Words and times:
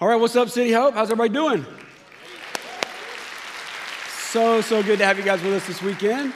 All 0.00 0.08
right, 0.08 0.16
what's 0.16 0.34
up, 0.34 0.48
City 0.48 0.72
Hope? 0.72 0.94
How's 0.94 1.08
everybody 1.12 1.32
doing? 1.32 1.64
So, 4.08 4.60
so 4.60 4.82
good 4.82 4.98
to 4.98 5.06
have 5.06 5.18
you 5.18 5.24
guys 5.24 5.40
with 5.40 5.52
us 5.52 5.68
this 5.68 5.80
weekend. 5.80 6.34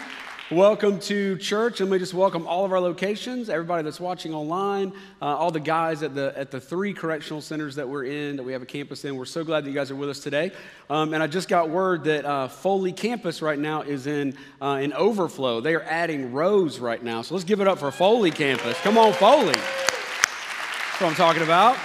Welcome 0.49 1.01
to 1.01 1.37
church, 1.38 1.81
and 1.81 1.91
we 1.91 1.99
just 1.99 2.15
welcome 2.15 2.47
all 2.47 2.65
of 2.65 2.71
our 2.71 2.79
locations, 2.79 3.51
everybody 3.51 3.83
that's 3.83 3.99
watching 3.99 4.33
online, 4.33 4.93
uh, 5.21 5.25
all 5.25 5.51
the 5.51 5.59
guys 5.59 6.05
at 6.05 6.15
the 6.15 6.33
at 6.39 6.53
the 6.53 6.61
three 6.61 6.95
correctional 6.95 7.41
centers 7.41 7.75
that 7.75 7.89
we're 7.89 8.05
in, 8.05 8.37
that 8.37 8.44
we 8.44 8.53
have 8.53 8.63
a 8.63 8.67
campus 8.67 9.04
in. 9.04 9.17
We're 9.17 9.24
so 9.24 9.42
glad 9.42 9.65
that 9.65 9.71
you 9.71 9.75
guys 9.75 9.90
are 9.90 9.97
with 9.97 10.09
us 10.09 10.21
today. 10.21 10.53
Um, 10.88 11.13
and 11.13 11.21
I 11.21 11.27
just 11.27 11.49
got 11.49 11.69
word 11.69 12.04
that 12.04 12.25
uh, 12.25 12.47
Foley 12.47 12.93
campus 12.93 13.43
right 13.43 13.59
now 13.59 13.83
is 13.83 14.06
in 14.06 14.37
uh, 14.63 14.79
in 14.81 14.93
overflow. 14.93 15.61
They 15.61 15.75
are 15.75 15.83
adding 15.83 16.33
rows 16.33 16.79
right 16.79 17.02
now, 17.02 17.23
so 17.23 17.34
let's 17.34 17.45
give 17.45 17.61
it 17.61 17.66
up 17.66 17.80
for 17.80 17.91
Foley 17.91 18.30
campus. 18.30 18.79
Come 18.83 18.97
on, 18.97 19.12
Foley. 19.15 19.47
That's 19.47 21.01
what 21.01 21.09
I'm 21.09 21.16
talking 21.16 21.43
about. 21.43 21.77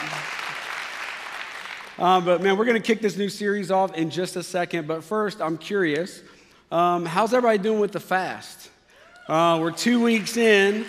Um, 2.03 2.25
but 2.25 2.43
man, 2.43 2.57
we're 2.57 2.65
going 2.65 2.81
to 2.81 2.85
kick 2.85 2.99
this 2.99 3.15
new 3.15 3.29
series 3.29 3.71
off 3.71 3.95
in 3.95 4.09
just 4.09 4.35
a 4.35 4.43
second. 4.43 4.89
But 4.89 5.05
first, 5.05 5.39
I'm 5.39 5.57
curious 5.57 6.21
um, 6.69 7.05
how's 7.05 7.33
everybody 7.33 7.59
doing 7.59 7.79
with 7.79 7.93
the 7.93 8.01
fast? 8.01 8.69
Uh, 9.29 9.57
we're 9.61 9.71
two 9.71 10.03
weeks 10.03 10.35
in, 10.35 10.85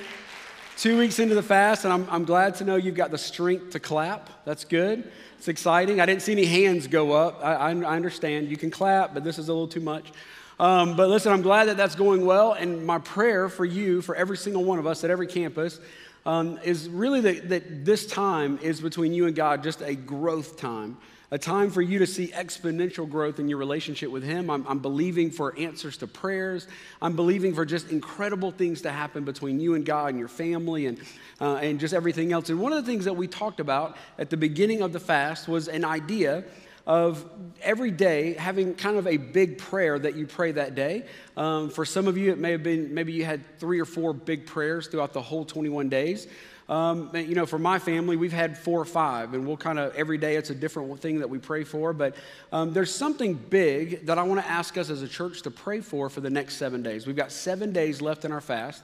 two 0.76 0.98
weeks 0.98 1.20
into 1.20 1.36
the 1.36 1.42
fast, 1.42 1.84
and 1.84 1.92
I'm, 1.92 2.08
I'm 2.10 2.24
glad 2.24 2.56
to 2.56 2.64
know 2.64 2.74
you've 2.74 2.96
got 2.96 3.12
the 3.12 3.18
strength 3.18 3.70
to 3.70 3.78
clap. 3.78 4.28
That's 4.44 4.64
good. 4.64 5.08
It's 5.38 5.46
exciting. 5.46 6.00
I 6.00 6.06
didn't 6.06 6.22
see 6.22 6.32
any 6.32 6.46
hands 6.46 6.88
go 6.88 7.12
up. 7.12 7.44
I, 7.44 7.54
I, 7.54 7.70
I 7.70 7.94
understand. 7.94 8.48
You 8.48 8.56
can 8.56 8.72
clap, 8.72 9.14
but 9.14 9.22
this 9.22 9.38
is 9.38 9.48
a 9.48 9.52
little 9.52 9.68
too 9.68 9.78
much. 9.78 10.10
Um, 10.58 10.96
but 10.96 11.08
listen, 11.08 11.32
I'm 11.32 11.42
glad 11.42 11.66
that 11.66 11.76
that's 11.76 11.94
going 11.94 12.26
well. 12.26 12.54
And 12.54 12.84
my 12.84 12.98
prayer 12.98 13.48
for 13.48 13.64
you, 13.64 14.02
for 14.02 14.16
every 14.16 14.36
single 14.36 14.64
one 14.64 14.80
of 14.80 14.86
us 14.88 15.04
at 15.04 15.10
every 15.10 15.28
campus, 15.28 15.78
um, 16.26 16.58
is 16.64 16.88
really 16.88 17.20
that, 17.20 17.48
that 17.50 17.84
this 17.84 18.06
time 18.06 18.58
is 18.62 18.80
between 18.80 19.12
you 19.12 19.26
and 19.26 19.36
God 19.36 19.62
just 19.62 19.80
a 19.82 19.94
growth 19.94 20.56
time 20.56 20.96
a 21.34 21.38
time 21.38 21.68
for 21.68 21.82
you 21.82 21.98
to 21.98 22.06
see 22.06 22.28
exponential 22.28 23.10
growth 23.10 23.40
in 23.40 23.48
your 23.48 23.58
relationship 23.58 24.08
with 24.08 24.22
Him. 24.22 24.48
I'm, 24.48 24.64
I'm, 24.68 24.78
believing 24.78 25.32
for 25.32 25.58
answers 25.58 25.96
to 25.96 26.06
prayers. 26.06 26.68
I'm 27.02 27.16
believing 27.16 27.54
for 27.54 27.64
just 27.64 27.90
incredible 27.90 28.52
things 28.52 28.82
to 28.82 28.92
happen 28.92 29.24
between 29.24 29.58
you 29.58 29.74
and 29.74 29.84
God 29.84 30.10
and 30.10 30.18
your 30.20 30.28
family 30.28 30.86
and, 30.86 31.00
uh, 31.40 31.56
and 31.56 31.80
just 31.80 31.92
everything 31.92 32.32
else. 32.32 32.50
And 32.50 32.60
one 32.60 32.72
of 32.72 32.84
the 32.84 32.88
things 32.88 33.04
that 33.06 33.14
we 33.14 33.26
talked 33.26 33.58
about 33.58 33.96
at 34.16 34.30
the 34.30 34.36
beginning 34.36 34.80
of 34.80 34.92
the 34.92 35.00
fast 35.00 35.48
was 35.48 35.66
an 35.66 35.84
idea 35.84 36.44
of 36.86 37.24
every 37.62 37.90
day 37.90 38.34
having 38.34 38.74
kind 38.74 38.96
of 38.96 39.06
a 39.06 39.16
big 39.16 39.58
prayer 39.58 39.98
that 39.98 40.14
you 40.14 40.26
pray 40.26 40.52
that 40.52 40.74
day. 40.74 41.04
Um, 41.36 41.70
for 41.70 41.84
some 41.84 42.06
of 42.06 42.18
you, 42.18 42.30
it 42.30 42.38
may 42.38 42.52
have 42.52 42.62
been 42.62 42.92
maybe 42.92 43.12
you 43.12 43.24
had 43.24 43.42
three 43.58 43.80
or 43.80 43.86
four 43.86 44.12
big 44.12 44.46
prayers 44.46 44.86
throughout 44.88 45.12
the 45.12 45.22
whole 45.22 45.44
21 45.44 45.88
days. 45.88 46.26
Um, 46.68 47.10
you 47.14 47.34
know, 47.34 47.44
for 47.44 47.58
my 47.58 47.78
family, 47.78 48.16
we've 48.16 48.32
had 48.32 48.56
four 48.56 48.80
or 48.80 48.86
five, 48.86 49.34
and 49.34 49.46
we'll 49.46 49.58
kind 49.58 49.78
of 49.78 49.94
every 49.94 50.16
day 50.16 50.36
it's 50.36 50.48
a 50.48 50.54
different 50.54 50.98
thing 51.00 51.18
that 51.18 51.28
we 51.28 51.38
pray 51.38 51.62
for. 51.62 51.92
But 51.92 52.16
um, 52.52 52.72
there's 52.72 52.94
something 52.94 53.34
big 53.34 54.06
that 54.06 54.18
I 54.18 54.22
want 54.22 54.40
to 54.40 54.50
ask 54.50 54.78
us 54.78 54.88
as 54.88 55.02
a 55.02 55.08
church 55.08 55.42
to 55.42 55.50
pray 55.50 55.80
for 55.80 56.08
for 56.08 56.20
the 56.22 56.30
next 56.30 56.56
seven 56.56 56.82
days. 56.82 57.06
We've 57.06 57.16
got 57.16 57.32
seven 57.32 57.72
days 57.72 58.00
left 58.00 58.24
in 58.24 58.32
our 58.32 58.40
fast. 58.40 58.82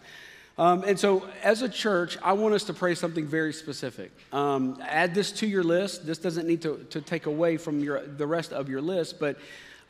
Um, 0.58 0.84
and 0.84 0.98
so, 0.98 1.26
as 1.42 1.62
a 1.62 1.68
church, 1.68 2.18
I 2.22 2.34
want 2.34 2.54
us 2.54 2.64
to 2.64 2.74
pray 2.74 2.94
something 2.94 3.26
very 3.26 3.52
specific. 3.52 4.12
Um, 4.32 4.78
add 4.82 5.14
this 5.14 5.32
to 5.32 5.46
your 5.46 5.62
list. 5.62 6.06
This 6.06 6.18
doesn't 6.18 6.46
need 6.46 6.60
to, 6.62 6.86
to 6.90 7.00
take 7.00 7.26
away 7.26 7.56
from 7.56 7.80
your, 7.80 8.04
the 8.04 8.26
rest 8.26 8.52
of 8.52 8.68
your 8.68 8.82
list, 8.82 9.18
but 9.18 9.38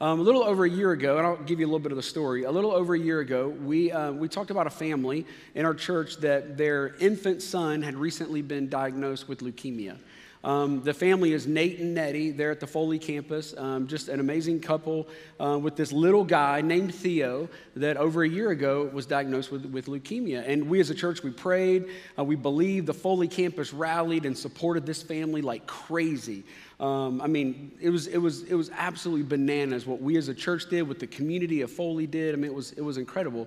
um, 0.03 0.19
a 0.19 0.23
little 0.23 0.43
over 0.43 0.65
a 0.65 0.71
year 0.71 0.93
ago, 0.93 1.19
and 1.19 1.27
I'll 1.27 1.37
give 1.37 1.61
you 1.61 1.67
a 1.67 1.69
little 1.69 1.79
bit 1.79 1.93
of 1.93 1.97
the 1.97 2.03
story. 2.03 2.45
A 2.45 2.51
little 2.51 2.73
over 2.73 2.95
a 2.95 2.99
year 2.99 3.21
ago, 3.21 3.49
we, 3.49 3.93
uh, 3.93 4.13
we 4.13 4.29
talked 4.29 4.51
about 4.51 4.67
a 4.67 4.71
family 4.71 5.27
in 5.55 5.67
our 5.67 5.75
church 5.75 6.17
that 6.19 6.57
their 6.57 6.95
infant 7.01 7.43
son 7.43 7.83
had 7.83 7.97
recently 7.97 8.41
been 8.41 8.71
diagnosed 8.71 9.29
with 9.29 9.41
leukemia. 9.41 9.99
Um, 10.43 10.83
the 10.83 10.95
family 10.95 11.35
is 11.35 11.47
Nate 11.47 11.81
and 11.81 11.95
Nettie. 11.95 12.31
They're 12.31 12.51
at 12.51 12.61
the 12.61 12.67
Foley 12.67 12.99
campus. 12.99 13.55
Um, 13.57 13.87
just 13.87 14.09
an 14.09 14.21
amazing 14.21 14.61
couple 14.61 15.07
uh, 15.39 15.59
with 15.59 15.77
this 15.77 15.93
little 15.93 16.25
guy 16.25 16.63
named 16.63 16.95
Theo 16.95 17.49
that 17.77 17.99
over 17.99 18.23
a 18.23 18.29
year 18.29 18.51
ago 18.51 18.89
was 18.93 19.05
diagnosed 19.05 19.53
with, 19.53 19.67
with 19.67 19.87
leukemia. 19.87 20.43
And 20.47 20.69
we 20.69 20.81
as 20.81 20.89
a 20.89 20.95
church, 20.95 21.23
we 21.23 21.31
prayed. 21.31 21.87
Uh, 22.19 22.25
we 22.25 22.37
believed. 22.37 22.87
The 22.87 22.95
Foley 22.95 23.29
campus 23.29 23.75
rallied 23.75 24.25
and 24.25 24.37
supported 24.37 24.87
this 24.87 25.03
family 25.03 25.43
like 25.43 25.67
crazy. 25.67 26.45
Um, 26.79 27.21
I 27.21 27.27
mean, 27.27 27.73
it 27.79 27.91
was, 27.91 28.07
it, 28.07 28.17
was, 28.17 28.45
it 28.45 28.55
was 28.55 28.71
absolutely 28.71 29.25
bananas 29.25 29.87
what 29.87 30.01
we 30.01 30.17
as 30.17 30.29
a 30.29 30.35
church 30.35 30.71
did, 30.71 30.89
what 30.89 30.99
the 30.99 31.07
community 31.07 31.61
of 31.61 31.71
Foley 31.71 32.07
did. 32.07 32.35
I 32.35 32.37
mean, 32.37 32.51
it 32.51 32.55
was, 32.55 32.73
it 32.73 32.81
was 32.81 32.97
incredible. 32.97 33.47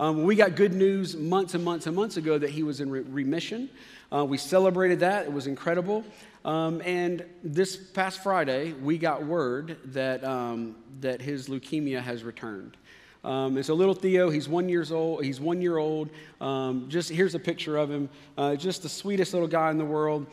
Um, 0.00 0.24
we 0.24 0.34
got 0.34 0.56
good 0.56 0.74
news 0.74 1.14
months 1.14 1.54
and 1.54 1.64
months 1.64 1.86
and 1.86 1.94
months 1.94 2.16
ago 2.16 2.36
that 2.36 2.50
he 2.50 2.64
was 2.64 2.80
in 2.80 2.90
re- 2.90 3.02
remission. 3.02 3.70
Uh, 4.10 4.24
we 4.24 4.36
celebrated 4.36 5.00
that, 5.00 5.26
it 5.26 5.32
was 5.32 5.46
incredible. 5.46 6.04
Um, 6.44 6.82
and 6.84 7.24
this 7.44 7.76
past 7.76 8.22
Friday, 8.22 8.72
we 8.72 8.98
got 8.98 9.24
word 9.24 9.78
that, 9.86 10.24
um, 10.24 10.76
that 11.00 11.20
his 11.20 11.48
leukemia 11.48 12.02
has 12.02 12.24
returned. 12.24 12.76
Um, 13.24 13.56
and 13.56 13.64
so 13.64 13.74
little 13.74 13.94
Theo, 13.94 14.30
he's 14.30 14.48
one 14.48 14.68
years 14.68 14.90
old. 14.90 15.24
He's 15.24 15.40
one 15.40 15.62
year 15.62 15.78
old. 15.78 16.10
Um, 16.40 16.86
just 16.88 17.08
here's 17.08 17.36
a 17.36 17.38
picture 17.38 17.76
of 17.76 17.88
him. 17.88 18.08
Uh, 18.36 18.56
just 18.56 18.82
the 18.82 18.88
sweetest 18.88 19.32
little 19.32 19.48
guy 19.48 19.70
in 19.70 19.78
the 19.78 19.84
world 19.84 20.26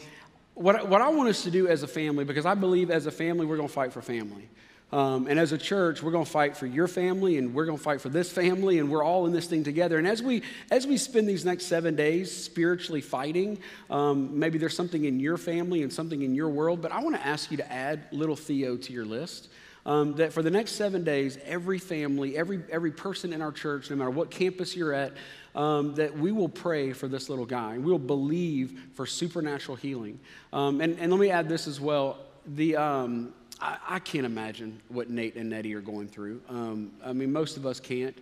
what, 0.60 0.90
what 0.90 1.02
I 1.02 1.08
want 1.08 1.30
us 1.30 1.44
to 1.44 1.52
do 1.52 1.70
as 1.70 1.84
a 1.84 1.88
family, 1.88 2.26
because 2.26 2.46
I 2.46 2.54
believe 2.54 2.92
as 2.92 3.06
a 3.06 3.12
family, 3.12 3.46
we're 3.46 3.56
going 3.56 3.70
to 3.70 3.74
fight 3.74 3.94
for 3.94 4.02
family. 4.02 4.50
Um, 4.92 5.28
and 5.28 5.40
as 5.40 5.52
a 5.52 5.58
church, 5.58 6.02
we're 6.02 6.12
going 6.12 6.26
to 6.26 6.32
fight 6.32 6.58
for 6.58 6.66
your 6.66 6.88
family, 6.88 7.38
and 7.38 7.54
we're 7.54 7.66
going 7.66 7.78
to 7.78 7.84
fight 7.84 8.02
for 8.02 8.10
this 8.10 8.32
family, 8.32 8.80
and 8.80 8.90
we're 8.90 9.04
all 9.04 9.28
in 9.28 9.32
this 9.32 9.46
thing 9.46 9.64
together. 9.64 10.00
And 10.00 10.08
as 10.08 10.24
we 10.24 10.42
as 10.72 10.88
we 10.88 10.98
spend 10.98 11.30
these 11.30 11.46
next 11.46 11.66
seven 11.66 11.96
days 11.96 12.36
spiritually 12.36 13.02
fighting, 13.02 13.60
um, 13.90 14.40
maybe 14.40 14.58
there's 14.58 14.76
something 14.76 15.06
in 15.06 15.20
your 15.20 15.38
family 15.38 15.84
and 15.84 15.94
something 15.94 16.24
in 16.24 16.34
your 16.34 16.50
world. 16.50 16.82
But 16.82 16.92
I 16.92 17.04
want 17.04 17.16
to 17.16 17.26
ask 17.26 17.52
you 17.52 17.58
to 17.58 17.72
add 17.72 18.06
little 18.12 18.36
Theo 18.36 18.78
to 18.78 18.94
your 18.94 19.06
list. 19.06 19.50
Um, 19.86 20.16
that 20.16 20.34
for 20.34 20.44
the 20.44 20.52
next 20.52 20.74
seven 20.74 21.04
days, 21.04 21.38
every 21.46 21.80
family, 21.80 22.36
every 22.36 22.62
every 22.70 22.92
person 22.92 23.32
in 23.32 23.42
our 23.42 23.52
church, 23.52 23.90
no 23.90 23.96
matter 23.96 24.10
what 24.10 24.30
campus 24.30 24.76
you're 24.76 24.94
at, 24.94 25.14
um, 25.56 25.96
that 25.96 26.18
we 26.18 26.32
will 26.32 26.50
pray 26.50 26.94
for 26.94 27.08
this 27.08 27.30
little 27.30 27.46
guy. 27.46 27.78
We 27.78 27.92
will 27.92 28.00
believe 28.00 28.80
for 28.94 29.06
supernatural 29.06 29.78
healing. 29.78 30.20
Um, 30.52 30.82
and, 30.82 31.00
and 31.00 31.12
let 31.12 31.20
me 31.20 31.30
add 31.30 31.48
this 31.48 31.68
as 31.68 31.80
well. 31.80 32.18
The, 32.46 32.76
um, 32.76 33.34
I, 33.62 33.78
I, 33.88 34.00
can't 34.00 34.26
imagine 34.26 34.80
what 34.90 35.10
Nate 35.10 35.36
and 35.36 35.50
Nettie 35.50 35.74
are 35.76 35.82
going 35.82 36.08
through. 36.08 36.42
Um, 36.50 36.92
I 37.04 37.14
mean, 37.14 37.32
most 37.32 37.58
of 37.58 37.66
us 37.66 37.80
can't. 37.80 38.18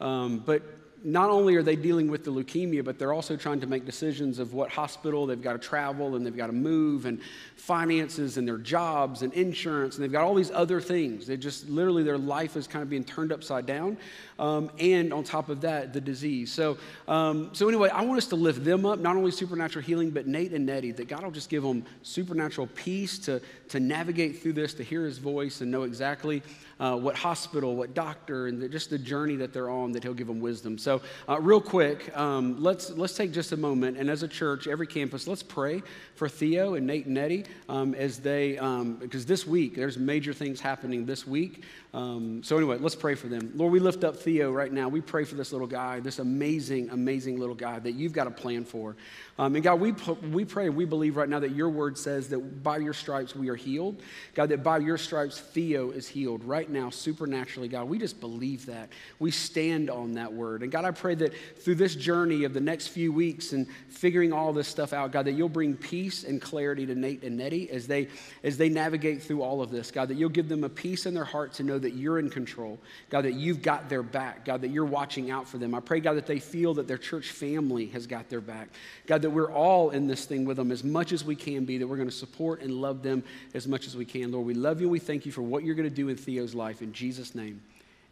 Um, 0.00 0.38
but 0.38 0.62
not 1.06 1.30
only 1.30 1.54
are 1.54 1.62
they 1.62 1.76
dealing 1.76 2.10
with 2.10 2.24
the 2.24 2.32
leukemia, 2.32 2.84
but 2.84 2.98
they're 2.98 3.12
also 3.12 3.36
trying 3.36 3.60
to 3.60 3.66
make 3.68 3.86
decisions 3.86 4.40
of 4.40 4.54
what 4.54 4.72
hospital 4.72 5.24
they've 5.24 5.40
got 5.40 5.52
to 5.52 5.58
travel 5.60 6.16
and 6.16 6.26
they've 6.26 6.36
got 6.36 6.48
to 6.48 6.52
move 6.52 7.06
and 7.06 7.20
finances 7.54 8.38
and 8.38 8.46
their 8.46 8.58
jobs 8.58 9.22
and 9.22 9.32
insurance 9.32 9.94
and 9.94 10.02
they've 10.02 10.10
got 10.10 10.24
all 10.24 10.34
these 10.34 10.50
other 10.50 10.80
things. 10.80 11.28
They 11.28 11.36
just 11.36 11.68
literally 11.68 12.02
their 12.02 12.18
life 12.18 12.56
is 12.56 12.66
kind 12.66 12.82
of 12.82 12.90
being 12.90 13.04
turned 13.04 13.30
upside 13.30 13.66
down. 13.66 13.96
Um, 14.40 14.68
and 14.80 15.12
on 15.12 15.22
top 15.22 15.48
of 15.48 15.60
that, 15.60 15.92
the 15.92 16.00
disease. 16.00 16.52
So, 16.52 16.76
um, 17.06 17.50
so 17.52 17.68
anyway, 17.68 17.88
I 17.90 18.02
want 18.02 18.18
us 18.18 18.26
to 18.26 18.36
lift 18.36 18.64
them 18.64 18.84
up, 18.84 18.98
not 18.98 19.14
only 19.16 19.30
supernatural 19.30 19.84
healing, 19.84 20.10
but 20.10 20.26
Nate 20.26 20.52
and 20.52 20.66
Nettie, 20.66 20.90
that 20.90 21.06
God 21.06 21.22
will 21.22 21.30
just 21.30 21.48
give 21.48 21.62
them 21.62 21.84
supernatural 22.02 22.66
peace 22.74 23.16
to, 23.20 23.40
to 23.68 23.78
navigate 23.78 24.42
through 24.42 24.54
this, 24.54 24.74
to 24.74 24.82
hear 24.82 25.04
his 25.04 25.18
voice 25.18 25.60
and 25.60 25.70
know 25.70 25.84
exactly 25.84 26.42
uh, 26.78 26.96
what 26.96 27.16
hospital, 27.16 27.76
what 27.76 27.94
doctor, 27.94 28.46
and 28.46 28.60
the, 28.60 28.68
just 28.68 28.90
the 28.90 28.98
journey 28.98 29.36
that 29.36 29.52
they're 29.52 29.70
on, 29.70 29.92
that 29.92 30.02
He'll 30.02 30.14
give 30.14 30.26
them 30.26 30.40
wisdom. 30.40 30.76
So, 30.78 31.00
uh, 31.28 31.40
real 31.40 31.60
quick, 31.60 32.16
um, 32.16 32.62
let's, 32.62 32.90
let's 32.90 33.16
take 33.16 33.32
just 33.32 33.52
a 33.52 33.56
moment, 33.56 33.96
and 33.96 34.10
as 34.10 34.22
a 34.22 34.28
church, 34.28 34.66
every 34.66 34.86
campus, 34.86 35.26
let's 35.26 35.42
pray 35.42 35.82
for 36.14 36.28
Theo 36.28 36.74
and 36.74 36.86
Nate 36.86 37.06
and 37.06 37.14
Nettie 37.14 37.44
um, 37.68 37.94
as 37.94 38.18
they, 38.18 38.58
um, 38.58 38.94
because 38.96 39.24
this 39.24 39.46
week, 39.46 39.74
there's 39.74 39.98
major 39.98 40.32
things 40.32 40.60
happening 40.60 41.06
this 41.06 41.26
week. 41.26 41.64
Um, 41.96 42.42
so, 42.42 42.58
anyway, 42.58 42.76
let's 42.78 42.94
pray 42.94 43.14
for 43.14 43.28
them. 43.28 43.52
Lord, 43.54 43.72
we 43.72 43.80
lift 43.80 44.04
up 44.04 44.16
Theo 44.16 44.52
right 44.52 44.70
now. 44.70 44.86
We 44.86 45.00
pray 45.00 45.24
for 45.24 45.34
this 45.34 45.50
little 45.50 45.66
guy, 45.66 45.98
this 46.00 46.18
amazing, 46.18 46.90
amazing 46.90 47.40
little 47.40 47.54
guy 47.54 47.78
that 47.78 47.92
you've 47.92 48.12
got 48.12 48.26
a 48.26 48.30
plan 48.30 48.66
for. 48.66 48.96
Um, 49.38 49.54
and 49.54 49.64
God, 49.64 49.80
we, 49.80 49.92
we 50.30 50.44
pray 50.44 50.68
we 50.68 50.84
believe 50.84 51.16
right 51.16 51.28
now 51.28 51.40
that 51.40 51.52
your 51.52 51.70
word 51.70 51.96
says 51.96 52.28
that 52.28 52.62
by 52.62 52.78
your 52.78 52.92
stripes 52.92 53.34
we 53.34 53.48
are 53.48 53.54
healed. 53.54 54.02
God, 54.34 54.50
that 54.50 54.62
by 54.62 54.78
your 54.78 54.98
stripes 54.98 55.40
Theo 55.40 55.90
is 55.90 56.06
healed 56.06 56.44
right 56.44 56.68
now, 56.68 56.90
supernaturally. 56.90 57.68
God, 57.68 57.88
we 57.88 57.98
just 57.98 58.20
believe 58.20 58.66
that. 58.66 58.90
We 59.18 59.30
stand 59.30 59.88
on 59.88 60.12
that 60.14 60.30
word. 60.30 60.62
And 60.62 60.70
God, 60.70 60.84
I 60.84 60.90
pray 60.90 61.14
that 61.16 61.32
through 61.60 61.76
this 61.76 61.94
journey 61.94 62.44
of 62.44 62.52
the 62.52 62.60
next 62.60 62.88
few 62.88 63.10
weeks 63.10 63.52
and 63.52 63.66
figuring 63.88 64.34
all 64.34 64.52
this 64.52 64.68
stuff 64.68 64.92
out, 64.92 65.12
God, 65.12 65.24
that 65.26 65.32
you'll 65.32 65.48
bring 65.48 65.74
peace 65.74 66.24
and 66.24 66.42
clarity 66.42 66.84
to 66.86 66.94
Nate 66.94 67.22
and 67.22 67.38
Nettie 67.38 67.70
as 67.70 67.86
they, 67.86 68.08
as 68.42 68.58
they 68.58 68.68
navigate 68.68 69.22
through 69.22 69.42
all 69.42 69.62
of 69.62 69.70
this. 69.70 69.90
God, 69.90 70.08
that 70.08 70.16
you'll 70.16 70.28
give 70.28 70.48
them 70.48 70.64
a 70.64 70.68
peace 70.68 71.06
in 71.06 71.14
their 71.14 71.24
heart 71.24 71.54
to 71.54 71.62
know 71.62 71.78
that 71.78 71.85
you're 71.94 72.18
in 72.18 72.30
control. 72.30 72.78
God, 73.10 73.24
that 73.24 73.34
you've 73.34 73.62
got 73.62 73.88
their 73.88 74.02
back. 74.02 74.44
God, 74.44 74.60
that 74.62 74.68
you're 74.68 74.84
watching 74.84 75.30
out 75.30 75.48
for 75.48 75.58
them. 75.58 75.74
I 75.74 75.80
pray, 75.80 76.00
God, 76.00 76.14
that 76.14 76.26
they 76.26 76.38
feel 76.38 76.74
that 76.74 76.86
their 76.86 76.98
church 76.98 77.30
family 77.30 77.86
has 77.86 78.06
got 78.06 78.28
their 78.28 78.40
back. 78.40 78.68
God, 79.06 79.22
that 79.22 79.30
we're 79.30 79.50
all 79.50 79.90
in 79.90 80.06
this 80.06 80.24
thing 80.24 80.44
with 80.44 80.56
them 80.56 80.70
as 80.70 80.84
much 80.84 81.12
as 81.12 81.24
we 81.24 81.36
can 81.36 81.64
be, 81.64 81.78
that 81.78 81.86
we're 81.86 81.96
going 81.96 82.08
to 82.08 82.14
support 82.14 82.62
and 82.62 82.72
love 82.72 83.02
them 83.02 83.24
as 83.54 83.66
much 83.66 83.86
as 83.86 83.96
we 83.96 84.04
can. 84.04 84.32
Lord, 84.32 84.46
we 84.46 84.54
love 84.54 84.80
you 84.80 84.86
and 84.86 84.92
we 84.92 84.98
thank 84.98 85.26
you 85.26 85.32
for 85.32 85.42
what 85.42 85.64
you're 85.64 85.74
going 85.74 85.88
to 85.88 85.94
do 85.94 86.08
in 86.08 86.16
Theo's 86.16 86.54
life. 86.54 86.82
In 86.82 86.92
Jesus' 86.92 87.34
name, 87.34 87.62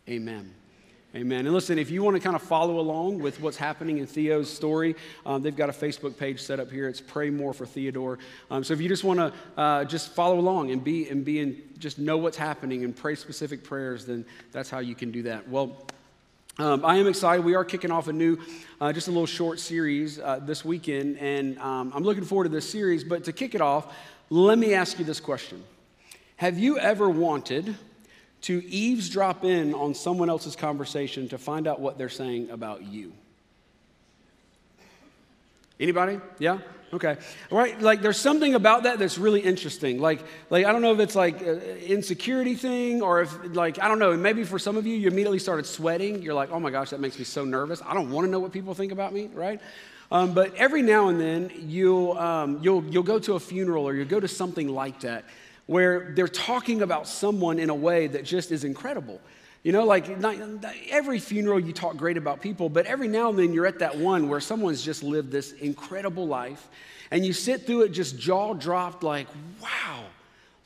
amen. 0.08 0.54
Amen. 1.16 1.46
And 1.46 1.54
listen, 1.54 1.78
if 1.78 1.92
you 1.92 2.02
want 2.02 2.16
to 2.16 2.20
kind 2.20 2.34
of 2.34 2.42
follow 2.42 2.80
along 2.80 3.20
with 3.20 3.40
what's 3.40 3.56
happening 3.56 3.98
in 3.98 4.06
Theo's 4.06 4.52
story, 4.52 4.96
um, 5.24 5.42
they've 5.42 5.54
got 5.54 5.68
a 5.68 5.72
Facebook 5.72 6.18
page 6.18 6.42
set 6.42 6.58
up 6.58 6.72
here. 6.72 6.88
It's 6.88 7.00
Pray 7.00 7.30
More 7.30 7.52
for 7.52 7.66
Theodore. 7.66 8.18
Um, 8.50 8.64
so 8.64 8.74
if 8.74 8.80
you 8.80 8.88
just 8.88 9.04
want 9.04 9.20
to 9.20 9.32
uh, 9.56 9.84
just 9.84 10.08
follow 10.08 10.40
along 10.40 10.72
and 10.72 10.82
be 10.82 11.08
and 11.08 11.24
be 11.24 11.38
in, 11.38 11.62
just 11.78 12.00
know 12.00 12.16
what's 12.16 12.36
happening 12.36 12.82
and 12.82 12.96
pray 12.96 13.14
specific 13.14 13.62
prayers, 13.62 14.04
then 14.06 14.24
that's 14.50 14.68
how 14.68 14.80
you 14.80 14.96
can 14.96 15.12
do 15.12 15.22
that. 15.22 15.48
Well, 15.48 15.86
um, 16.58 16.84
I 16.84 16.96
am 16.96 17.06
excited. 17.06 17.44
We 17.44 17.54
are 17.54 17.64
kicking 17.64 17.92
off 17.92 18.08
a 18.08 18.12
new, 18.12 18.36
uh, 18.80 18.92
just 18.92 19.06
a 19.06 19.12
little 19.12 19.24
short 19.24 19.60
series 19.60 20.18
uh, 20.18 20.40
this 20.42 20.64
weekend, 20.64 21.18
and 21.18 21.60
um, 21.60 21.92
I'm 21.94 22.02
looking 22.02 22.24
forward 22.24 22.44
to 22.44 22.50
this 22.50 22.68
series. 22.68 23.04
But 23.04 23.22
to 23.24 23.32
kick 23.32 23.54
it 23.54 23.60
off, 23.60 23.94
let 24.30 24.58
me 24.58 24.74
ask 24.74 24.98
you 24.98 25.04
this 25.04 25.20
question 25.20 25.62
Have 26.38 26.58
you 26.58 26.76
ever 26.76 27.08
wanted 27.08 27.76
to 28.44 28.62
eavesdrop 28.68 29.44
in 29.44 29.72
on 29.74 29.94
someone 29.94 30.28
else's 30.28 30.54
conversation 30.54 31.28
to 31.30 31.38
find 31.38 31.66
out 31.66 31.80
what 31.80 31.96
they're 31.96 32.08
saying 32.08 32.50
about 32.50 32.82
you. 32.82 33.12
Anybody? 35.80 36.20
Yeah? 36.38 36.58
Okay. 36.92 37.16
Right? 37.50 37.80
Like 37.80 38.02
there's 38.02 38.18
something 38.18 38.54
about 38.54 38.82
that 38.84 38.98
that's 38.98 39.18
really 39.18 39.40
interesting. 39.40 40.00
Like 40.00 40.20
like 40.50 40.66
I 40.66 40.72
don't 40.72 40.82
know 40.82 40.92
if 40.92 41.00
it's 41.00 41.16
like 41.16 41.40
an 41.40 41.58
insecurity 41.60 42.54
thing 42.54 43.02
or 43.02 43.22
if 43.22 43.34
like 43.54 43.80
I 43.80 43.88
don't 43.88 43.98
know, 43.98 44.16
maybe 44.16 44.44
for 44.44 44.58
some 44.58 44.76
of 44.76 44.86
you 44.86 44.94
you 44.94 45.08
immediately 45.08 45.40
started 45.40 45.66
sweating. 45.66 46.22
You're 46.22 46.34
like, 46.34 46.50
"Oh 46.52 46.60
my 46.60 46.70
gosh, 46.70 46.90
that 46.90 47.00
makes 47.00 47.18
me 47.18 47.24
so 47.24 47.44
nervous. 47.44 47.82
I 47.84 47.94
don't 47.94 48.12
want 48.12 48.26
to 48.26 48.30
know 48.30 48.38
what 48.38 48.52
people 48.52 48.74
think 48.74 48.92
about 48.92 49.12
me," 49.12 49.30
right? 49.34 49.60
Um, 50.12 50.34
but 50.34 50.54
every 50.54 50.82
now 50.82 51.08
and 51.08 51.20
then 51.20 51.50
you'll, 51.66 52.16
um, 52.18 52.60
you'll, 52.62 52.84
you'll 52.84 53.02
go 53.02 53.18
to 53.18 53.34
a 53.34 53.40
funeral 53.40 53.88
or 53.88 53.94
you'll 53.94 54.06
go 54.06 54.20
to 54.20 54.28
something 54.28 54.68
like 54.68 55.00
that 55.00 55.24
where 55.66 56.12
they're 56.14 56.28
talking 56.28 56.82
about 56.82 57.08
someone 57.08 57.58
in 57.58 57.70
a 57.70 57.74
way 57.74 58.06
that 58.06 58.24
just 58.24 58.50
is 58.52 58.64
incredible. 58.64 59.20
You 59.62 59.72
know, 59.72 59.84
like 59.84 60.18
not, 60.18 60.36
every 60.90 61.18
funeral 61.18 61.58
you 61.58 61.72
talk 61.72 61.96
great 61.96 62.18
about 62.18 62.42
people, 62.42 62.68
but 62.68 62.84
every 62.84 63.08
now 63.08 63.30
and 63.30 63.38
then 63.38 63.54
you're 63.54 63.66
at 63.66 63.78
that 63.78 63.96
one 63.96 64.28
where 64.28 64.40
someone's 64.40 64.82
just 64.82 65.02
lived 65.02 65.32
this 65.32 65.52
incredible 65.52 66.26
life 66.26 66.68
and 67.10 67.24
you 67.24 67.32
sit 67.32 67.66
through 67.66 67.82
it 67.82 67.88
just 67.90 68.18
jaw 68.18 68.52
dropped, 68.52 69.02
like, 69.02 69.26
wow, 69.62 70.04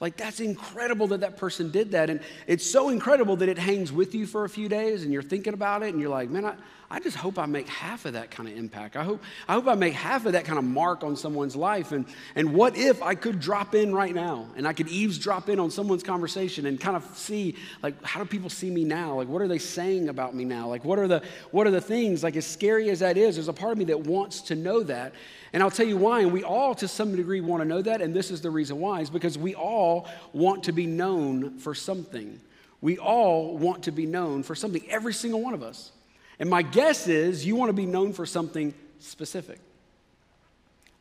like 0.01 0.17
that's 0.17 0.41
incredible 0.41 1.09
that 1.09 1.21
that 1.21 1.37
person 1.37 1.71
did 1.71 1.93
that. 1.93 2.11
And 2.11 2.21
it's 2.49 2.69
so 2.69 2.89
incredible 2.89 3.37
that 3.37 3.49
it 3.49 3.59
hangs 3.59 3.93
with 3.93 4.17
you 4.17 4.27
for 4.27 4.45
a 4.45 4.49
few 4.49 4.69
days 4.69 5.05
and 5.05 5.13
you're 5.13 5.23
thinking 5.23 5.55
about 5.55 5.85
it 5.85 5.91
and 5.91 6.01
you're 6.01 6.11
like, 6.11 6.29
man, 6.29 6.45
I, 6.45 6.55
I 6.91 7.01
just 7.01 7.19
hope 7.19 7.39
I 7.39 7.45
make 7.45 7.69
half 7.69 8.07
of 8.07 8.15
that 8.15 8.31
kind 8.31 8.49
of 8.49 8.57
impact. 8.57 8.97
I 8.97 9.05
hope, 9.05 9.23
I 9.47 9.53
hope 9.53 9.67
I 9.69 9.75
make 9.75 9.93
half 9.93 10.25
of 10.25 10.33
that 10.33 10.47
kind 10.47 10.59
of 10.59 10.65
mark 10.65 11.05
on 11.05 11.17
someone's 11.17 11.55
life. 11.55 11.93
And, 11.93 12.07
and 12.35 12.55
what 12.55 12.79
if 12.79 13.03
I 13.03 13.15
could 13.15 13.41
drop 13.41 13.75
in 13.75 13.95
right 13.95 14.15
now 14.15 14.47
and 14.57 14.67
I 14.67 14.73
could 14.73 14.89
eavesdrop 14.89 15.51
in 15.51 15.61
on 15.61 15.71
someone's 15.71 16.03
conversation 16.03 16.65
and 16.65 16.81
kind 16.81 16.97
of 16.97 17.05
see, 17.15 17.57
like, 17.83 18.03
how 18.03 18.21
do 18.21 18.27
people 18.27 18.49
see 18.49 18.71
me 18.71 18.85
now? 18.85 19.17
Like, 19.17 19.29
what 19.29 19.43
are 19.43 19.49
they 19.49 19.59
saying 19.59 20.09
about 20.09 20.35
me 20.35 20.47
now? 20.47 20.67
Like, 20.67 20.83
what 20.83 20.99
are 20.99 21.07
the, 21.07 21.23
what 21.51 21.67
are 21.67 21.71
the 21.71 21.81
things, 21.81 22.23
like, 22.23 22.37
as 22.37 22.47
scary 22.47 22.89
as 22.89 23.01
that 23.01 23.19
is, 23.19 23.37
there's 23.37 23.49
a 23.49 23.53
part 23.53 23.73
of 23.73 23.79
me 23.79 23.85
that 23.87 24.01
wants 24.01 24.41
to 24.43 24.55
know 24.55 24.83
that. 24.85 25.13
And 25.53 25.63
I'll 25.63 25.71
tell 25.71 25.87
you 25.87 25.99
why. 25.99 26.21
And 26.21 26.33
we 26.33 26.43
all, 26.43 26.75
to 26.77 26.89
some 26.89 27.15
degree, 27.15 27.43
want 27.43 27.63
to 27.63 27.69
know 27.69 27.83
that. 27.83 28.01
And 28.01 28.15
this 28.15 28.31
is 28.31 28.41
the 28.41 28.51
reason 28.51 28.81
why, 28.81 29.03
is 29.03 29.11
because 29.11 29.37
we 29.37 29.55
all 29.55 30.09
want 30.33 30.65
to 30.65 30.73
be 30.73 30.87
known 30.87 31.59
for 31.59 31.75
something. 31.75 32.41
We 32.81 32.97
all 32.97 33.59
want 33.59 33.83
to 33.85 33.93
be 33.93 34.07
known 34.07 34.43
for 34.43 34.55
something, 34.55 34.83
every 34.89 35.13
single 35.13 35.43
one 35.43 35.53
of 35.53 35.63
us. 35.63 35.93
And 36.39 36.49
my 36.49 36.63
guess 36.63 37.09
is 37.09 37.45
you 37.45 37.57
want 37.57 37.71
to 37.71 37.75
be 37.75 37.87
known 37.87 38.13
for 38.13 38.27
something 38.27 38.75
specific. 39.01 39.59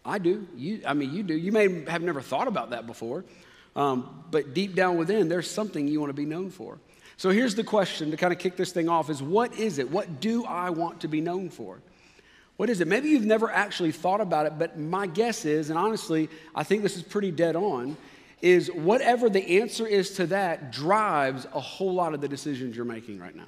I 0.05 0.19
do. 0.19 0.47
You, 0.55 0.81
I 0.85 0.93
mean, 0.93 1.13
you 1.13 1.21
do. 1.21 1.35
You 1.35 1.51
may 1.51 1.83
have 1.85 2.01
never 2.01 2.21
thought 2.21 2.47
about 2.47 2.69
that 2.69 2.87
before, 2.87 3.25
um, 3.75 4.23
but 4.31 4.53
deep 4.53 4.73
down 4.73 4.97
within, 4.97 5.27
there's 5.27 5.49
something 5.49 5.87
you 5.87 5.99
want 5.99 6.09
to 6.09 6.15
be 6.15 6.25
known 6.25 6.49
for. 6.49 6.79
So 7.17 7.31
here's 7.31 7.55
the 7.55 7.63
question 7.63 8.11
to 8.11 8.17
kind 8.17 8.31
of 8.31 8.39
kick 8.39 8.55
this 8.55 8.71
thing 8.71 8.87
off 8.89 9.09
is 9.09 9.21
what 9.21 9.57
is 9.57 9.79
it? 9.79 9.89
What 9.89 10.19
do 10.19 10.45
I 10.45 10.69
want 10.69 11.01
to 11.01 11.07
be 11.07 11.19
known 11.19 11.49
for? 11.49 11.79
What 12.57 12.69
is 12.69 12.79
it? 12.79 12.87
Maybe 12.87 13.09
you've 13.09 13.25
never 13.25 13.51
actually 13.51 13.91
thought 13.91 14.21
about 14.21 14.45
it, 14.45 14.57
but 14.57 14.79
my 14.79 15.07
guess 15.07 15.45
is, 15.45 15.69
and 15.69 15.77
honestly, 15.77 16.29
I 16.55 16.63
think 16.63 16.81
this 16.83 16.95
is 16.95 17.03
pretty 17.03 17.31
dead 17.31 17.55
on, 17.55 17.97
is 18.41 18.71
whatever 18.71 19.29
the 19.29 19.61
answer 19.61 19.85
is 19.85 20.11
to 20.11 20.27
that 20.27 20.71
drives 20.71 21.45
a 21.53 21.59
whole 21.59 21.93
lot 21.93 22.13
of 22.13 22.21
the 22.21 22.27
decisions 22.27 22.75
you're 22.75 22.85
making 22.85 23.19
right 23.19 23.35
now. 23.35 23.47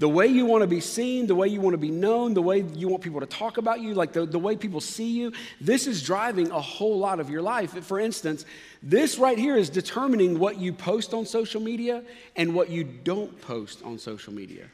The 0.00 0.08
way 0.08 0.28
you 0.28 0.46
want 0.46 0.62
to 0.62 0.66
be 0.66 0.80
seen, 0.80 1.26
the 1.26 1.34
way 1.34 1.48
you 1.48 1.60
want 1.60 1.74
to 1.74 1.78
be 1.78 1.90
known, 1.90 2.32
the 2.32 2.40
way 2.40 2.64
you 2.74 2.88
want 2.88 3.02
people 3.02 3.20
to 3.20 3.26
talk 3.26 3.58
about 3.58 3.82
you, 3.82 3.92
like 3.92 4.14
the, 4.14 4.24
the 4.24 4.38
way 4.38 4.56
people 4.56 4.80
see 4.80 5.10
you, 5.10 5.30
this 5.60 5.86
is 5.86 6.02
driving 6.02 6.50
a 6.52 6.60
whole 6.60 6.98
lot 6.98 7.20
of 7.20 7.28
your 7.28 7.42
life. 7.42 7.72
For 7.84 8.00
instance, 8.00 8.46
this 8.82 9.18
right 9.18 9.36
here 9.36 9.58
is 9.58 9.68
determining 9.68 10.38
what 10.38 10.58
you 10.58 10.72
post 10.72 11.12
on 11.12 11.26
social 11.26 11.60
media 11.60 12.02
and 12.34 12.54
what 12.54 12.70
you 12.70 12.82
don't 12.82 13.38
post 13.42 13.82
on 13.82 13.98
social 13.98 14.32
media. 14.32 14.64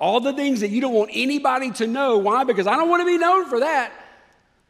All 0.00 0.18
the 0.18 0.32
things 0.32 0.60
that 0.60 0.70
you 0.70 0.80
don't 0.80 0.94
want 0.94 1.10
anybody 1.12 1.70
to 1.72 1.86
know. 1.86 2.16
Why? 2.16 2.44
Because 2.44 2.66
I 2.66 2.76
don't 2.76 2.88
want 2.88 3.02
to 3.02 3.06
be 3.06 3.18
known 3.18 3.50
for 3.50 3.60
that. 3.60 3.92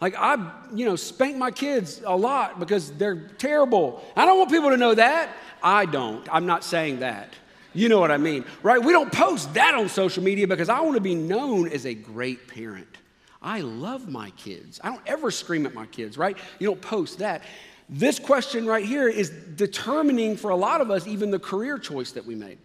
Like 0.00 0.16
I, 0.18 0.50
you 0.74 0.86
know, 0.86 0.96
spank 0.96 1.36
my 1.36 1.52
kids 1.52 2.02
a 2.04 2.16
lot 2.16 2.58
because 2.58 2.90
they're 2.94 3.28
terrible. 3.38 4.02
I 4.16 4.26
don't 4.26 4.38
want 4.38 4.50
people 4.50 4.70
to 4.70 4.76
know 4.76 4.96
that. 4.96 5.30
I 5.62 5.86
don't. 5.86 6.26
I'm 6.34 6.46
not 6.46 6.64
saying 6.64 6.98
that. 6.98 7.32
You 7.74 7.88
know 7.88 8.00
what 8.00 8.10
I 8.10 8.16
mean, 8.16 8.44
right? 8.62 8.82
We 8.82 8.92
don't 8.92 9.12
post 9.12 9.54
that 9.54 9.74
on 9.74 9.88
social 9.88 10.22
media 10.22 10.48
because 10.48 10.68
I 10.68 10.80
want 10.80 10.94
to 10.94 11.00
be 11.00 11.14
known 11.14 11.68
as 11.68 11.86
a 11.86 11.94
great 11.94 12.48
parent. 12.48 12.88
I 13.40 13.60
love 13.60 14.08
my 14.08 14.30
kids. 14.30 14.80
I 14.82 14.88
don't 14.88 15.02
ever 15.06 15.30
scream 15.30 15.66
at 15.66 15.74
my 15.74 15.86
kids, 15.86 16.18
right? 16.18 16.36
You 16.58 16.68
don't 16.68 16.80
post 16.80 17.18
that. 17.18 17.42
This 17.88 18.18
question 18.18 18.66
right 18.66 18.84
here 18.84 19.08
is 19.08 19.30
determining 19.30 20.36
for 20.36 20.50
a 20.50 20.56
lot 20.56 20.80
of 20.80 20.90
us 20.90 21.06
even 21.06 21.30
the 21.30 21.38
career 21.38 21.78
choice 21.78 22.12
that 22.12 22.26
we 22.26 22.34
made. 22.34 22.58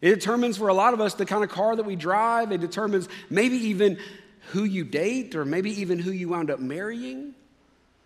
It 0.00 0.10
determines 0.10 0.58
for 0.58 0.68
a 0.68 0.74
lot 0.74 0.94
of 0.94 1.00
us 1.00 1.14
the 1.14 1.24
kind 1.24 1.44
of 1.44 1.50
car 1.50 1.76
that 1.76 1.84
we 1.84 1.94
drive. 1.96 2.50
It 2.50 2.60
determines 2.60 3.08
maybe 3.30 3.56
even 3.56 3.98
who 4.50 4.64
you 4.64 4.84
date 4.84 5.36
or 5.36 5.44
maybe 5.44 5.80
even 5.80 5.98
who 5.98 6.10
you 6.10 6.30
wound 6.30 6.50
up 6.50 6.58
marrying. 6.58 7.34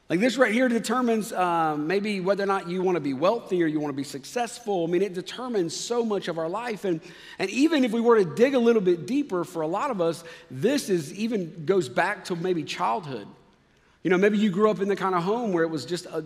Like 0.09 0.21
this 0.21 0.37
right 0.37 0.53
here 0.53 0.69
determines 0.69 1.33
um, 1.33 1.89
maybe 1.89 2.21
whether 2.21 2.45
or 2.45 2.47
not 2.47 2.69
you 2.69 2.81
want 2.81 2.95
to 2.95 3.01
be 3.01 3.13
wealthy 3.13 3.63
or 3.63 3.67
you 3.67 3.81
want 3.81 3.93
to 3.93 3.97
be 3.97 4.05
successful. 4.05 4.85
I 4.85 4.87
mean, 4.91 5.03
it 5.03 5.15
determines 5.15 5.75
so 5.75 6.05
much 6.05 6.29
of 6.29 6.39
our 6.39 6.49
life. 6.49 6.85
And, 6.85 7.01
and 7.41 7.51
even 7.51 7.85
if 7.85 7.91
we 7.91 8.01
were 8.01 8.23
to 8.23 8.25
dig 8.25 8.55
a 8.55 8.59
little 8.59 8.83
bit 8.83 9.07
deeper, 9.07 9.43
for 9.43 9.63
a 9.63 9.67
lot 9.67 9.91
of 9.91 10.01
us, 10.01 10.23
this 10.49 10.89
is 10.89 11.13
even 11.15 11.65
goes 11.65 11.89
back 11.89 12.25
to 12.27 12.37
maybe 12.37 12.63
childhood. 12.63 13.27
You 14.05 14.11
know, 14.11 14.19
maybe 14.19 14.39
you 14.39 14.51
grew 14.51 14.71
up 14.71 14.81
in 14.81 14.87
the 14.87 14.95
kind 14.95 15.17
of 15.17 15.25
home 15.25 15.53
where 15.53 15.65
it 15.65 15.71
was 15.71 15.85
just 15.85 16.07
a, 16.07 16.25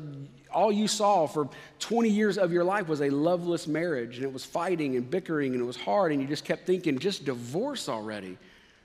all 0.53 0.71
you 0.71 0.87
saw 0.87 1.27
for 1.27 1.49
20 1.79 2.11
years 2.11 2.37
of 2.37 2.53
your 2.53 2.65
life 2.65 2.87
was 2.87 3.01
a 3.01 3.09
loveless 3.09 3.67
marriage 3.67 4.17
and 4.17 4.25
it 4.25 4.33
was 4.33 4.45
fighting 4.45 4.97
and 4.97 5.11
bickering 5.11 5.53
and 5.55 5.63
it 5.63 5.65
was 5.65 5.79
hard 5.79 6.13
and 6.13 6.21
you 6.21 6.29
just 6.29 6.45
kept 6.45 6.67
thinking, 6.67 6.99
just 6.99 7.25
divorce 7.25 7.89
already. 7.89 8.37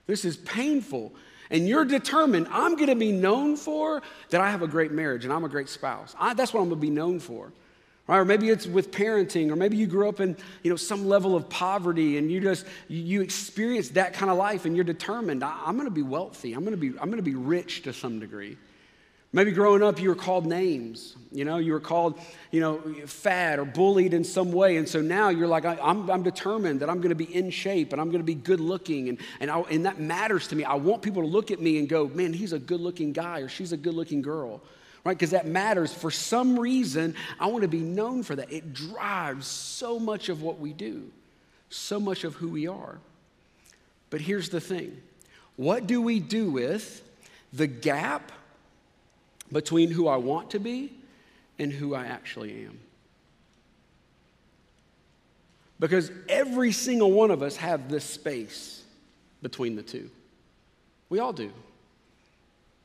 This 0.08 0.24
is 0.24 0.38
painful 0.38 1.12
and 1.50 1.68
you're 1.68 1.86
determined, 1.86 2.48
I'm 2.52 2.76
going 2.76 2.90
to 2.90 2.96
be 2.96 3.12
known 3.12 3.56
for 3.56 4.02
that 4.30 4.42
I 4.42 4.50
have 4.50 4.62
a 4.62 4.68
great 4.68 4.92
marriage 4.92 5.24
and 5.26 5.34
I'm 5.34 5.44
a 5.44 5.50
great 5.50 5.70
spouse. 5.70 6.16
I, 6.20 6.34
that's 6.34 6.54
what 6.54 6.62
I'm 6.62 6.70
going 6.70 6.80
to 6.80 6.88
be 6.88 6.90
known 6.90 7.20
for. 7.20 7.52
Right? 8.08 8.18
Or 8.18 8.26
maybe 8.26 8.50
it's 8.50 8.68
with 8.68 8.92
parenting, 8.92 9.52
or 9.52 9.56
maybe 9.56 9.78
you 9.78 9.88
grew 9.88 10.08
up 10.08 10.20
in 10.20 10.38
you 10.62 10.70
know, 10.70 10.76
some 10.76 11.08
level 11.08 11.36
of 11.36 11.50
poverty 11.50 12.18
and 12.18 12.32
you 12.32 12.40
just 12.40 12.66
you, 12.88 13.22
experience 13.22 13.90
that 13.90 14.14
kind 14.14 14.30
of 14.30 14.38
life 14.38 14.66
and 14.66 14.76
you're 14.76 14.86
determined, 14.86 15.44
I'm 15.44 15.76
going 15.76 15.88
to 15.88 15.92
be 15.92 16.04
wealthy. 16.04 16.54
I'm 16.54 16.62
going 16.62 16.72
to 16.72 16.78
be, 16.78 16.90
I'm 17.00 17.10
going 17.10 17.18
to 17.18 17.24
be 17.24 17.36
rich 17.36 17.82
to 17.84 17.94
some 17.94 18.20
degree. 18.20 18.58
Maybe 19.34 19.52
growing 19.52 19.84
up, 19.84 20.00
you 20.00 20.10
were 20.10 20.16
called 20.16 20.46
names. 20.46 21.16
You 21.32 21.44
know, 21.44 21.58
you 21.58 21.74
were 21.74 21.82
called, 21.82 22.18
you 22.52 22.62
know, 22.62 22.80
fat 23.06 23.60
or 23.60 23.66
bullied 23.66 24.14
in 24.14 24.24
some 24.24 24.54
way. 24.54 24.78
And 24.78 24.88
so 24.88 25.02
now 25.02 25.28
you're 25.28 25.48
like, 25.48 25.66
I, 25.66 25.74
am 25.74 25.80
I'm, 25.82 26.10
I'm 26.10 26.24
determined 26.24 26.80
that 26.80 26.90
I'm 26.90 26.98
going 26.98 27.10
to 27.10 27.16
be 27.16 27.36
in 27.36 27.50
shape 27.50 27.92
and 27.92 28.00
I'm 28.00 28.08
going 28.08 28.22
to 28.22 28.26
be 28.26 28.36
good 28.36 28.62
looking. 28.62 29.10
And, 29.10 29.18
and, 29.42 29.52
I, 29.52 29.60
and 29.62 29.86
that 29.86 30.00
matters 30.00 30.48
to 30.48 30.56
me. 30.56 30.64
I 30.64 30.76
want 30.76 31.02
people 31.02 31.22
to 31.22 31.28
look 31.28 31.52
at 31.52 31.60
me 31.60 31.78
and 31.80 31.90
go, 31.90 32.08
man, 32.08 32.32
he's 32.32 32.54
a 32.54 32.60
good 32.60 32.80
looking 32.80 33.12
guy 33.12 33.42
or 33.42 33.50
she's 33.50 33.74
a 33.74 33.78
good 33.78 33.94
looking 33.94 34.22
girl. 34.22 34.62
Right? 35.04 35.18
Because 35.18 35.32
that 35.32 35.46
matters. 35.46 35.94
For 35.94 36.10
some 36.10 36.58
reason, 36.58 37.16
I 37.40 37.48
want 37.48 37.64
to 37.64 37.68
be 37.68 37.82
known 37.82 38.24
for 38.24 38.36
that. 38.38 38.52
It 38.52 38.74
drives 38.74 39.46
so 39.46 40.00
much 40.00 40.30
of 40.30 40.42
what 40.42 40.60
we 40.60 40.72
do, 40.72 41.12
so 41.70 42.00
much 42.00 42.24
of 42.24 42.36
who 42.36 42.48
we 42.48 42.68
are. 42.68 42.98
But 44.10 44.22
here's 44.22 44.50
the 44.50 44.62
thing 44.62 45.02
what 45.58 45.88
do 45.88 46.02
we 46.02 46.20
do 46.20 46.50
with 46.50 47.04
the 47.54 47.68
gap? 47.68 48.32
Between 49.56 49.90
who 49.90 50.10
I 50.10 50.18
want 50.18 50.52
to 50.52 50.60
be 50.60 50.92
and 51.58 51.72
who 51.72 51.96
I 51.96 52.08
actually 52.08 52.66
am. 52.66 52.78
Because 55.80 56.12
every 56.28 56.74
single 56.74 57.14
one 57.14 57.32
of 57.32 57.42
us 57.42 57.56
have 57.56 57.90
this 57.90 58.04
space 58.04 58.84
between 59.42 59.78
the 59.78 59.82
two. 59.82 60.10
We 61.08 61.20
all 61.20 61.32
do. 61.32 61.54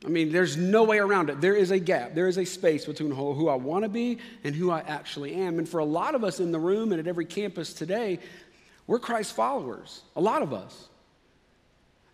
I 0.04 0.10
mean, 0.10 0.30
there's 0.30 0.56
no 0.56 0.84
way 0.84 1.00
around 1.00 1.28
it. 1.28 1.40
There 1.40 1.56
is 1.56 1.72
a 1.72 1.78
gap. 1.80 2.14
There 2.14 2.28
is 2.28 2.38
a 2.38 2.44
space 2.44 2.84
between 2.84 3.10
who 3.10 3.48
I 3.48 3.56
want 3.56 3.82
to 3.82 3.88
be 3.88 4.18
and 4.44 4.54
who 4.54 4.70
I 4.70 4.78
actually 4.82 5.34
am. 5.34 5.58
And 5.58 5.68
for 5.68 5.78
a 5.78 5.84
lot 5.84 6.14
of 6.14 6.22
us 6.22 6.38
in 6.38 6.52
the 6.52 6.60
room 6.60 6.92
and 6.92 7.00
at 7.00 7.08
every 7.08 7.26
campus 7.26 7.74
today, 7.74 8.20
we're 8.86 9.00
Christ 9.00 9.34
followers. 9.34 10.02
A 10.14 10.20
lot 10.20 10.42
of 10.42 10.54
us. 10.54 10.88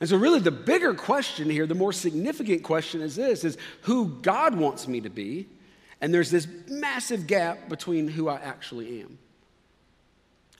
And 0.00 0.08
so 0.08 0.16
really 0.16 0.40
the 0.40 0.50
bigger 0.50 0.94
question 0.94 1.48
here, 1.48 1.66
the 1.66 1.74
more 1.74 1.92
significant 1.92 2.62
question 2.62 3.00
is 3.00 3.16
this 3.16 3.44
is 3.44 3.56
who 3.82 4.08
God 4.20 4.54
wants 4.54 4.86
me 4.86 5.00
to 5.00 5.08
be, 5.08 5.48
and 6.00 6.12
there's 6.12 6.30
this 6.30 6.46
massive 6.68 7.26
gap 7.26 7.68
between 7.68 8.08
who 8.08 8.28
I 8.28 8.36
actually 8.36 9.00
am. 9.00 9.18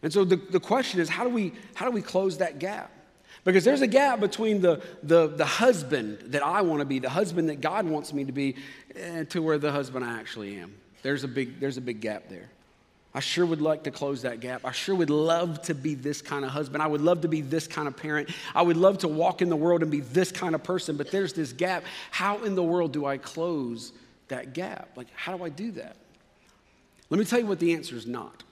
And 0.03 0.13
so 0.13 0.25
the, 0.25 0.37
the 0.37 0.61
question 0.61 1.01
is 1.01 1.09
how 1.09 1.25
do, 1.25 1.31
we, 1.31 1.53
how 1.75 1.85
do 1.85 1.91
we 1.91 2.03
close 2.03 2.39
that 2.39 2.59
gap? 2.59 2.91
Because 3.45 3.65
there's 3.65 3.83
a 3.83 3.87
gap 3.87 4.21
between 4.21 4.61
the, 4.61 4.83
the, 5.03 5.29
the 5.29 5.45
husband 5.45 6.19
that 6.27 6.43
I 6.43 6.63
want 6.63 6.81
to 6.81 6.85
be, 6.85 6.99
the 6.99 7.11
husband 7.11 7.49
that 7.49 7.61
God 7.61 7.87
wants 7.87 8.13
me 8.13 8.25
to 8.25 8.33
be, 8.33 8.57
to 9.29 9.41
where 9.41 9.59
the 9.59 9.71
husband 9.71 10.05
I 10.05 10.19
actually 10.19 10.59
am. 10.59 10.75
There's 11.03 11.23
a 11.23 11.29
big, 11.29 11.61
there's 11.61 11.77
a 11.77 11.81
big 11.81 12.01
gap 12.01 12.29
there. 12.29 12.49
I 13.17 13.21
sure 13.21 13.47
would 13.47 13.63
like 13.63 13.85
to 13.85 13.91
close 13.91 14.21
that 14.23 14.41
gap. 14.41 14.67
I 14.67 14.73
sure 14.73 14.95
would 14.95 15.09
love 15.09 15.63
to 15.63 15.75
be 15.75 15.95
this 15.95 16.21
kind 16.21 16.45
of 16.45 16.51
husband. 16.51 16.83
I 16.83 16.87
would 16.87 17.01
love 17.01 17.23
to 17.23 17.29
be 17.29 17.41
this 17.41 17.67
kind 17.67 17.89
of 17.89 17.97
parent. 17.97 18.29
I 18.55 18.61
would 18.61 18.77
love 18.77 18.99
to 18.99 19.09
walk 19.09 19.41
in 19.41 19.49
the 19.49 19.57
world 19.57 19.81
and 19.81 19.91
be 19.91 20.01
this 20.01 20.31
kind 20.31 20.55
of 20.55 20.63
person, 20.63 20.99
but 20.99 21.11
there's 21.11 21.33
this 21.33 21.55
gap. 21.55 21.85
How 22.11 22.45
in 22.45 22.55
the 22.55 22.63
world 22.63 22.93
do 22.93 23.07
I 23.07 23.17
close 23.17 23.95
that 24.29 24.53
gap? 24.53 24.91
Like, 24.97 25.07
how 25.17 25.35
do 25.35 25.43
I 25.43 25.49
do 25.49 25.71
that? 25.73 25.97
Let 27.09 27.19
me 27.19 27.25
tell 27.25 27.39
you 27.39 27.47
what 27.47 27.59
the 27.59 27.73
answer 27.73 27.97
is 27.97 28.07
not. 28.07 28.43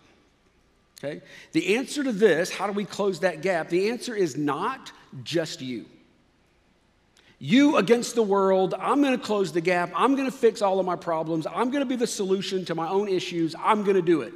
Okay? 0.98 1.20
The 1.52 1.76
answer 1.76 2.02
to 2.02 2.12
this, 2.12 2.50
how 2.50 2.66
do 2.66 2.72
we 2.72 2.86
close 2.86 3.20
that 3.20 3.42
gap? 3.42 3.68
The 3.68 3.90
answer 3.90 4.14
is 4.14 4.34
not 4.34 4.92
just 5.24 5.60
you. 5.60 5.84
You 7.38 7.76
against 7.76 8.14
the 8.14 8.22
world, 8.22 8.72
I'm 8.78 9.02
gonna 9.02 9.18
close 9.18 9.52
the 9.52 9.60
gap. 9.60 9.92
I'm 9.94 10.16
gonna 10.16 10.30
fix 10.30 10.62
all 10.62 10.80
of 10.80 10.86
my 10.86 10.96
problems. 10.96 11.46
I'm 11.46 11.70
gonna 11.70 11.84
be 11.84 11.96
the 11.96 12.06
solution 12.06 12.64
to 12.64 12.74
my 12.74 12.88
own 12.88 13.08
issues. 13.10 13.54
I'm 13.62 13.84
gonna 13.84 14.00
do 14.00 14.22
it. 14.22 14.32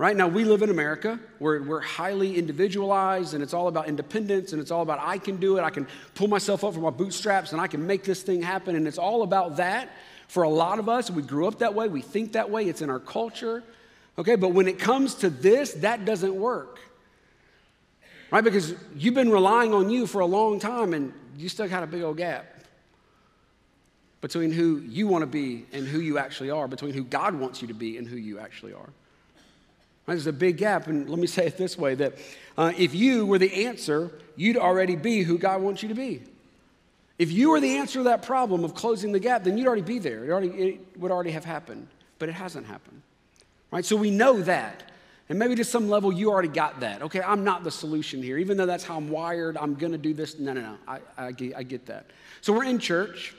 Right 0.00 0.16
now, 0.16 0.28
we 0.28 0.44
live 0.44 0.62
in 0.62 0.70
America 0.70 1.20
where 1.40 1.62
we're 1.62 1.82
highly 1.82 2.38
individualized 2.38 3.34
and 3.34 3.42
it's 3.42 3.52
all 3.52 3.68
about 3.68 3.86
independence 3.86 4.54
and 4.54 4.62
it's 4.62 4.70
all 4.70 4.80
about 4.80 4.98
I 4.98 5.18
can 5.18 5.36
do 5.36 5.58
it. 5.58 5.60
I 5.60 5.68
can 5.68 5.86
pull 6.14 6.26
myself 6.26 6.64
up 6.64 6.72
from 6.72 6.84
my 6.84 6.88
bootstraps 6.88 7.52
and 7.52 7.60
I 7.60 7.66
can 7.66 7.86
make 7.86 8.04
this 8.04 8.22
thing 8.22 8.40
happen. 8.40 8.76
And 8.76 8.88
it's 8.88 8.96
all 8.96 9.22
about 9.22 9.58
that 9.58 9.90
for 10.26 10.44
a 10.44 10.48
lot 10.48 10.78
of 10.78 10.88
us. 10.88 11.10
We 11.10 11.20
grew 11.20 11.46
up 11.46 11.58
that 11.58 11.74
way, 11.74 11.88
we 11.88 12.00
think 12.00 12.32
that 12.32 12.48
way, 12.48 12.64
it's 12.64 12.80
in 12.80 12.88
our 12.88 12.98
culture. 12.98 13.62
Okay, 14.16 14.36
but 14.36 14.54
when 14.54 14.68
it 14.68 14.78
comes 14.78 15.16
to 15.16 15.28
this, 15.28 15.74
that 15.74 16.06
doesn't 16.06 16.34
work. 16.34 16.80
Right? 18.30 18.42
Because 18.42 18.74
you've 18.96 19.12
been 19.12 19.30
relying 19.30 19.74
on 19.74 19.90
you 19.90 20.06
for 20.06 20.20
a 20.22 20.26
long 20.26 20.60
time 20.60 20.94
and 20.94 21.12
you 21.36 21.50
still 21.50 21.68
got 21.68 21.82
a 21.82 21.86
big 21.86 22.00
old 22.00 22.16
gap 22.16 22.46
between 24.22 24.50
who 24.50 24.78
you 24.78 25.08
want 25.08 25.20
to 25.20 25.26
be 25.26 25.66
and 25.74 25.86
who 25.86 26.00
you 26.00 26.16
actually 26.16 26.50
are, 26.50 26.66
between 26.66 26.94
who 26.94 27.04
God 27.04 27.34
wants 27.34 27.60
you 27.60 27.68
to 27.68 27.74
be 27.74 27.98
and 27.98 28.08
who 28.08 28.16
you 28.16 28.38
actually 28.38 28.72
are. 28.72 28.88
There's 30.10 30.26
a 30.26 30.32
big 30.32 30.56
gap, 30.56 30.88
and 30.88 31.08
let 31.08 31.18
me 31.18 31.26
say 31.26 31.46
it 31.46 31.56
this 31.56 31.78
way 31.78 31.94
that 31.94 32.14
uh, 32.58 32.72
if 32.76 32.94
you 32.94 33.26
were 33.26 33.38
the 33.38 33.66
answer, 33.66 34.10
you'd 34.36 34.56
already 34.56 34.96
be 34.96 35.22
who 35.22 35.38
God 35.38 35.62
wants 35.62 35.82
you 35.82 35.88
to 35.88 35.94
be. 35.94 36.22
If 37.18 37.30
you 37.30 37.50
were 37.50 37.60
the 37.60 37.76
answer 37.76 38.00
to 38.00 38.04
that 38.04 38.22
problem 38.22 38.64
of 38.64 38.74
closing 38.74 39.12
the 39.12 39.20
gap, 39.20 39.44
then 39.44 39.56
you'd 39.56 39.66
already 39.66 39.82
be 39.82 39.98
there. 39.98 40.24
It, 40.24 40.30
already, 40.30 40.48
it 40.48 40.80
would 40.98 41.10
already 41.10 41.30
have 41.32 41.44
happened, 41.44 41.86
but 42.18 42.28
it 42.28 42.32
hasn't 42.32 42.66
happened. 42.66 43.02
Right? 43.70 43.84
So 43.84 43.94
we 43.94 44.10
know 44.10 44.40
that. 44.42 44.90
And 45.28 45.38
maybe 45.38 45.54
to 45.54 45.64
some 45.64 45.88
level, 45.88 46.10
you 46.12 46.30
already 46.30 46.48
got 46.48 46.80
that. 46.80 47.02
Okay, 47.02 47.22
I'm 47.22 47.44
not 47.44 47.62
the 47.62 47.70
solution 47.70 48.20
here. 48.20 48.36
Even 48.36 48.56
though 48.56 48.66
that's 48.66 48.82
how 48.82 48.96
I'm 48.96 49.10
wired, 49.10 49.56
I'm 49.56 49.76
going 49.76 49.92
to 49.92 49.98
do 49.98 50.12
this. 50.12 50.40
No, 50.40 50.52
no, 50.52 50.60
no. 50.60 50.76
I, 50.88 50.98
I, 51.16 51.32
get, 51.32 51.56
I 51.56 51.62
get 51.62 51.86
that. 51.86 52.06
So 52.40 52.52
we're 52.52 52.64
in 52.64 52.80
church, 52.80 53.34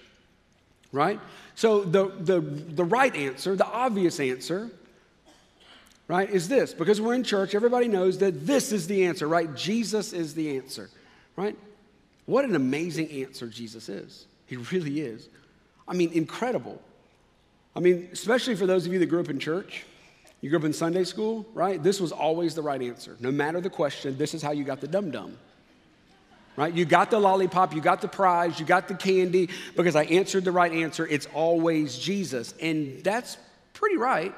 right? 0.94 1.20
So 1.56 1.84
the, 1.84 2.14
the, 2.20 2.40
the 2.40 2.86
right 2.86 3.14
answer, 3.14 3.58
the 3.58 3.68
obvious 3.68 4.22
answer, 4.22 4.72
right, 6.18 6.30
is 6.30 6.48
this. 6.50 6.74
Because 6.74 7.00
we're 7.00 7.14
in 7.14 7.24
church, 7.24 7.56
everybody 7.56 7.88
knows 7.88 8.18
that 8.20 8.46
this 8.46 8.72
is 8.72 8.88
the 8.88 9.06
answer, 9.06 9.28
right? 9.28 9.54
Jesus 9.56 10.14
is 10.14 10.34
the 10.34 10.58
answer, 10.58 10.90
right? 11.36 11.58
What 12.26 12.46
an 12.46 12.56
amazing 12.56 13.10
answer 13.12 13.48
Jesus 13.48 13.90
is. 13.90 14.26
He 14.46 14.58
really 14.58 15.02
is. 15.02 15.30
I 15.88 15.94
mean, 15.94 16.12
incredible. 16.14 16.82
I 17.76 17.80
mean, 17.80 18.10
especially 18.12 18.56
for 18.56 18.66
those 18.66 18.86
of 18.86 18.94
you 18.94 19.00
that 19.00 19.06
grew 19.06 19.22
up 19.22 19.30
in 19.30 19.40
church, 19.40 19.86
you 20.42 20.50
grew 20.50 20.60
up 20.60 20.66
in 20.66 20.74
Sunday 20.74 21.04
school, 21.04 21.46
right? 21.54 21.82
This 21.82 22.02
was 22.02 22.12
always 22.12 22.56
the 22.56 22.62
right 22.62 22.82
answer. 22.82 23.16
No 23.20 23.32
matter 23.32 23.62
the 23.62 23.70
question, 23.70 24.18
this 24.18 24.34
is 24.34 24.42
how 24.42 24.52
you 24.52 24.64
got 24.64 24.82
the 24.82 24.88
dum 24.88 25.12
dum. 25.12 25.38
Right? 26.58 26.74
You 26.74 26.84
got 26.84 27.10
the 27.10 27.20
lollipop, 27.20 27.74
you 27.74 27.80
got 27.80 28.02
the 28.02 28.10
prize, 28.10 28.60
you 28.60 28.66
got 28.66 28.90
the 28.90 28.96
candy 28.96 29.50
because 29.78 29.96
I 29.96 30.04
answered 30.04 30.44
the 30.44 30.52
right 30.52 30.72
answer. 30.72 31.08
It's 31.08 31.28
always 31.34 31.98
Jesus. 31.98 32.54
And 32.62 33.02
that's 33.04 33.38
pretty 33.74 33.96
right 33.96 34.36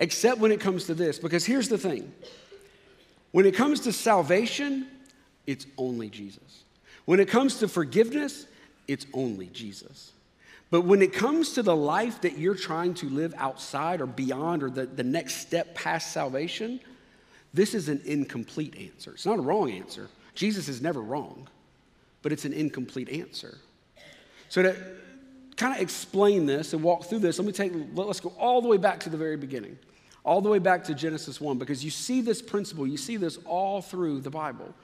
except 0.00 0.40
when 0.40 0.50
it 0.50 0.58
comes 0.58 0.86
to 0.86 0.94
this. 0.94 1.18
Because 1.18 1.44
here's 1.44 1.68
the 1.68 1.78
thing 1.78 2.12
when 3.30 3.46
it 3.46 3.54
comes 3.54 3.80
to 3.80 3.92
salvation, 3.92 4.88
it's 5.46 5.66
only 5.78 6.08
Jesus. 6.08 6.64
When 7.04 7.20
it 7.20 7.28
comes 7.28 7.58
to 7.58 7.68
forgiveness, 7.68 8.46
it's 8.88 9.06
only 9.14 9.46
Jesus. 9.46 10.12
But 10.70 10.82
when 10.82 11.02
it 11.02 11.12
comes 11.12 11.52
to 11.54 11.62
the 11.62 11.74
life 11.74 12.20
that 12.20 12.38
you're 12.38 12.54
trying 12.54 12.94
to 12.94 13.08
live 13.08 13.34
outside 13.36 14.00
or 14.00 14.06
beyond 14.06 14.62
or 14.62 14.70
the, 14.70 14.86
the 14.86 15.02
next 15.02 15.36
step 15.36 15.74
past 15.74 16.12
salvation, 16.12 16.80
this 17.52 17.74
is 17.74 17.88
an 17.88 18.00
incomplete 18.04 18.76
answer. 18.78 19.12
It's 19.12 19.26
not 19.26 19.38
a 19.38 19.42
wrong 19.42 19.70
answer. 19.70 20.08
Jesus 20.34 20.68
is 20.68 20.80
never 20.80 21.00
wrong, 21.00 21.48
but 22.22 22.30
it's 22.30 22.44
an 22.44 22.52
incomplete 22.52 23.08
answer. 23.08 23.58
So 24.48 24.62
to 24.62 24.76
kind 25.60 25.74
of 25.74 25.80
explain 25.80 26.46
this 26.46 26.72
and 26.72 26.82
walk 26.82 27.04
through 27.04 27.20
this, 27.20 27.38
let 27.38 27.46
me 27.46 27.52
take 27.52 27.72
let's 27.94 28.20
go 28.20 28.32
all 28.38 28.60
the 28.62 28.68
way 28.68 28.76
back 28.76 29.00
to 29.00 29.10
the 29.10 29.16
very 29.16 29.36
beginning 29.36 29.78
all 30.24 30.40
the 30.40 30.48
way 30.48 30.58
back 30.58 30.84
to 30.84 30.94
Genesis 30.94 31.40
1 31.40 31.58
because 31.58 31.84
you 31.84 31.90
see 31.90 32.20
this 32.20 32.42
principle, 32.42 32.86
you 32.86 32.96
see 32.96 33.16
this 33.16 33.38
all 33.46 33.80
through 33.80 34.20
the 34.20 34.30
Bible. 34.30 34.74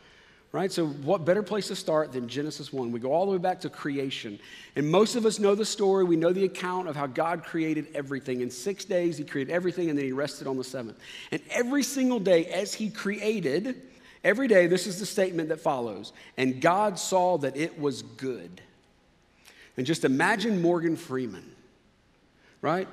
Right? 0.52 0.72
So, 0.72 0.86
what 0.86 1.24
better 1.24 1.42
place 1.42 1.68
to 1.68 1.76
start 1.76 2.12
than 2.12 2.28
Genesis 2.28 2.72
1? 2.72 2.90
We 2.90 3.00
go 3.00 3.12
all 3.12 3.26
the 3.26 3.32
way 3.32 3.38
back 3.38 3.60
to 3.62 3.68
creation. 3.68 4.38
And 4.74 4.88
most 4.90 5.14
of 5.14 5.26
us 5.26 5.38
know 5.38 5.54
the 5.54 5.66
story. 5.66 6.04
We 6.04 6.16
know 6.16 6.32
the 6.32 6.44
account 6.44 6.88
of 6.88 6.96
how 6.96 7.08
God 7.08 7.42
created 7.42 7.88
everything. 7.94 8.40
In 8.40 8.50
six 8.50 8.84
days, 8.84 9.18
He 9.18 9.24
created 9.24 9.52
everything, 9.52 9.90
and 9.90 9.98
then 9.98 10.06
He 10.06 10.12
rested 10.12 10.46
on 10.46 10.56
the 10.56 10.64
seventh. 10.64 10.98
And 11.30 11.42
every 11.50 11.82
single 11.82 12.20
day, 12.20 12.46
as 12.46 12.72
He 12.72 12.88
created, 12.88 13.82
every 14.24 14.48
day, 14.48 14.66
this 14.66 14.86
is 14.86 14.98
the 14.98 15.04
statement 15.04 15.50
that 15.50 15.60
follows 15.60 16.12
And 16.38 16.60
God 16.60 16.98
saw 16.98 17.36
that 17.38 17.56
it 17.56 17.78
was 17.78 18.00
good. 18.02 18.62
And 19.76 19.86
just 19.86 20.04
imagine 20.04 20.62
Morgan 20.62 20.96
Freeman, 20.96 21.44
right? 22.62 22.88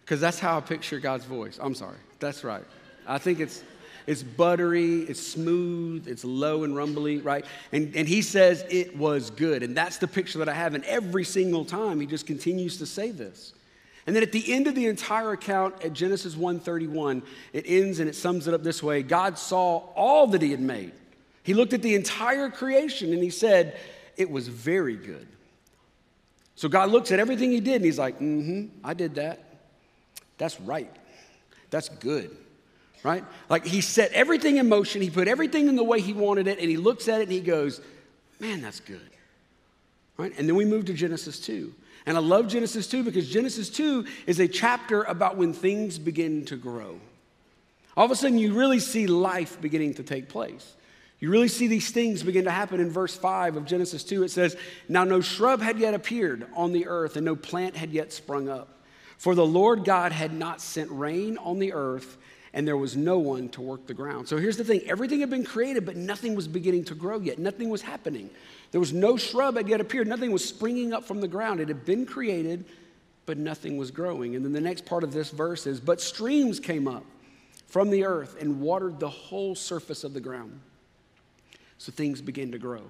Because 0.00 0.20
that's 0.20 0.38
how 0.38 0.58
I 0.58 0.60
picture 0.60 0.98
God's 0.98 1.24
voice. 1.24 1.58
I'm 1.62 1.74
sorry. 1.74 1.96
That's 2.18 2.44
right. 2.44 2.64
I 3.06 3.18
think 3.18 3.40
it's 3.40 3.62
it's 4.04 4.22
buttery, 4.22 5.02
it's 5.02 5.24
smooth, 5.24 6.08
it's 6.08 6.24
low 6.24 6.64
and 6.64 6.74
rumbly, 6.74 7.18
right? 7.18 7.44
And, 7.70 7.94
and 7.94 8.08
he 8.08 8.20
says 8.20 8.64
it 8.68 8.96
was 8.96 9.30
good. 9.30 9.62
And 9.62 9.76
that's 9.76 9.98
the 9.98 10.08
picture 10.08 10.40
that 10.40 10.48
I 10.48 10.54
have. 10.54 10.74
And 10.74 10.84
every 10.86 11.22
single 11.22 11.64
time 11.64 12.00
he 12.00 12.06
just 12.06 12.26
continues 12.26 12.78
to 12.78 12.86
say 12.86 13.12
this. 13.12 13.52
And 14.04 14.16
then 14.16 14.24
at 14.24 14.32
the 14.32 14.52
end 14.52 14.66
of 14.66 14.74
the 14.74 14.86
entire 14.86 15.30
account 15.30 15.84
at 15.84 15.92
Genesis 15.92 16.34
1:31, 16.34 17.22
it 17.52 17.64
ends 17.68 18.00
and 18.00 18.08
it 18.08 18.16
sums 18.16 18.48
it 18.48 18.54
up 18.54 18.64
this 18.64 18.82
way: 18.82 19.04
God 19.04 19.38
saw 19.38 19.76
all 19.94 20.26
that 20.28 20.42
he 20.42 20.50
had 20.50 20.60
made. 20.60 20.90
He 21.44 21.54
looked 21.54 21.72
at 21.72 21.82
the 21.82 21.94
entire 21.94 22.50
creation 22.50 23.12
and 23.12 23.22
he 23.22 23.30
said, 23.30 23.78
It 24.16 24.30
was 24.30 24.48
very 24.48 24.96
good. 24.96 25.26
So 26.56 26.68
God 26.68 26.90
looks 26.90 27.10
at 27.12 27.18
everything 27.18 27.50
he 27.50 27.60
did 27.60 27.76
and 27.76 27.84
he's 27.84 27.98
like, 27.98 28.18
Mm-hmm, 28.18 28.66
I 28.84 28.94
did 28.94 29.16
that. 29.16 29.40
That's 30.38 30.60
right. 30.60 30.90
That's 31.70 31.88
good. 31.88 32.36
Right? 33.02 33.24
Like 33.48 33.64
he 33.66 33.80
set 33.80 34.12
everything 34.12 34.58
in 34.58 34.68
motion, 34.68 35.02
he 35.02 35.10
put 35.10 35.26
everything 35.26 35.68
in 35.68 35.76
the 35.76 35.84
way 35.84 36.00
he 36.00 36.12
wanted 36.12 36.46
it, 36.46 36.58
and 36.58 36.68
he 36.68 36.76
looks 36.76 37.08
at 37.08 37.20
it 37.20 37.24
and 37.24 37.32
he 37.32 37.40
goes, 37.40 37.80
Man, 38.38 38.60
that's 38.60 38.80
good. 38.80 39.00
Right? 40.16 40.32
And 40.36 40.48
then 40.48 40.56
we 40.56 40.64
move 40.64 40.84
to 40.86 40.94
Genesis 40.94 41.38
2. 41.40 41.72
And 42.06 42.16
I 42.16 42.20
love 42.20 42.48
Genesis 42.48 42.88
2 42.88 43.04
because 43.04 43.28
Genesis 43.28 43.70
2 43.70 44.04
is 44.26 44.40
a 44.40 44.48
chapter 44.48 45.02
about 45.04 45.36
when 45.36 45.52
things 45.52 45.98
begin 45.98 46.44
to 46.46 46.56
grow. 46.56 46.98
All 47.96 48.04
of 48.04 48.10
a 48.10 48.16
sudden, 48.16 48.38
you 48.38 48.54
really 48.54 48.80
see 48.80 49.06
life 49.06 49.60
beginning 49.60 49.94
to 49.94 50.02
take 50.02 50.28
place. 50.28 50.74
You 51.22 51.30
really 51.30 51.46
see 51.46 51.68
these 51.68 51.92
things 51.92 52.24
begin 52.24 52.46
to 52.46 52.50
happen 52.50 52.80
in 52.80 52.90
verse 52.90 53.16
5 53.16 53.56
of 53.56 53.64
Genesis 53.64 54.02
2. 54.02 54.24
It 54.24 54.32
says, 54.32 54.56
Now 54.88 55.04
no 55.04 55.20
shrub 55.20 55.62
had 55.62 55.78
yet 55.78 55.94
appeared 55.94 56.48
on 56.52 56.72
the 56.72 56.88
earth, 56.88 57.14
and 57.14 57.24
no 57.24 57.36
plant 57.36 57.76
had 57.76 57.92
yet 57.92 58.12
sprung 58.12 58.48
up. 58.48 58.80
For 59.18 59.36
the 59.36 59.46
Lord 59.46 59.84
God 59.84 60.10
had 60.10 60.32
not 60.32 60.60
sent 60.60 60.90
rain 60.90 61.38
on 61.38 61.60
the 61.60 61.74
earth, 61.74 62.18
and 62.52 62.66
there 62.66 62.76
was 62.76 62.96
no 62.96 63.20
one 63.20 63.50
to 63.50 63.60
work 63.60 63.86
the 63.86 63.94
ground. 63.94 64.26
So 64.26 64.36
here's 64.36 64.56
the 64.56 64.64
thing 64.64 64.80
everything 64.88 65.20
had 65.20 65.30
been 65.30 65.44
created, 65.44 65.86
but 65.86 65.94
nothing 65.94 66.34
was 66.34 66.48
beginning 66.48 66.86
to 66.86 66.96
grow 66.96 67.20
yet. 67.20 67.38
Nothing 67.38 67.70
was 67.70 67.82
happening. 67.82 68.28
There 68.72 68.80
was 68.80 68.92
no 68.92 69.16
shrub 69.16 69.56
had 69.56 69.68
yet 69.68 69.80
appeared. 69.80 70.08
Nothing 70.08 70.32
was 70.32 70.44
springing 70.44 70.92
up 70.92 71.04
from 71.04 71.20
the 71.20 71.28
ground. 71.28 71.60
It 71.60 71.68
had 71.68 71.84
been 71.84 72.04
created, 72.04 72.64
but 73.26 73.38
nothing 73.38 73.76
was 73.76 73.92
growing. 73.92 74.34
And 74.34 74.44
then 74.44 74.52
the 74.52 74.60
next 74.60 74.86
part 74.86 75.04
of 75.04 75.12
this 75.12 75.30
verse 75.30 75.68
is 75.68 75.78
But 75.78 76.00
streams 76.00 76.58
came 76.58 76.88
up 76.88 77.04
from 77.68 77.90
the 77.90 78.06
earth 78.06 78.36
and 78.40 78.60
watered 78.60 78.98
the 78.98 79.08
whole 79.08 79.54
surface 79.54 80.02
of 80.02 80.14
the 80.14 80.20
ground. 80.20 80.58
So 81.82 81.90
things 81.90 82.20
began 82.20 82.52
to 82.52 82.58
grow. 82.58 82.82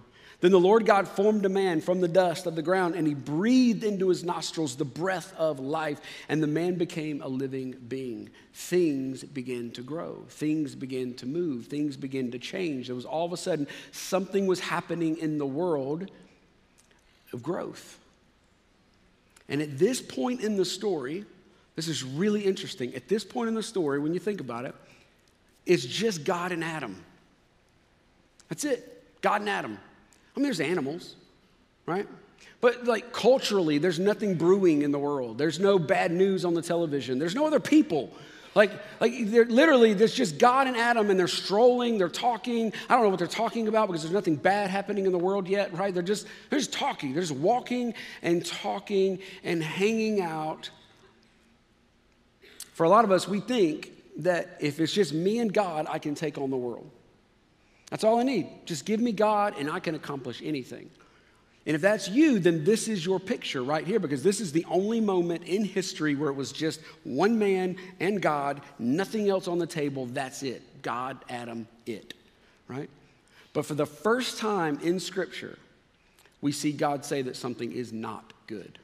Then 0.43 0.51
the 0.51 0.61
Lord 0.61 0.85
God 0.85 1.09
formed 1.09 1.47
a 1.47 1.49
man 1.49 1.81
from 1.81 2.03
the 2.03 2.09
dust 2.09 2.45
of 2.45 2.57
the 2.57 2.63
ground, 2.63 2.95
and 2.95 3.07
he 3.07 3.15
breathed 3.15 3.85
into 3.85 4.11
his 4.11 4.23
nostrils 4.23 4.77
the 4.77 4.85
breath 4.85 5.33
of 5.39 5.59
life, 5.61 5.99
and 6.29 6.43
the 6.43 6.47
man 6.47 6.75
became 6.75 7.23
a 7.23 7.27
living 7.27 7.75
being. 7.89 8.29
Things 8.53 9.25
began 9.25 9.71
to 9.71 9.81
grow, 9.81 10.27
things 10.29 10.75
began 10.75 11.15
to 11.15 11.25
move, 11.25 11.69
things 11.69 11.97
began 11.97 12.31
to 12.33 12.39
change. 12.39 12.89
There 12.89 12.95
was 12.95 13.07
all 13.07 13.25
of 13.25 13.33
a 13.33 13.39
sudden 13.39 13.67
something 13.93 14.47
was 14.47 14.61
happening 14.61 15.17
in 15.17 15.39
the 15.39 15.47
world 15.47 16.11
of 17.33 17.43
growth. 17.43 17.99
And 19.49 19.63
at 19.63 19.79
this 19.79 20.03
point 20.03 20.43
in 20.43 20.59
the 20.59 20.67
story, 20.67 21.25
this 21.77 21.89
is 21.89 22.05
really 22.05 22.45
interesting. 22.45 22.95
At 22.95 23.09
this 23.09 23.25
point 23.25 23.49
in 23.49 23.55
the 23.55 23.63
story, 23.63 24.01
when 24.01 24.13
you 24.13 24.21
think 24.21 24.43
about 24.43 24.67
it, 24.67 24.75
It's 25.65 25.85
just 25.85 26.25
God 26.25 26.53
and 26.53 26.63
Adam. 26.63 27.03
That's 28.53 28.67
it. 28.67 29.03
God 29.23 29.41
and 29.41 29.49
Adam. 29.49 29.79
I 30.37 30.39
mean, 30.39 30.45
there's 30.45 30.61
animals, 30.61 31.17
right? 31.87 32.07
But 32.61 32.85
like 32.85 33.11
culturally, 33.11 33.79
there's 33.79 33.99
nothing 33.99 34.35
brewing 34.35 34.83
in 34.83 34.93
the 34.93 34.99
world. 34.99 35.39
There's 35.39 35.59
no 35.59 35.79
bad 35.79 36.13
news 36.13 36.45
on 36.45 36.53
the 36.53 36.61
television. 36.61 37.19
There's 37.19 37.35
no 37.35 37.47
other 37.47 37.61
people. 37.61 38.13
Like, 38.55 38.71
like 39.01 39.15
they're 39.25 39.47
literally, 39.47 39.95
there's 39.95 40.13
just 40.13 40.37
God 40.37 40.67
and 40.67 40.77
Adam, 40.77 41.09
and 41.09 41.19
they're 41.19 41.29
strolling, 41.29 41.97
they're 41.97 42.11
talking. 42.11 42.75
I 42.91 42.95
don't 42.95 43.05
know 43.05 43.09
what 43.09 43.21
they're 43.21 43.27
talking 43.27 43.69
about 43.69 43.89
because 43.89 44.03
there's 44.03 44.13
nothing 44.13 44.37
bad 44.37 44.69
happening 44.69 45.07
in 45.07 45.13
the 45.13 45.19
world 45.19 45.49
yet, 45.49 45.73
right? 45.73 45.95
They're 45.95 46.03
just, 46.03 46.27
they're 46.51 46.59
just 46.59 46.75
talking. 46.75 47.15
They're 47.15 47.23
just 47.23 47.35
walking 47.35 47.95
and 48.21 48.45
talking 48.45 49.21
and 49.45 49.63
hanging 49.63 50.21
out. 50.21 50.69
For 52.75 52.85
a 52.85 52.91
lot 52.91 53.07
of 53.07 53.13
us, 53.13 53.27
we 53.27 53.41
think 53.41 53.93
that 54.19 54.59
if 54.61 54.79
it's 54.79 54.93
just 54.93 55.15
me 55.15 55.39
and 55.39 55.55
God, 55.55 55.87
I 55.89 55.99
can 55.99 56.15
take 56.15 56.37
on 56.37 56.51
the 56.51 56.59
world. 56.59 56.91
That's 57.93 58.05
all 58.05 58.19
I 58.19 58.23
need. 58.23 58.49
Just 58.65 58.87
give 58.87 59.01
me 59.01 59.13
God, 59.13 59.55
and 59.59 59.71
I 59.71 59.79
can 59.79 59.95
accomplish 59.95 60.41
anything. 60.43 60.89
And 61.67 61.77
if 61.77 61.83
that's 61.83 62.09
you, 62.09 62.39
then 62.39 62.65
this 62.65 62.89
is 62.89 63.05
your 63.05 63.21
picture 63.21 63.63
right 63.63 63.87
here 63.87 64.01
because 64.01 64.23
this 64.23 64.41
is 64.41 64.51
the 64.51 64.65
only 64.71 64.99
moment 64.99 65.45
in 65.45 65.63
history 65.63 66.15
where 66.15 66.31
it 66.31 66.35
was 66.35 66.53
just 66.53 66.81
one 67.05 67.39
man 67.39 67.77
and 68.01 68.23
God, 68.23 68.63
nothing 68.79 69.29
else 69.29 69.47
on 69.47 69.59
the 69.59 69.67
table. 69.67 70.07
That's 70.07 70.43
it. 70.43 70.63
God, 70.81 71.19
Adam, 71.29 71.69
it, 71.85 72.15
right? 72.67 72.89
But 73.53 73.67
for 73.67 73.75
the 73.75 73.85
first 73.85 74.39
time 74.39 74.81
in 74.83 74.99
Scripture, 74.99 75.59
we 76.41 76.51
see 76.51 76.73
God 76.73 77.05
say 77.05 77.21
that 77.21 77.37
something 77.37 77.73
is 77.73 77.93
not 77.93 78.33
good. 78.47 78.79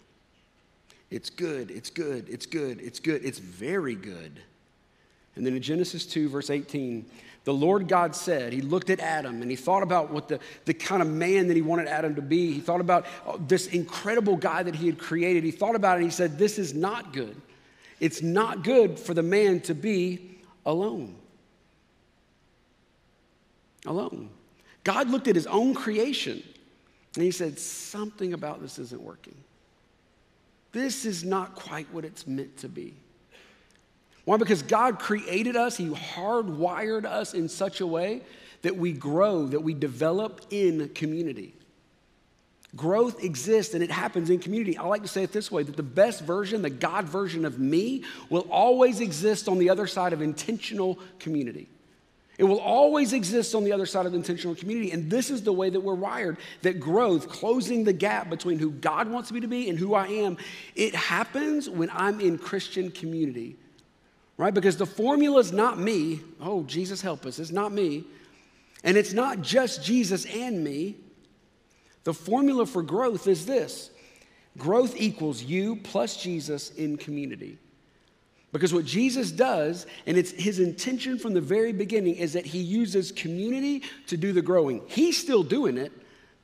It's 1.10 1.30
good, 1.30 1.70
it's 1.70 1.88
good, 1.88 2.28
it's 2.28 2.44
good, 2.44 2.78
it's 2.82 3.00
good, 3.00 3.24
it's 3.24 3.38
very 3.38 3.94
good. 3.94 4.42
And 5.34 5.46
then 5.46 5.54
in 5.54 5.62
Genesis 5.62 6.04
2, 6.04 6.28
verse 6.28 6.50
18, 6.50 7.06
the 7.48 7.54
Lord 7.54 7.88
God 7.88 8.14
said, 8.14 8.52
He 8.52 8.60
looked 8.60 8.90
at 8.90 9.00
Adam 9.00 9.40
and 9.40 9.50
he 9.50 9.56
thought 9.56 9.82
about 9.82 10.10
what 10.10 10.28
the, 10.28 10.38
the 10.66 10.74
kind 10.74 11.00
of 11.00 11.08
man 11.08 11.48
that 11.48 11.56
he 11.56 11.62
wanted 11.62 11.88
Adam 11.88 12.14
to 12.16 12.20
be. 12.20 12.52
He 12.52 12.60
thought 12.60 12.82
about 12.82 13.06
uh, 13.26 13.38
this 13.40 13.68
incredible 13.68 14.36
guy 14.36 14.62
that 14.62 14.74
he 14.74 14.84
had 14.84 14.98
created. 14.98 15.44
He 15.44 15.50
thought 15.50 15.74
about 15.74 15.92
it 15.92 16.02
and 16.02 16.04
he 16.04 16.14
said, 16.14 16.36
This 16.36 16.58
is 16.58 16.74
not 16.74 17.14
good. 17.14 17.40
It's 18.00 18.20
not 18.20 18.64
good 18.64 18.98
for 18.98 19.14
the 19.14 19.22
man 19.22 19.60
to 19.60 19.74
be 19.74 20.36
alone. 20.66 21.14
Alone. 23.86 24.28
God 24.84 25.08
looked 25.08 25.26
at 25.26 25.34
his 25.34 25.46
own 25.46 25.72
creation 25.72 26.42
and 27.14 27.24
he 27.24 27.30
said, 27.30 27.58
Something 27.58 28.34
about 28.34 28.60
this 28.60 28.78
isn't 28.78 29.00
working. 29.00 29.36
This 30.72 31.06
is 31.06 31.24
not 31.24 31.54
quite 31.54 31.90
what 31.94 32.04
it's 32.04 32.26
meant 32.26 32.58
to 32.58 32.68
be. 32.68 32.92
Why? 34.28 34.36
Because 34.36 34.60
God 34.60 34.98
created 34.98 35.56
us, 35.56 35.78
He 35.78 35.88
hardwired 35.88 37.06
us 37.06 37.32
in 37.32 37.48
such 37.48 37.80
a 37.80 37.86
way 37.86 38.20
that 38.60 38.76
we 38.76 38.92
grow, 38.92 39.46
that 39.46 39.60
we 39.60 39.72
develop 39.72 40.42
in 40.50 40.90
community. 40.90 41.54
Growth 42.76 43.24
exists 43.24 43.72
and 43.72 43.82
it 43.82 43.90
happens 43.90 44.28
in 44.28 44.38
community. 44.38 44.76
I 44.76 44.84
like 44.84 45.00
to 45.00 45.08
say 45.08 45.22
it 45.22 45.32
this 45.32 45.50
way 45.50 45.62
that 45.62 45.78
the 45.78 45.82
best 45.82 46.20
version, 46.20 46.60
the 46.60 46.68
God 46.68 47.06
version 47.06 47.46
of 47.46 47.58
me, 47.58 48.04
will 48.28 48.46
always 48.50 49.00
exist 49.00 49.48
on 49.48 49.56
the 49.56 49.70
other 49.70 49.86
side 49.86 50.12
of 50.12 50.20
intentional 50.20 50.98
community. 51.18 51.66
It 52.36 52.44
will 52.44 52.60
always 52.60 53.14
exist 53.14 53.54
on 53.54 53.64
the 53.64 53.72
other 53.72 53.86
side 53.86 54.04
of 54.04 54.12
intentional 54.12 54.54
community. 54.54 54.90
And 54.92 55.10
this 55.10 55.30
is 55.30 55.42
the 55.42 55.54
way 55.54 55.70
that 55.70 55.80
we're 55.80 55.94
wired 55.94 56.36
that 56.60 56.80
growth, 56.80 57.30
closing 57.30 57.82
the 57.82 57.94
gap 57.94 58.28
between 58.28 58.58
who 58.58 58.72
God 58.72 59.08
wants 59.08 59.32
me 59.32 59.40
to 59.40 59.48
be 59.48 59.70
and 59.70 59.78
who 59.78 59.94
I 59.94 60.08
am, 60.08 60.36
it 60.74 60.94
happens 60.94 61.70
when 61.70 61.88
I'm 61.94 62.20
in 62.20 62.36
Christian 62.36 62.90
community 62.90 63.56
right? 64.38 64.54
Because 64.54 64.78
the 64.78 64.86
formula 64.86 65.40
is 65.40 65.52
not 65.52 65.78
me. 65.78 66.20
Oh, 66.40 66.62
Jesus, 66.62 67.02
help 67.02 67.26
us. 67.26 67.38
It's 67.38 67.50
not 67.50 67.72
me. 67.72 68.04
And 68.82 68.96
it's 68.96 69.12
not 69.12 69.42
just 69.42 69.84
Jesus 69.84 70.24
and 70.24 70.64
me. 70.64 70.96
The 72.04 72.14
formula 72.14 72.64
for 72.64 72.82
growth 72.82 73.26
is 73.26 73.44
this 73.44 73.90
growth 74.56 74.94
equals 74.96 75.42
you 75.42 75.76
plus 75.76 76.16
Jesus 76.16 76.70
in 76.70 76.96
community. 76.96 77.58
Because 78.50 78.72
what 78.72 78.86
Jesus 78.86 79.30
does, 79.30 79.86
and 80.06 80.16
it's 80.16 80.30
his 80.30 80.58
intention 80.58 81.18
from 81.18 81.34
the 81.34 81.40
very 81.40 81.72
beginning, 81.72 82.14
is 82.14 82.32
that 82.32 82.46
he 82.46 82.58
uses 82.58 83.12
community 83.12 83.82
to 84.06 84.16
do 84.16 84.32
the 84.32 84.40
growing. 84.40 84.82
He's 84.86 85.18
still 85.18 85.42
doing 85.42 85.76
it, 85.76 85.92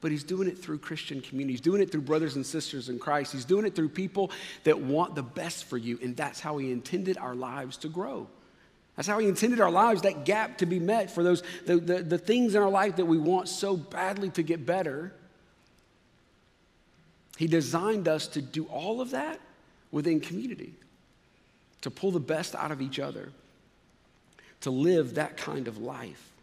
but 0.05 0.13
he's 0.13 0.23
doing 0.23 0.47
it 0.49 0.59
through 0.59 0.77
Christian 0.77 1.23
community. 1.23 1.55
He's 1.55 1.63
doing 1.63 1.81
it 1.81 1.91
through 1.91 2.03
brothers 2.03 2.37
and 2.37 2.45
sisters 2.45 2.91
in 2.91 2.99
Christ. 2.99 3.33
He's 3.33 3.47
doing 3.47 3.65
it 3.65 3.75
through 3.75 3.89
people 3.89 4.31
that 4.65 4.79
want 4.79 5.15
the 5.15 5.23
best 5.23 5.65
for 5.65 5.79
you, 5.79 5.99
and 6.03 6.15
that's 6.15 6.41
how 6.41 6.59
he 6.59 6.71
intended 6.71 7.17
our 7.17 7.35
lives 7.35 7.79
to 7.79 7.89
grow. 7.89 8.29
That's 8.97 9.09
how 9.09 9.19
he 9.19 9.27
intended 9.27 9.63
our 9.63 9.71
lives, 9.71 10.03
that 10.03 10.27
gap 10.27 10.59
to 10.59 10.67
be 10.67 10.79
met 10.79 11.11
for 11.11 11.23
those 11.23 11.43
the, 11.65 11.79
the, 11.79 12.03
the 12.03 12.19
things 12.19 12.55
in 12.55 12.61
our 12.61 12.69
life 12.69 12.97
that 12.97 13.07
we 13.07 13.17
want 13.17 13.49
so 13.49 13.79
badly 13.79 14.29
to 14.33 14.43
get 14.43 14.67
better. 14.67 15.15
He 17.39 17.47
designed 17.47 18.07
us 18.07 18.27
to 18.29 18.43
do 18.43 18.67
all 18.67 19.01
of 19.01 19.13
that 19.13 19.41
within 19.91 20.21
community, 20.21 20.75
to 21.81 21.91
pull 21.91 22.11
the 22.11 22.21
best 22.21 22.55
out 22.55 22.73
of 22.73 22.83
each 22.83 22.99
other, 22.99 23.31
to 24.61 24.71
live 24.71 25.15
that 25.15 25.39
kind 25.39 25.67
of 25.67 25.79
life. 25.79 26.34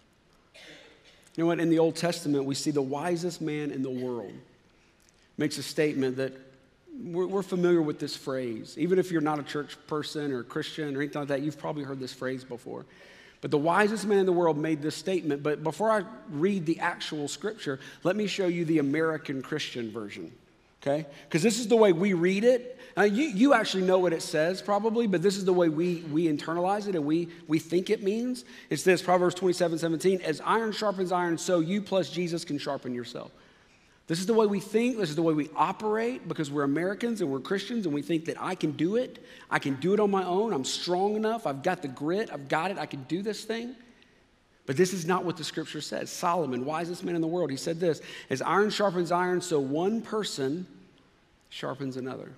You 1.35 1.43
know 1.43 1.47
what? 1.47 1.59
In 1.59 1.69
the 1.69 1.79
Old 1.79 1.95
Testament, 1.95 2.45
we 2.45 2.55
see 2.55 2.71
the 2.71 2.81
wisest 2.81 3.41
man 3.41 3.71
in 3.71 3.83
the 3.83 3.89
world 3.89 4.33
makes 5.37 5.57
a 5.57 5.63
statement 5.63 6.17
that 6.17 6.33
we're, 7.03 7.25
we're, 7.25 7.41
familiar 7.41 7.81
with 7.81 7.99
this 7.99 8.15
phrase. 8.15 8.75
Even 8.77 8.99
if 8.99 9.11
you're 9.11 9.21
not 9.21 9.39
a 9.39 9.43
church 9.43 9.77
person 9.87 10.31
or 10.31 10.41
a 10.41 10.43
Christian 10.43 10.95
or 10.95 11.01
anything 11.01 11.21
like 11.21 11.29
that, 11.29 11.41
you've 11.41 11.57
probably 11.57 11.83
heard 11.83 11.99
this 11.99 12.13
phrase 12.13 12.43
before. 12.43 12.85
But 13.39 13.49
the 13.49 13.57
wisest 13.57 14.05
man 14.05 14.19
in 14.19 14.25
the 14.25 14.33
world 14.33 14.57
made 14.57 14.81
this 14.81 14.95
statement. 14.95 15.41
But 15.41 15.63
before 15.63 15.89
I 15.89 16.03
read 16.29 16.65
the 16.65 16.79
actual 16.79 17.27
scripture, 17.27 17.79
let 18.03 18.15
me 18.15 18.27
show 18.27 18.47
you 18.47 18.65
the 18.65 18.79
American 18.79 19.41
Christian 19.41 19.89
version 19.91 20.31
okay? 20.81 21.05
Because 21.23 21.43
this 21.43 21.59
is 21.59 21.67
the 21.67 21.75
way 21.75 21.93
we 21.93 22.13
read 22.13 22.43
it. 22.43 22.79
Uh, 22.97 23.03
you, 23.03 23.23
you 23.23 23.53
actually 23.53 23.83
know 23.83 23.99
what 23.99 24.11
it 24.11 24.21
says 24.21 24.61
probably, 24.61 25.07
but 25.07 25.21
this 25.21 25.37
is 25.37 25.45
the 25.45 25.53
way 25.53 25.69
we, 25.69 26.03
we 26.11 26.27
internalize 26.27 26.87
it 26.87 26.95
and 26.95 27.05
we, 27.05 27.29
we 27.47 27.57
think 27.57 27.89
it 27.89 28.03
means. 28.03 28.43
It's 28.69 28.83
this 28.83 29.01
Proverbs 29.01 29.35
27 29.35 29.77
17, 29.77 30.21
as 30.21 30.41
iron 30.41 30.71
sharpens 30.71 31.11
iron, 31.11 31.37
so 31.37 31.59
you 31.59 31.81
plus 31.81 32.09
Jesus 32.09 32.43
can 32.43 32.57
sharpen 32.57 32.93
yourself. 32.93 33.31
This 34.07 34.19
is 34.19 34.25
the 34.25 34.33
way 34.33 34.45
we 34.45 34.59
think, 34.59 34.97
this 34.97 35.09
is 35.09 35.15
the 35.15 35.21
way 35.21 35.33
we 35.33 35.49
operate 35.55 36.27
because 36.27 36.51
we're 36.51 36.63
Americans 36.63 37.21
and 37.21 37.31
we're 37.31 37.39
Christians 37.39 37.85
and 37.85 37.95
we 37.95 38.01
think 38.01 38.25
that 38.25 38.35
I 38.41 38.55
can 38.55 38.71
do 38.71 38.97
it. 38.97 39.23
I 39.49 39.57
can 39.57 39.75
do 39.75 39.93
it 39.93 40.01
on 40.01 40.11
my 40.11 40.25
own. 40.25 40.51
I'm 40.51 40.65
strong 40.65 41.15
enough. 41.15 41.47
I've 41.47 41.63
got 41.63 41.81
the 41.81 41.87
grit. 41.87 42.29
I've 42.29 42.49
got 42.49 42.71
it. 42.71 42.77
I 42.77 42.87
can 42.87 43.03
do 43.03 43.21
this 43.21 43.45
thing. 43.45 43.73
But 44.65 44.77
this 44.77 44.93
is 44.93 45.05
not 45.05 45.25
what 45.25 45.37
the 45.37 45.43
scripture 45.43 45.81
says. 45.81 46.09
Solomon, 46.09 46.65
wisest 46.65 47.03
man 47.03 47.15
in 47.15 47.21
the 47.21 47.27
world, 47.27 47.49
he 47.49 47.57
said 47.57 47.79
this 47.79 48.01
As 48.29 48.41
iron 48.41 48.69
sharpens 48.69 49.11
iron, 49.11 49.41
so 49.41 49.59
one 49.59 50.01
person 50.01 50.67
sharpens 51.49 51.97
another. 51.97 52.31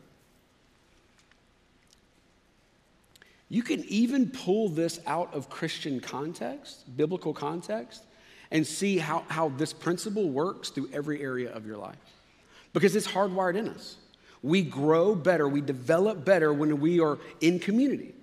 You 3.50 3.62
can 3.62 3.84
even 3.86 4.32
pull 4.32 4.70
this 4.70 5.00
out 5.06 5.32
of 5.34 5.50
Christian 5.50 6.00
context, 6.00 6.98
biblical 6.98 7.34
context, 7.34 8.04
and 8.50 8.66
see 8.66 8.98
how, 8.98 9.26
how 9.28 9.50
this 9.50 9.74
principle 9.74 10.30
works 10.30 10.70
through 10.70 10.90
every 10.92 11.22
area 11.22 11.52
of 11.52 11.68
your 11.68 11.78
life. 11.78 11.96
Because 12.74 12.96
it's 12.96 13.08
hardwired 13.08 13.56
in 13.56 13.70
us. 13.70 13.98
We 14.42 14.64
grow 14.64 15.14
better, 15.14 15.48
we 15.48 15.62
develop 15.62 16.26
better 16.26 16.52
when 16.52 16.80
we 16.80 17.00
are 17.00 17.20
in 17.42 17.60
community, 17.60 18.16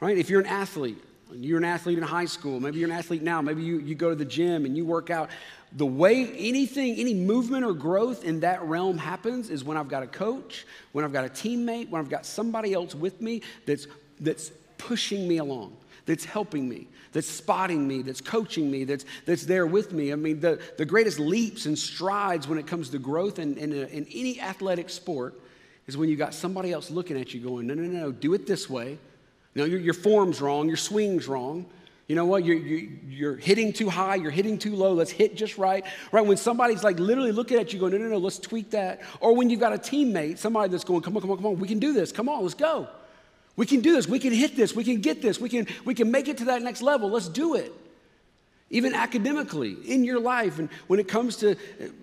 right? 0.00 0.18
If 0.18 0.28
you're 0.28 0.40
an 0.40 0.46
athlete, 0.46 1.02
you're 1.34 1.58
an 1.58 1.64
athlete 1.64 1.98
in 1.98 2.04
high 2.04 2.24
school, 2.24 2.60
maybe 2.60 2.78
you're 2.78 2.90
an 2.90 2.96
athlete 2.96 3.22
now, 3.22 3.40
maybe 3.40 3.62
you, 3.62 3.78
you 3.78 3.94
go 3.94 4.10
to 4.10 4.16
the 4.16 4.24
gym 4.24 4.64
and 4.64 4.76
you 4.76 4.84
work 4.84 5.10
out. 5.10 5.30
The 5.74 5.86
way 5.86 6.26
anything, 6.36 6.96
any 6.96 7.14
movement 7.14 7.64
or 7.64 7.72
growth 7.72 8.24
in 8.24 8.40
that 8.40 8.62
realm 8.62 8.98
happens 8.98 9.48
is 9.48 9.64
when 9.64 9.76
I've 9.76 9.88
got 9.88 10.02
a 10.02 10.06
coach, 10.06 10.66
when 10.92 11.04
I've 11.04 11.12
got 11.12 11.24
a 11.24 11.28
teammate, 11.28 11.88
when 11.88 12.00
I've 12.00 12.10
got 12.10 12.26
somebody 12.26 12.74
else 12.74 12.94
with 12.94 13.20
me 13.20 13.42
that's, 13.64 13.86
that's 14.20 14.52
pushing 14.76 15.26
me 15.26 15.38
along, 15.38 15.76
that's 16.04 16.24
helping 16.24 16.68
me, 16.68 16.88
that's 17.12 17.28
spotting 17.28 17.88
me, 17.88 18.02
that's 18.02 18.20
coaching 18.20 18.70
me, 18.70 18.84
that's, 18.84 19.06
that's 19.24 19.44
there 19.44 19.66
with 19.66 19.92
me. 19.92 20.12
I 20.12 20.16
mean, 20.16 20.40
the, 20.40 20.60
the 20.76 20.84
greatest 20.84 21.18
leaps 21.18 21.64
and 21.66 21.78
strides 21.78 22.46
when 22.46 22.58
it 22.58 22.66
comes 22.66 22.90
to 22.90 22.98
growth 22.98 23.38
in, 23.38 23.56
in, 23.56 23.72
a, 23.72 23.86
in 23.86 24.06
any 24.12 24.40
athletic 24.40 24.90
sport 24.90 25.40
is 25.86 25.96
when 25.96 26.08
you 26.08 26.16
got 26.16 26.34
somebody 26.34 26.72
else 26.72 26.90
looking 26.90 27.18
at 27.18 27.32
you 27.32 27.40
going, 27.40 27.66
no, 27.66 27.74
no, 27.74 27.82
no, 27.82 28.12
do 28.12 28.34
it 28.34 28.46
this 28.46 28.68
way. 28.68 28.98
You 29.54 29.62
know, 29.62 29.64
your, 29.66 29.80
your 29.80 29.94
form's 29.94 30.40
wrong, 30.40 30.68
your 30.68 30.76
swing's 30.76 31.28
wrong. 31.28 31.66
You 32.08 32.16
know 32.16 32.26
what? 32.26 32.44
You're, 32.44 32.56
you're, 32.56 33.36
hitting 33.36 33.72
too 33.72 33.88
high, 33.88 34.16
you're 34.16 34.30
hitting 34.30 34.58
too 34.58 34.74
low. 34.74 34.92
Let's 34.92 35.10
hit 35.10 35.36
just 35.36 35.56
right. 35.56 35.84
Right? 36.10 36.26
When 36.26 36.36
somebody's 36.36 36.84
like 36.84 36.98
literally 36.98 37.32
looking 37.32 37.58
at 37.58 37.72
you 37.72 37.78
going, 37.78 37.92
no, 37.92 37.98
no, 37.98 38.08
no, 38.08 38.18
let's 38.18 38.38
tweak 38.38 38.70
that. 38.70 39.02
Or 39.20 39.34
when 39.34 39.50
you've 39.50 39.60
got 39.60 39.72
a 39.72 39.78
teammate, 39.78 40.38
somebody 40.38 40.70
that's 40.70 40.84
going, 40.84 41.02
come 41.02 41.16
on, 41.16 41.22
come 41.22 41.30
on, 41.30 41.36
come 41.36 41.46
on, 41.46 41.58
we 41.58 41.68
can 41.68 41.78
do 41.78 41.92
this. 41.92 42.12
Come 42.12 42.28
on, 42.28 42.42
let's 42.42 42.54
go. 42.54 42.88
We 43.56 43.66
can 43.66 43.80
do 43.80 43.92
this. 43.92 44.08
We 44.08 44.18
can 44.18 44.32
hit 44.32 44.56
this. 44.56 44.74
We 44.74 44.84
can 44.84 45.00
get 45.00 45.22
this. 45.22 45.40
We 45.40 45.48
can, 45.48 45.66
we 45.84 45.94
can 45.94 46.10
make 46.10 46.28
it 46.28 46.38
to 46.38 46.46
that 46.46 46.62
next 46.62 46.82
level. 46.82 47.10
Let's 47.10 47.28
do 47.28 47.54
it. 47.54 47.72
Even 48.70 48.94
academically, 48.94 49.76
in 49.84 50.02
your 50.02 50.18
life, 50.18 50.58
and 50.58 50.70
when 50.86 50.98
it 50.98 51.06
comes 51.06 51.36
to 51.36 51.52
uh, 51.52 51.56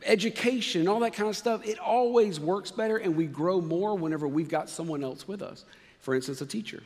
education, 0.06 0.82
and 0.82 0.90
all 0.90 1.00
that 1.00 1.14
kind 1.14 1.28
of 1.28 1.36
stuff, 1.36 1.66
it 1.68 1.80
always 1.80 2.40
works 2.40 2.70
better 2.70 2.98
and 2.98 3.16
we 3.16 3.26
grow 3.26 3.60
more 3.60 3.96
whenever 3.96 4.28
we've 4.28 4.50
got 4.50 4.70
someone 4.70 5.04
else 5.04 5.28
with 5.28 5.42
us. 5.42 5.66
For 6.00 6.14
instance, 6.14 6.42
a 6.42 6.46
teacher. 6.46 6.84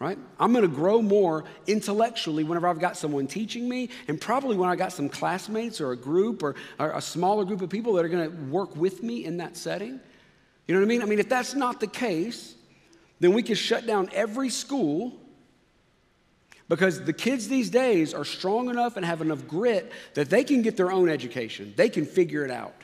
Right? 0.00 0.18
I'm 0.38 0.52
gonna 0.52 0.68
grow 0.68 1.02
more 1.02 1.44
intellectually 1.66 2.44
whenever 2.44 2.68
I've 2.68 2.78
got 2.78 2.96
someone 2.96 3.26
teaching 3.26 3.68
me, 3.68 3.90
and 4.06 4.20
probably 4.20 4.56
when 4.56 4.68
I 4.68 4.76
got 4.76 4.92
some 4.92 5.08
classmates 5.08 5.80
or 5.80 5.92
a 5.92 5.96
group 5.96 6.42
or, 6.42 6.54
or 6.78 6.90
a 6.92 7.00
smaller 7.00 7.44
group 7.44 7.62
of 7.62 7.70
people 7.70 7.94
that 7.94 8.04
are 8.04 8.08
gonna 8.08 8.30
work 8.30 8.76
with 8.76 9.02
me 9.02 9.24
in 9.24 9.38
that 9.38 9.56
setting. 9.56 10.00
You 10.66 10.74
know 10.74 10.80
what 10.80 10.86
I 10.86 10.88
mean? 10.88 11.02
I 11.02 11.06
mean, 11.06 11.18
if 11.18 11.28
that's 11.28 11.54
not 11.54 11.80
the 11.80 11.86
case, 11.86 12.54
then 13.20 13.32
we 13.32 13.42
can 13.42 13.56
shut 13.56 13.86
down 13.86 14.08
every 14.12 14.50
school 14.50 15.14
because 16.68 17.02
the 17.02 17.12
kids 17.12 17.48
these 17.48 17.70
days 17.70 18.12
are 18.12 18.24
strong 18.24 18.68
enough 18.68 18.96
and 18.96 19.04
have 19.04 19.22
enough 19.22 19.48
grit 19.48 19.90
that 20.14 20.28
they 20.28 20.44
can 20.44 20.62
get 20.62 20.76
their 20.76 20.92
own 20.92 21.08
education. 21.08 21.72
They 21.76 21.88
can 21.88 22.04
figure 22.04 22.44
it 22.44 22.50
out. 22.50 22.74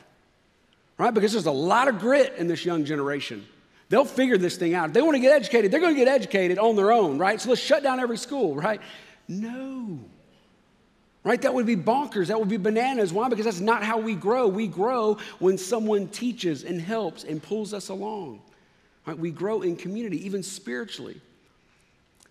Right? 0.97 1.13
Because 1.13 1.33
there's 1.33 1.45
a 1.45 1.51
lot 1.51 1.87
of 1.87 1.99
grit 1.99 2.33
in 2.37 2.47
this 2.47 2.65
young 2.65 2.83
generation. 2.85 3.45
They'll 3.89 4.05
figure 4.05 4.37
this 4.37 4.57
thing 4.57 4.73
out. 4.73 4.89
If 4.89 4.93
they 4.93 5.01
want 5.01 5.15
to 5.15 5.19
get 5.19 5.31
educated, 5.31 5.71
they're 5.71 5.79
going 5.79 5.93
to 5.93 5.99
get 5.99 6.07
educated 6.07 6.57
on 6.57 6.75
their 6.75 6.91
own, 6.91 7.17
right? 7.17 7.39
So 7.39 7.49
let's 7.49 7.61
shut 7.61 7.83
down 7.83 7.99
every 7.99 8.17
school, 8.17 8.55
right? 8.55 8.81
No. 9.27 9.99
Right? 11.23 11.41
That 11.41 11.53
would 11.53 11.65
be 11.65 11.75
bonkers. 11.75 12.27
That 12.27 12.39
would 12.39 12.49
be 12.49 12.57
bananas. 12.57 13.13
Why? 13.13 13.29
Because 13.29 13.45
that's 13.45 13.59
not 13.59 13.83
how 13.83 13.99
we 13.99 14.15
grow. 14.15 14.47
We 14.47 14.67
grow 14.67 15.17
when 15.39 15.57
someone 15.57 16.07
teaches 16.07 16.63
and 16.63 16.81
helps 16.81 17.23
and 17.23 17.41
pulls 17.41 17.73
us 17.73 17.89
along. 17.89 18.41
Right? 19.05 19.17
We 19.17 19.31
grow 19.31 19.61
in 19.61 19.75
community, 19.75 20.23
even 20.25 20.43
spiritually. 20.43 21.21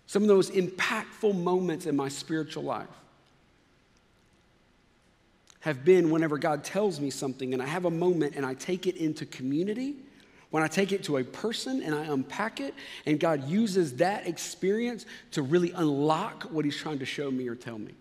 Some 0.07 0.21
of 0.21 0.27
those 0.27 0.51
impactful 0.51 1.35
moments 1.35 1.85
in 1.85 1.95
my 1.95 2.09
spiritual 2.09 2.63
life 2.63 2.87
have 5.61 5.83
been 5.83 6.11
whenever 6.11 6.37
God 6.37 6.63
tells 6.63 6.99
me 6.99 7.09
something 7.09 7.53
and 7.53 7.61
I 7.61 7.65
have 7.65 7.85
a 7.85 7.91
moment 7.91 8.35
and 8.35 8.45
I 8.45 8.53
take 8.53 8.85
it 8.85 8.97
into 8.97 9.25
community, 9.25 9.95
when 10.55 10.63
I 10.63 10.67
take 10.67 10.93
it 10.93 11.03
to 11.03 11.17
a 11.17 11.23
person 11.25 11.83
and 11.83 11.93
I 11.93 12.05
unpack 12.05 12.61
it, 12.61 12.73
and 13.05 13.19
God 13.19 13.49
uses 13.49 13.97
that 13.97 14.25
experience 14.25 15.05
to 15.31 15.41
really 15.41 15.73
unlock 15.73 16.43
what 16.43 16.63
He's 16.63 16.77
trying 16.77 16.99
to 16.99 17.05
show 17.05 17.29
me 17.29 17.49
or 17.49 17.55
tell 17.55 17.77
me. 17.77 17.91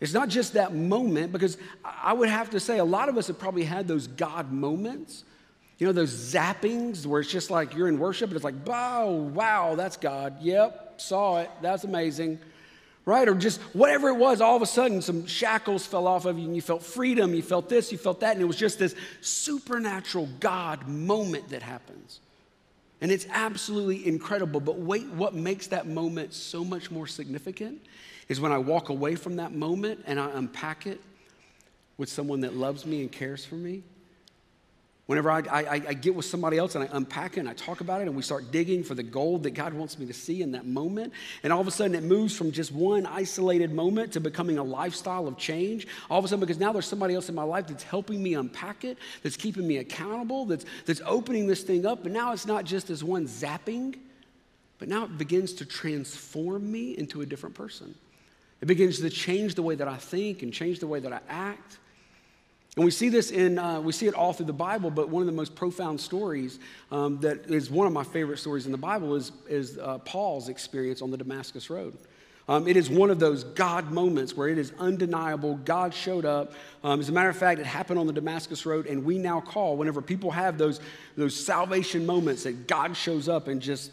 It's 0.00 0.12
not 0.12 0.28
just 0.28 0.52
that 0.52 0.74
moment, 0.74 1.32
because 1.32 1.56
I 1.82 2.12
would 2.12 2.28
have 2.28 2.50
to 2.50 2.60
say 2.60 2.76
a 2.76 2.84
lot 2.84 3.08
of 3.08 3.16
us 3.16 3.28
have 3.28 3.38
probably 3.38 3.64
had 3.64 3.88
those 3.88 4.06
God 4.06 4.52
moments 4.52 5.24
you 5.78 5.86
know, 5.86 5.94
those 5.94 6.12
zappings 6.12 7.06
where 7.06 7.22
it's 7.22 7.30
just 7.30 7.50
like 7.50 7.74
you're 7.74 7.88
in 7.88 7.98
worship 7.98 8.28
and 8.28 8.36
it's 8.36 8.44
like, 8.44 8.66
wow, 8.66 9.08
wow, 9.08 9.76
that's 9.76 9.96
God. 9.96 10.36
Yep, 10.42 11.00
saw 11.00 11.38
it. 11.38 11.50
That's 11.62 11.84
amazing. 11.84 12.38
Right? 13.06 13.28
Or 13.28 13.34
just 13.34 13.60
whatever 13.74 14.08
it 14.08 14.16
was, 14.16 14.40
all 14.40 14.56
of 14.56 14.62
a 14.62 14.66
sudden 14.66 15.02
some 15.02 15.26
shackles 15.26 15.86
fell 15.86 16.06
off 16.06 16.26
of 16.26 16.38
you 16.38 16.44
and 16.44 16.54
you 16.54 16.62
felt 16.62 16.82
freedom, 16.82 17.34
you 17.34 17.42
felt 17.42 17.68
this, 17.68 17.90
you 17.90 17.98
felt 17.98 18.20
that, 18.20 18.32
and 18.32 18.42
it 18.42 18.44
was 18.44 18.56
just 18.56 18.78
this 18.78 18.94
supernatural 19.20 20.28
God 20.38 20.86
moment 20.86 21.48
that 21.48 21.62
happens. 21.62 22.20
And 23.00 23.10
it's 23.10 23.26
absolutely 23.30 24.06
incredible. 24.06 24.60
But 24.60 24.78
wait, 24.78 25.06
what 25.08 25.34
makes 25.34 25.68
that 25.68 25.86
moment 25.86 26.34
so 26.34 26.62
much 26.62 26.90
more 26.90 27.06
significant 27.06 27.80
is 28.28 28.40
when 28.40 28.52
I 28.52 28.58
walk 28.58 28.90
away 28.90 29.16
from 29.16 29.36
that 29.36 29.52
moment 29.52 30.04
and 30.06 30.20
I 30.20 30.30
unpack 30.32 30.86
it 30.86 31.00
with 31.96 32.08
someone 32.08 32.40
that 32.40 32.54
loves 32.54 32.84
me 32.86 33.00
and 33.00 33.10
cares 33.10 33.44
for 33.44 33.56
me 33.56 33.82
Whenever 35.10 35.28
I, 35.28 35.40
I, 35.50 35.82
I, 35.88 35.94
get 35.94 36.14
with 36.14 36.24
somebody 36.24 36.56
else 36.56 36.76
and 36.76 36.84
I 36.84 36.88
unpack 36.92 37.36
it 37.36 37.40
and 37.40 37.48
I 37.48 37.52
talk 37.54 37.80
about 37.80 38.00
it 38.00 38.06
and 38.06 38.14
we 38.14 38.22
start 38.22 38.52
digging 38.52 38.84
for 38.84 38.94
the 38.94 39.02
gold 39.02 39.42
that 39.42 39.54
God 39.54 39.74
wants 39.74 39.98
me 39.98 40.06
to 40.06 40.12
see 40.12 40.40
in 40.40 40.52
that 40.52 40.66
moment, 40.66 41.12
and 41.42 41.52
all 41.52 41.60
of 41.60 41.66
a 41.66 41.72
sudden 41.72 41.96
it 41.96 42.04
moves 42.04 42.36
from 42.36 42.52
just 42.52 42.70
one 42.70 43.06
isolated 43.06 43.72
moment 43.72 44.12
to 44.12 44.20
becoming 44.20 44.58
a 44.58 44.62
lifestyle 44.62 45.26
of 45.26 45.36
change. 45.36 45.88
All 46.08 46.20
of 46.20 46.24
a 46.24 46.28
sudden, 46.28 46.38
because 46.38 46.60
now 46.60 46.72
there's 46.72 46.86
somebody 46.86 47.16
else 47.16 47.28
in 47.28 47.34
my 47.34 47.42
life 47.42 47.66
that's 47.66 47.82
helping 47.82 48.22
me 48.22 48.34
unpack 48.34 48.84
it, 48.84 48.98
that's 49.24 49.36
keeping 49.36 49.66
me 49.66 49.78
accountable, 49.78 50.44
that's, 50.44 50.64
that's 50.86 51.02
opening 51.04 51.48
this 51.48 51.64
thing 51.64 51.86
up. 51.86 52.04
And 52.04 52.14
now 52.14 52.30
it's 52.30 52.46
not 52.46 52.64
just 52.64 52.88
as 52.88 53.02
one 53.02 53.26
zapping, 53.26 53.98
but 54.78 54.86
now 54.86 55.06
it 55.06 55.18
begins 55.18 55.54
to 55.54 55.64
transform 55.64 56.70
me 56.70 56.96
into 56.96 57.20
a 57.20 57.26
different 57.26 57.56
person. 57.56 57.96
It 58.60 58.66
begins 58.66 59.00
to 59.00 59.10
change 59.10 59.56
the 59.56 59.62
way 59.62 59.74
that 59.74 59.88
I 59.88 59.96
think 59.96 60.44
and 60.44 60.52
change 60.52 60.78
the 60.78 60.86
way 60.86 61.00
that 61.00 61.12
I 61.12 61.18
act. 61.28 61.78
And 62.76 62.84
we 62.84 62.92
see 62.92 63.08
this 63.08 63.30
in, 63.32 63.58
uh, 63.58 63.80
we 63.80 63.92
see 63.92 64.06
it 64.06 64.14
all 64.14 64.32
through 64.32 64.46
the 64.46 64.52
Bible, 64.52 64.90
but 64.90 65.08
one 65.08 65.22
of 65.22 65.26
the 65.26 65.32
most 65.32 65.56
profound 65.56 66.00
stories 66.00 66.60
um, 66.92 67.18
that 67.20 67.50
is 67.50 67.68
one 67.68 67.86
of 67.86 67.92
my 67.92 68.04
favorite 68.04 68.38
stories 68.38 68.64
in 68.66 68.72
the 68.72 68.78
Bible 68.78 69.16
is, 69.16 69.32
is 69.48 69.76
uh, 69.78 69.98
Paul's 69.98 70.48
experience 70.48 71.02
on 71.02 71.10
the 71.10 71.16
Damascus 71.16 71.68
Road. 71.68 71.96
Um, 72.48 72.66
it 72.66 72.76
is 72.76 72.88
one 72.88 73.10
of 73.10 73.18
those 73.18 73.44
God 73.44 73.90
moments 73.90 74.36
where 74.36 74.48
it 74.48 74.58
is 74.58 74.72
undeniable. 74.78 75.56
God 75.56 75.92
showed 75.94 76.24
up. 76.24 76.52
Um, 76.82 77.00
as 77.00 77.08
a 77.08 77.12
matter 77.12 77.28
of 77.28 77.36
fact, 77.36 77.60
it 77.60 77.66
happened 77.66 77.98
on 77.98 78.06
the 78.06 78.12
Damascus 78.12 78.64
Road, 78.64 78.86
and 78.86 79.04
we 79.04 79.18
now 79.18 79.40
call, 79.40 79.76
whenever 79.76 80.00
people 80.00 80.30
have 80.30 80.56
those, 80.56 80.80
those 81.16 81.34
salvation 81.34 82.06
moments 82.06 82.44
that 82.44 82.66
God 82.66 82.96
shows 82.96 83.28
up 83.28 83.48
and 83.48 83.60
just 83.60 83.90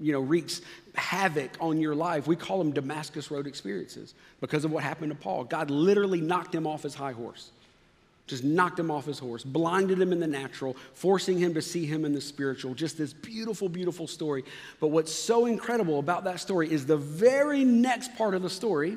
you 0.00 0.12
know, 0.12 0.20
wreaks 0.20 0.62
havoc 0.94 1.50
on 1.60 1.80
your 1.80 1.94
life, 1.94 2.26
we 2.26 2.36
call 2.36 2.58
them 2.58 2.72
Damascus 2.72 3.30
Road 3.30 3.46
experiences 3.46 4.14
because 4.40 4.64
of 4.64 4.70
what 4.70 4.82
happened 4.82 5.10
to 5.10 5.18
Paul. 5.18 5.44
God 5.44 5.70
literally 5.70 6.20
knocked 6.20 6.54
him 6.54 6.66
off 6.66 6.82
his 6.84 6.94
high 6.94 7.12
horse 7.12 7.50
just 8.30 8.44
knocked 8.44 8.78
him 8.78 8.90
off 8.90 9.06
his 9.06 9.18
horse, 9.18 9.44
blinded 9.44 10.00
him 10.00 10.12
in 10.12 10.20
the 10.20 10.26
natural, 10.26 10.76
forcing 10.94 11.38
him 11.38 11.54
to 11.54 11.62
see 11.62 11.84
him 11.84 12.04
in 12.04 12.12
the 12.12 12.20
spiritual. 12.20 12.74
Just 12.74 12.96
this 12.96 13.12
beautiful, 13.12 13.68
beautiful 13.68 14.06
story. 14.06 14.44
But 14.78 14.88
what's 14.88 15.12
so 15.12 15.46
incredible 15.46 15.98
about 15.98 16.24
that 16.24 16.40
story 16.40 16.72
is 16.72 16.86
the 16.86 16.96
very 16.96 17.64
next 17.64 18.16
part 18.16 18.34
of 18.34 18.42
the 18.42 18.50
story 18.50 18.96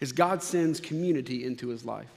is 0.00 0.12
God 0.12 0.42
sends 0.42 0.80
community 0.80 1.44
into 1.44 1.68
his 1.68 1.84
life. 1.84 2.08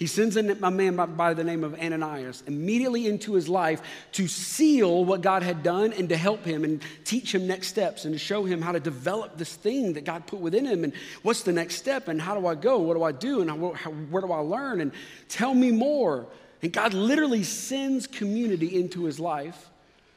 He 0.00 0.06
sends 0.06 0.38
a 0.38 0.42
man 0.42 0.96
by 0.96 1.34
the 1.34 1.44
name 1.44 1.62
of 1.62 1.78
Ananias 1.78 2.42
immediately 2.46 3.06
into 3.06 3.34
his 3.34 3.50
life 3.50 3.82
to 4.12 4.28
seal 4.28 5.04
what 5.04 5.20
God 5.20 5.42
had 5.42 5.62
done 5.62 5.92
and 5.92 6.08
to 6.08 6.16
help 6.16 6.42
him 6.42 6.64
and 6.64 6.82
teach 7.04 7.34
him 7.34 7.46
next 7.46 7.68
steps 7.68 8.06
and 8.06 8.14
to 8.14 8.18
show 8.18 8.44
him 8.44 8.62
how 8.62 8.72
to 8.72 8.80
develop 8.80 9.36
this 9.36 9.54
thing 9.54 9.92
that 9.92 10.06
God 10.06 10.26
put 10.26 10.40
within 10.40 10.64
him 10.64 10.84
and 10.84 10.94
what's 11.20 11.42
the 11.42 11.52
next 11.52 11.74
step 11.74 12.08
and 12.08 12.18
how 12.18 12.34
do 12.34 12.46
I 12.46 12.54
go? 12.54 12.78
What 12.78 12.94
do 12.94 13.02
I 13.02 13.12
do? 13.12 13.42
And 13.42 14.10
where 14.10 14.22
do 14.22 14.32
I 14.32 14.38
learn? 14.38 14.80
And 14.80 14.92
tell 15.28 15.52
me 15.52 15.70
more. 15.70 16.26
And 16.62 16.72
God 16.72 16.94
literally 16.94 17.42
sends 17.42 18.06
community 18.06 18.80
into 18.80 19.04
his 19.04 19.20
life 19.20 19.68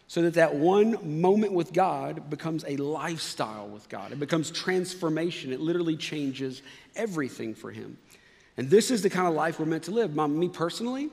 so 0.08 0.22
that 0.22 0.36
that 0.36 0.56
one 0.56 1.20
moment 1.20 1.52
with 1.52 1.74
God 1.74 2.30
becomes 2.30 2.64
a 2.66 2.78
lifestyle 2.78 3.68
with 3.68 3.90
God. 3.90 4.14
It 4.14 4.20
becomes 4.22 4.50
transformation. 4.50 5.52
It 5.52 5.60
literally 5.60 5.98
changes 5.98 6.62
everything 6.96 7.54
for 7.54 7.70
him. 7.70 7.98
And 8.58 8.70
this 8.70 8.92
is 8.92 9.02
the 9.02 9.10
kind 9.10 9.28
of 9.28 9.34
life 9.34 9.60
we're 9.60 9.66
meant 9.66 9.84
to 9.86 9.92
live. 9.92 10.16
me 10.16 10.50
personally, 10.50 11.10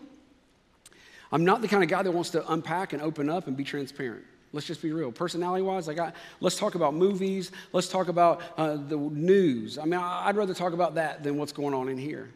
I'm 1.33 1.45
not 1.45 1.63
the 1.63 1.69
kind 1.69 1.83
of 1.83 1.89
guy 1.89 2.03
that 2.03 2.11
wants 2.11 2.31
to 2.31 2.53
unpack 2.53 2.93
and 2.93 3.01
open 3.01 3.31
up 3.31 3.47
and 3.47 3.57
be 3.57 3.65
transparent. 3.65 4.25
Let's 4.53 4.67
just 4.67 4.83
be 4.83 4.93
real. 4.93 5.13
Personality 5.13 5.63
wise, 5.63 5.89
I 5.89 5.95
got, 5.95 6.17
let's 6.41 6.59
talk 6.59 6.75
about 6.75 6.93
movies. 6.93 7.53
Let's 7.73 7.89
talk 7.89 8.09
about 8.09 8.43
uh, 8.57 8.77
the 8.77 8.97
news. 8.97 9.79
I 9.79 9.85
mean, 9.85 10.01
I'd 10.01 10.37
rather 10.37 10.55
talk 10.55 10.73
about 10.73 10.97
that 10.97 11.23
than 11.23 11.37
what's 11.37 11.53
going 11.53 11.73
on 11.73 11.89
in 11.89 11.97
here. 11.97 12.31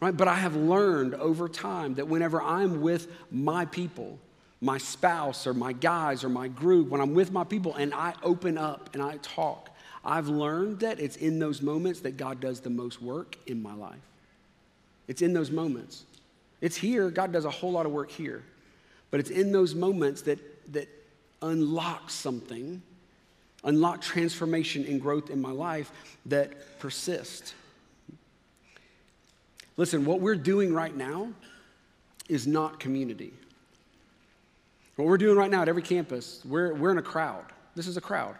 Right? 0.00 0.14
But 0.16 0.28
I 0.28 0.34
have 0.34 0.54
learned 0.54 1.14
over 1.14 1.48
time 1.48 1.94
that 1.94 2.06
whenever 2.06 2.42
I'm 2.42 2.82
with 2.82 3.08
my 3.32 3.64
people, 3.64 4.18
my 4.60 4.76
spouse 4.76 5.46
or 5.46 5.54
my 5.54 5.72
guys 5.72 6.24
or 6.24 6.28
my 6.28 6.48
group, 6.48 6.88
when 6.88 7.00
I'm 7.00 7.14
with 7.14 7.32
my 7.32 7.44
people 7.44 7.74
and 7.74 7.94
I 7.94 8.14
open 8.22 8.58
up 8.58 8.90
and 8.92 9.02
I 9.02 9.16
talk, 9.22 9.70
I've 10.08 10.28
learned 10.28 10.80
that 10.80 11.00
it's 11.00 11.16
in 11.16 11.38
those 11.38 11.60
moments 11.60 12.00
that 12.00 12.16
God 12.16 12.40
does 12.40 12.60
the 12.60 12.70
most 12.70 13.02
work 13.02 13.36
in 13.46 13.62
my 13.62 13.74
life. 13.74 14.00
It's 15.06 15.20
in 15.20 15.34
those 15.34 15.50
moments. 15.50 16.04
It's 16.62 16.76
here, 16.76 17.10
God 17.10 17.30
does 17.30 17.44
a 17.44 17.50
whole 17.50 17.72
lot 17.72 17.84
of 17.84 17.92
work 17.92 18.10
here. 18.10 18.42
But 19.10 19.20
it's 19.20 19.28
in 19.28 19.52
those 19.52 19.74
moments 19.74 20.22
that, 20.22 20.38
that 20.72 20.88
unlock 21.42 22.08
something, 22.08 22.80
unlock 23.64 24.00
transformation 24.00 24.86
and 24.86 24.98
growth 24.98 25.28
in 25.28 25.42
my 25.42 25.50
life 25.50 25.92
that 26.24 26.78
persist. 26.78 27.52
Listen, 29.76 30.06
what 30.06 30.20
we're 30.20 30.36
doing 30.36 30.72
right 30.72 30.96
now 30.96 31.28
is 32.30 32.46
not 32.46 32.80
community. 32.80 33.34
What 34.96 35.06
we're 35.06 35.18
doing 35.18 35.36
right 35.36 35.50
now 35.50 35.60
at 35.60 35.68
every 35.68 35.82
campus, 35.82 36.40
we're, 36.46 36.72
we're 36.72 36.92
in 36.92 36.98
a 36.98 37.02
crowd. 37.02 37.44
This 37.74 37.86
is 37.86 37.98
a 37.98 38.00
crowd. 38.00 38.36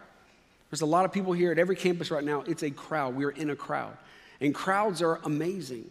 There's 0.69 0.81
a 0.81 0.85
lot 0.85 1.05
of 1.05 1.11
people 1.11 1.33
here 1.33 1.51
at 1.51 1.59
every 1.59 1.75
campus 1.75 2.11
right 2.11 2.23
now. 2.23 2.41
It's 2.41 2.63
a 2.63 2.69
crowd. 2.69 3.15
We're 3.15 3.31
in 3.31 3.49
a 3.49 3.55
crowd. 3.55 3.97
And 4.39 4.53
crowds 4.53 5.01
are 5.01 5.19
amazing. 5.23 5.89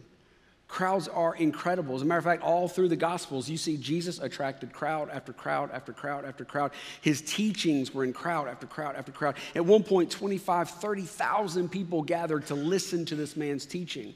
Crowds 0.69 1.09
are 1.09 1.35
incredible. 1.35 1.97
As 1.97 2.03
a 2.03 2.05
matter 2.05 2.19
of 2.19 2.25
fact, 2.25 2.43
all 2.43 2.69
through 2.69 2.89
the 2.89 2.97
Gospels, 2.97 3.49
you 3.49 3.57
see 3.57 3.79
Jesus 3.79 4.19
attracted 4.19 4.73
crowd 4.73 5.09
after 5.11 5.33
crowd 5.33 5.71
after 5.73 5.93
crowd 5.93 6.27
after 6.27 6.45
crowd. 6.45 6.73
His 7.01 7.23
teachings 7.23 7.93
were 7.93 8.05
in 8.05 8.13
crowd 8.13 8.49
after 8.49 8.67
crowd 8.67 8.95
after 8.95 9.11
crowd. 9.11 9.37
At 9.55 9.65
one 9.65 9.83
point, 9.83 10.11
25, 10.11 10.69
30,000 10.69 11.71
people 11.71 12.03
gathered 12.03 12.47
to 12.47 12.55
listen 12.55 13.07
to 13.07 13.17
this 13.17 13.35
man's 13.35 13.65
teaching. 13.65 14.15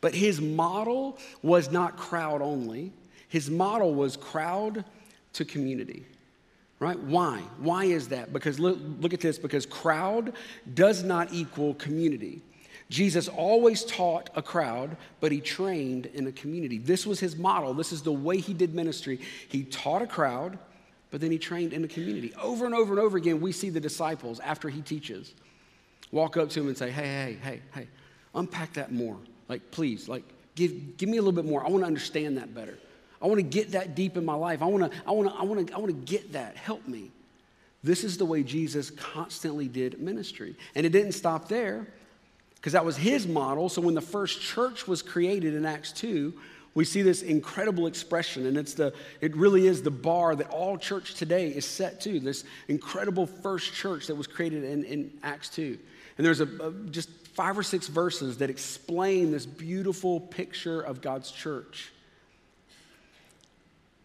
But 0.00 0.14
his 0.14 0.40
model 0.40 1.18
was 1.42 1.70
not 1.70 1.98
crowd 1.98 2.40
only, 2.40 2.92
his 3.28 3.50
model 3.50 3.94
was 3.94 4.16
crowd 4.16 4.84
to 5.34 5.44
community 5.44 6.06
right? 6.80 6.98
Why? 6.98 7.40
Why 7.58 7.84
is 7.84 8.08
that? 8.08 8.32
Because 8.32 8.58
look, 8.58 8.78
look 8.98 9.14
at 9.14 9.20
this 9.20 9.38
because 9.38 9.66
crowd 9.66 10.32
does 10.74 11.04
not 11.04 11.32
equal 11.32 11.74
community. 11.74 12.42
Jesus 12.88 13.28
always 13.28 13.84
taught 13.84 14.30
a 14.34 14.42
crowd, 14.42 14.96
but 15.20 15.30
he 15.30 15.40
trained 15.40 16.06
in 16.06 16.26
a 16.26 16.32
community. 16.32 16.78
This 16.78 17.06
was 17.06 17.20
his 17.20 17.36
model. 17.36 17.72
This 17.72 17.92
is 17.92 18.02
the 18.02 18.12
way 18.12 18.38
he 18.38 18.52
did 18.52 18.74
ministry. 18.74 19.20
He 19.48 19.62
taught 19.62 20.02
a 20.02 20.08
crowd, 20.08 20.58
but 21.12 21.20
then 21.20 21.30
he 21.30 21.38
trained 21.38 21.72
in 21.72 21.84
a 21.84 21.88
community. 21.88 22.34
Over 22.42 22.66
and 22.66 22.74
over 22.74 22.92
and 22.92 23.00
over 23.00 23.16
again, 23.16 23.40
we 23.40 23.52
see 23.52 23.70
the 23.70 23.78
disciples 23.78 24.40
after 24.40 24.68
he 24.68 24.80
teaches 24.80 25.34
walk 26.12 26.36
up 26.36 26.50
to 26.50 26.60
him 26.60 26.68
and 26.68 26.76
say, 26.76 26.90
Hey, 26.90 27.04
hey, 27.04 27.38
hey, 27.42 27.60
hey, 27.74 27.88
unpack 28.34 28.72
that 28.74 28.92
more. 28.92 29.16
Like, 29.48 29.70
please, 29.70 30.08
like, 30.08 30.24
give, 30.54 30.96
give 30.96 31.08
me 31.08 31.18
a 31.18 31.22
little 31.22 31.32
bit 31.32 31.48
more. 31.48 31.64
I 31.64 31.68
want 31.68 31.82
to 31.82 31.86
understand 31.86 32.38
that 32.38 32.54
better. 32.54 32.78
I 33.22 33.26
want 33.26 33.38
to 33.38 33.42
get 33.42 33.72
that 33.72 33.94
deep 33.94 34.16
in 34.16 34.24
my 34.24 34.34
life. 34.34 34.62
I 34.62 34.66
want 34.66 34.90
to, 34.90 34.98
I 35.06 35.10
want 35.10 35.28
to, 35.28 35.34
I 35.34 35.42
want 35.44 35.68
to, 35.68 35.74
I 35.74 35.78
want 35.78 35.88
to 35.88 36.12
get 36.12 36.32
that. 36.32 36.56
Help 36.56 36.86
me. 36.88 37.10
This 37.82 38.04
is 38.04 38.18
the 38.18 38.24
way 38.24 38.42
Jesus 38.42 38.90
constantly 38.90 39.68
did 39.68 40.00
ministry. 40.00 40.54
And 40.74 40.84
it 40.84 40.90
didn't 40.90 41.12
stop 41.12 41.48
there 41.48 41.86
because 42.56 42.74
that 42.74 42.84
was 42.84 42.96
his 42.96 43.26
model. 43.26 43.68
So 43.68 43.80
when 43.80 43.94
the 43.94 44.02
first 44.02 44.40
church 44.40 44.86
was 44.86 45.02
created 45.02 45.54
in 45.54 45.64
Acts 45.64 45.92
2, 45.92 46.34
we 46.74 46.84
see 46.84 47.02
this 47.02 47.22
incredible 47.22 47.88
expression, 47.88 48.46
and 48.46 48.56
it's 48.56 48.74
the, 48.74 48.94
it 49.20 49.34
really 49.36 49.66
is 49.66 49.82
the 49.82 49.90
bar 49.90 50.36
that 50.36 50.50
all 50.50 50.78
church 50.78 51.14
today 51.14 51.48
is 51.48 51.64
set 51.64 52.00
to. 52.02 52.20
This 52.20 52.44
incredible 52.68 53.26
first 53.26 53.74
church 53.74 54.06
that 54.06 54.14
was 54.14 54.28
created 54.28 54.62
in, 54.62 54.84
in 54.84 55.10
Acts 55.22 55.48
2. 55.48 55.76
And 56.16 56.26
there's 56.26 56.40
a, 56.40 56.44
a, 56.44 56.72
just 56.90 57.10
five 57.34 57.58
or 57.58 57.62
six 57.62 57.88
verses 57.88 58.38
that 58.38 58.50
explain 58.50 59.32
this 59.32 59.46
beautiful 59.46 60.20
picture 60.20 60.80
of 60.80 61.00
God's 61.00 61.32
church. 61.32 61.90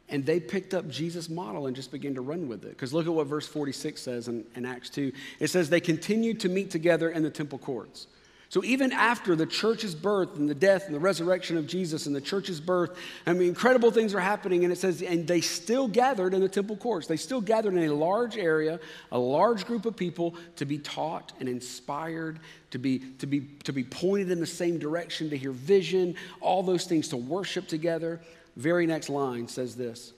And 0.10 0.26
they 0.26 0.40
picked 0.40 0.74
up 0.74 0.88
Jesus' 0.88 1.30
model 1.30 1.66
and 1.68 1.76
just 1.76 1.92
began 1.92 2.14
to 2.16 2.22
run 2.22 2.48
with 2.48 2.64
it. 2.64 2.70
Because 2.70 2.94
look 2.94 3.08
at 3.08 3.14
what 3.14 3.26
verse 3.28 3.48
46 3.48 4.00
says 4.00 4.28
in, 4.28 4.46
in 4.56 4.66
Acts 4.66 4.90
2. 4.92 5.12
It 5.40 5.50
says, 5.50 5.70
They 5.70 5.80
continued 5.80 6.40
to 6.42 6.50
meet 6.50 6.70
together 6.70 7.10
in 7.10 7.24
the 7.24 7.32
temple 7.32 7.58
courts. 7.58 8.08
So 8.50 8.64
even 8.64 8.92
after 8.92 9.36
the 9.36 9.46
church's 9.46 9.96
birth 9.96 10.38
and 10.38 10.50
the 10.50 10.56
death 10.56 10.86
and 10.86 10.94
the 10.96 11.00
resurrection 11.00 11.58
of 11.58 11.66
Jesus 11.66 12.06
and 12.06 12.16
the 12.16 12.22
church's 12.22 12.62
birth, 12.62 12.98
I 13.26 13.34
mean, 13.34 13.50
incredible 13.50 13.92
things 13.92 14.14
are 14.14 14.20
happening. 14.20 14.64
And 14.64 14.72
it 14.72 14.78
says, 14.78 15.02
and 15.02 15.28
they 15.28 15.42
still 15.42 15.88
gathered 15.88 16.34
in 16.34 16.42
the 16.42 16.48
temple 16.48 16.78
courts. 16.78 17.08
They 17.08 17.18
still 17.18 17.42
gathered 17.42 17.74
in 17.74 17.90
a 17.90 17.94
large 17.94 18.38
area, 18.38 18.80
a 19.12 19.20
large 19.20 19.66
group 19.66 19.86
of 19.86 19.98
people 19.98 20.36
to 20.58 20.66
be 20.66 20.78
taught 20.78 21.34
and 21.40 21.50
inspired, 21.50 22.40
to 22.72 22.78
be, 22.78 23.00
to 23.18 23.26
be, 23.26 23.42
to 23.64 23.74
be 23.74 23.84
pointed 23.84 24.30
in 24.30 24.40
the 24.40 24.46
same 24.46 24.78
direction, 24.78 25.30
to 25.32 25.38
hear 25.38 25.52
vision, 25.52 26.16
all 26.40 26.62
those 26.62 26.86
things, 26.86 27.08
to 27.10 27.18
worship 27.18 27.68
together. 27.68 28.22
Very 28.56 28.86
next 28.88 29.10
line 29.10 29.48
says 29.48 29.76
this 29.76 30.14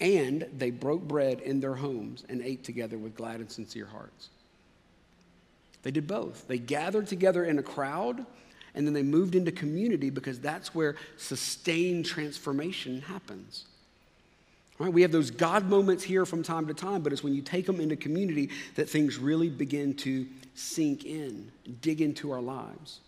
And 0.00 0.46
they 0.56 0.70
broke 0.70 1.02
bread 1.02 1.40
in 1.40 1.60
their 1.60 1.74
homes 1.74 2.24
and 2.28 2.42
ate 2.42 2.64
together 2.64 2.98
with 2.98 3.16
glad 3.16 3.40
and 3.40 3.50
sincere 3.50 3.86
hearts. 3.86 4.28
They 5.82 5.90
did 5.90 6.06
both. 6.06 6.46
They 6.46 6.58
gathered 6.58 7.08
together 7.08 7.44
in 7.44 7.58
a 7.58 7.62
crowd 7.62 8.24
and 8.74 8.86
then 8.86 8.94
they 8.94 9.02
moved 9.02 9.34
into 9.34 9.52
community 9.52 10.10
because 10.10 10.40
that's 10.40 10.74
where 10.74 10.96
sustained 11.16 12.06
transformation 12.06 13.02
happens. 13.02 13.66
Right? 14.78 14.92
We 14.92 15.02
have 15.02 15.12
those 15.12 15.30
God 15.30 15.66
moments 15.68 16.02
here 16.02 16.24
from 16.24 16.42
time 16.42 16.66
to 16.68 16.74
time, 16.74 17.02
but 17.02 17.12
it's 17.12 17.22
when 17.22 17.34
you 17.34 17.42
take 17.42 17.66
them 17.66 17.80
into 17.80 17.96
community 17.96 18.50
that 18.76 18.88
things 18.88 19.18
really 19.18 19.50
begin 19.50 19.94
to 19.94 20.26
sink 20.54 21.04
in, 21.04 21.52
dig 21.82 22.00
into 22.00 22.30
our 22.30 22.40
lives. 22.40 23.00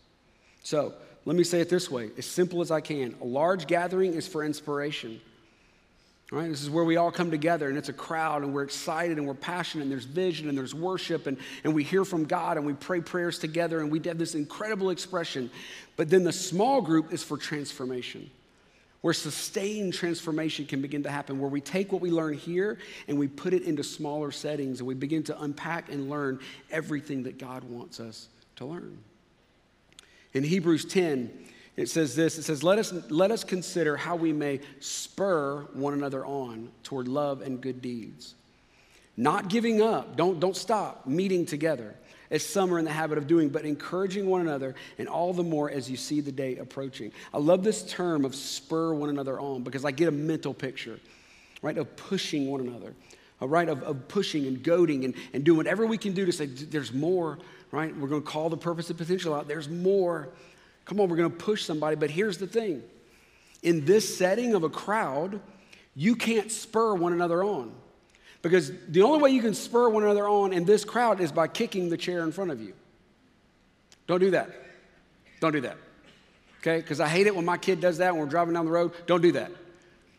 So 0.63 0.95
let 1.25 1.37
me 1.37 1.45
say 1.45 1.61
it 1.61 1.69
this 1.69 1.91
way 1.91 2.11
as 2.19 2.27
simple 2.27 2.61
as 2.61 2.71
I 2.71 2.81
can 2.81 3.15
a 3.21 3.25
large 3.25 3.67
gathering 3.67 4.15
is 4.15 4.27
for 4.27 4.45
inspiration. 4.45 5.21
Right? 6.33 6.49
This 6.49 6.63
is 6.63 6.71
where 6.71 6.85
we 6.85 6.97
all 6.97 7.13
come 7.13 7.31
together 7.31 7.69
and 7.69 7.77
it's 7.77 7.91
a 7.91 7.95
crowd 7.95 8.43
and 8.43 8.55
we're 8.55 8.65
excited 8.65 9.19
and 9.19 9.27
we're 9.27 9.35
passionate 9.35 9.83
and 9.83 9.93
there's 9.93 10.07
vision 10.07 10.49
and 10.49 10.57
there's 10.57 10.75
worship 10.75 11.27
and, 11.27 11.37
and 11.63 11.75
we 11.75 11.85
hear 11.85 12.05
from 12.05 12.25
God 12.25 12.57
and 12.57 12.65
we 12.65 12.73
pray 12.73 13.01
prayers 13.01 13.39
together 13.39 13.81
and 13.81 13.91
we 13.91 14.01
have 14.07 14.19
this 14.19 14.35
incredible 14.35 14.91
expression. 14.91 15.51
But 15.97 16.11
then 16.11 16.25
the 16.25 16.33
small 16.33 16.81
group 16.81 17.13
is 17.13 17.23
for 17.23 17.37
transformation, 17.37 18.31
where 19.03 19.15
sustained 19.15 19.93
transformation 19.93 20.65
can 20.65 20.81
begin 20.81 21.03
to 21.03 21.11
happen, 21.11 21.39
where 21.39 21.51
we 21.51 21.61
take 21.61 21.93
what 21.93 22.01
we 22.01 22.11
learn 22.11 22.35
here 22.35 22.79
and 23.07 23.19
we 23.19 23.29
put 23.29 23.53
it 23.53 23.63
into 23.63 23.85
smaller 23.85 24.33
settings 24.33 24.81
and 24.81 24.89
we 24.89 24.95
begin 24.95 25.23
to 25.25 25.41
unpack 25.43 25.93
and 25.93 26.09
learn 26.09 26.41
everything 26.71 27.23
that 27.25 27.39
God 27.39 27.65
wants 27.65 28.01
us 28.01 28.29
to 28.57 28.65
learn. 28.65 28.99
In 30.35 30.43
Hebrews 30.43 30.85
10, 30.85 31.31
it 31.77 31.89
says 31.89 32.15
this 32.15 32.39
it 32.39 32.43
says, 32.43 32.63
let 32.63 32.79
us, 32.79 32.93
let 33.09 33.31
us 33.31 33.45
consider 33.45 33.97
how 33.97 34.17
we 34.17 34.33
may 34.33 34.61
spur 34.81 35.61
one 35.73 35.95
another 35.95 36.25
on 36.27 36.71
toward 36.83 37.09
love 37.09 37.41
and 37.41 37.61
good 37.61 37.81
deeds. 37.81 38.35
Not 39.17 39.49
giving 39.49 39.81
up, 39.81 40.17
don't, 40.17 40.41
don't 40.41 40.57
stop 40.57 41.07
meeting 41.07 41.47
together, 41.47 41.95
as 42.33 42.45
some 42.45 42.75
are 42.75 42.81
in 42.81 42.85
the 42.85 42.91
habit 42.91 43.17
of 43.17 43.29
doing, 43.29 43.49
but 43.49 43.65
encouraging 43.65 44.27
one 44.27 44.41
another, 44.41 44.75
and 44.99 45.09
all 45.09 45.33
the 45.33 45.45
more 45.45 45.71
as 45.71 45.89
you 45.89 45.97
see 45.97 46.21
the 46.21 46.33
day 46.33 46.57
approaching. 46.57 47.13
I 47.33 47.39
love 47.39 47.63
this 47.63 47.85
term 47.85 48.25
of 48.25 48.35
spur 48.35 48.93
one 48.93 49.11
another 49.11 49.39
on 49.39 49.63
because 49.63 49.85
I 49.85 49.93
get 49.93 50.09
a 50.09 50.13
mental 50.13 50.53
picture, 50.53 50.99
right, 51.63 51.79
of 51.79 51.95
pushing 51.97 52.51
one 52.51 52.61
another, 52.61 52.95
right, 53.41 53.69
of, 53.69 53.83
of 53.83 54.09
pushing 54.09 54.47
and 54.47 54.63
goading 54.63 55.05
and, 55.05 55.15
and 55.33 55.45
doing 55.45 55.57
whatever 55.57 55.87
we 55.87 55.99
can 55.99 56.13
do 56.13 56.25
to 56.27 56.33
say, 56.33 56.47
there's 56.47 56.93
more, 56.93 57.39
right? 57.73 57.95
We're 57.97 58.09
going 58.09 58.23
to 58.23 58.29
call 58.29 58.49
the 58.49 58.57
purpose 58.57 58.89
and 58.89 58.99
potential 58.99 59.35
out, 59.35 59.49
there's 59.49 59.69
more. 59.69 60.29
Come 60.85 61.01
on, 61.01 61.09
we're 61.09 61.17
going 61.17 61.31
to 61.31 61.37
push 61.37 61.65
somebody. 61.65 61.97
But 61.97 62.11
here's 62.11 62.39
the 62.39 62.47
thing 62.47 62.83
in 63.63 63.85
this 63.85 64.17
setting 64.17 64.55
of 64.55 64.63
a 64.63 64.69
crowd, 64.69 65.41
you 65.97 66.15
can't 66.15 66.53
spur 66.53 66.95
one 66.95 67.13
another 67.13 67.43
on. 67.43 67.73
Because 68.43 68.71
the 68.89 69.01
only 69.03 69.23
way 69.23 69.31
you 69.31 69.41
can 69.41 69.55
spur 69.55 69.89
one 69.89 70.03
another 70.03 70.29
on 70.29 70.53
in 70.53 70.67
this 70.67 70.85
crowd 70.85 71.21
is 71.21 71.33
by 71.33 71.49
kicking 71.49 71.89
the 71.89 71.97
chair 71.97 72.23
in 72.23 72.31
front 72.31 72.51
of 72.51 72.61
you. 72.61 72.75
Don't 74.07 74.21
do 74.21 74.33
that. 74.33 74.51
Don't 75.41 75.53
do 75.53 75.63
that. 75.63 75.79
Okay? 76.61 76.77
Because 76.77 77.01
I 77.01 77.09
hate 77.09 77.27
it 77.27 77.35
when 77.35 77.47
my 77.47 77.57
kid 77.57 77.81
does 77.81 77.99
that 77.99 78.13
when 78.13 78.23
we're 78.23 78.31
driving 78.31 78.53
down 78.53 78.67
the 78.67 78.71
road. 78.71 78.93
Don't 79.07 79.23
do 79.23 79.33
that. 79.33 79.51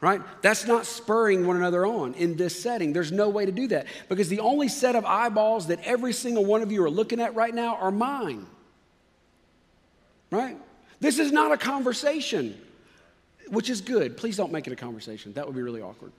Right? 0.06 0.22
That's 0.44 0.68
not 0.68 0.86
spurring 0.86 1.48
one 1.48 1.58
another 1.58 1.86
on 1.86 2.14
in 2.14 2.38
this 2.38 2.62
setting. 2.62 2.94
There's 2.94 3.12
no 3.12 3.28
way 3.30 3.46
to 3.46 3.52
do 3.52 3.68
that. 3.70 3.88
Because 4.08 4.30
the 4.30 4.40
only 4.40 4.68
set 4.68 4.96
of 4.96 5.04
eyeballs 5.04 5.68
that 5.68 5.80
every 5.84 6.14
single 6.14 6.46
one 6.46 6.62
of 6.62 6.72
you 6.72 6.84
are 6.84 6.90
looking 6.90 7.20
at 7.20 7.34
right 7.34 7.54
now 7.54 7.76
are 7.78 7.92
mine 7.92 8.46
right? 10.36 10.58
This 11.00 11.20
is 11.20 11.32
not 11.32 11.52
a 11.52 11.58
conversation, 11.58 12.60
which 13.48 13.70
is 13.70 13.82
good. 13.82 14.18
Please 14.18 14.38
don't 14.38 14.52
make 14.52 14.68
it 14.68 14.74
a 14.74 14.76
conversation. 14.76 15.34
That 15.34 15.46
would 15.46 15.56
be 15.56 15.62
really 15.62 15.82
awkward. 15.82 16.12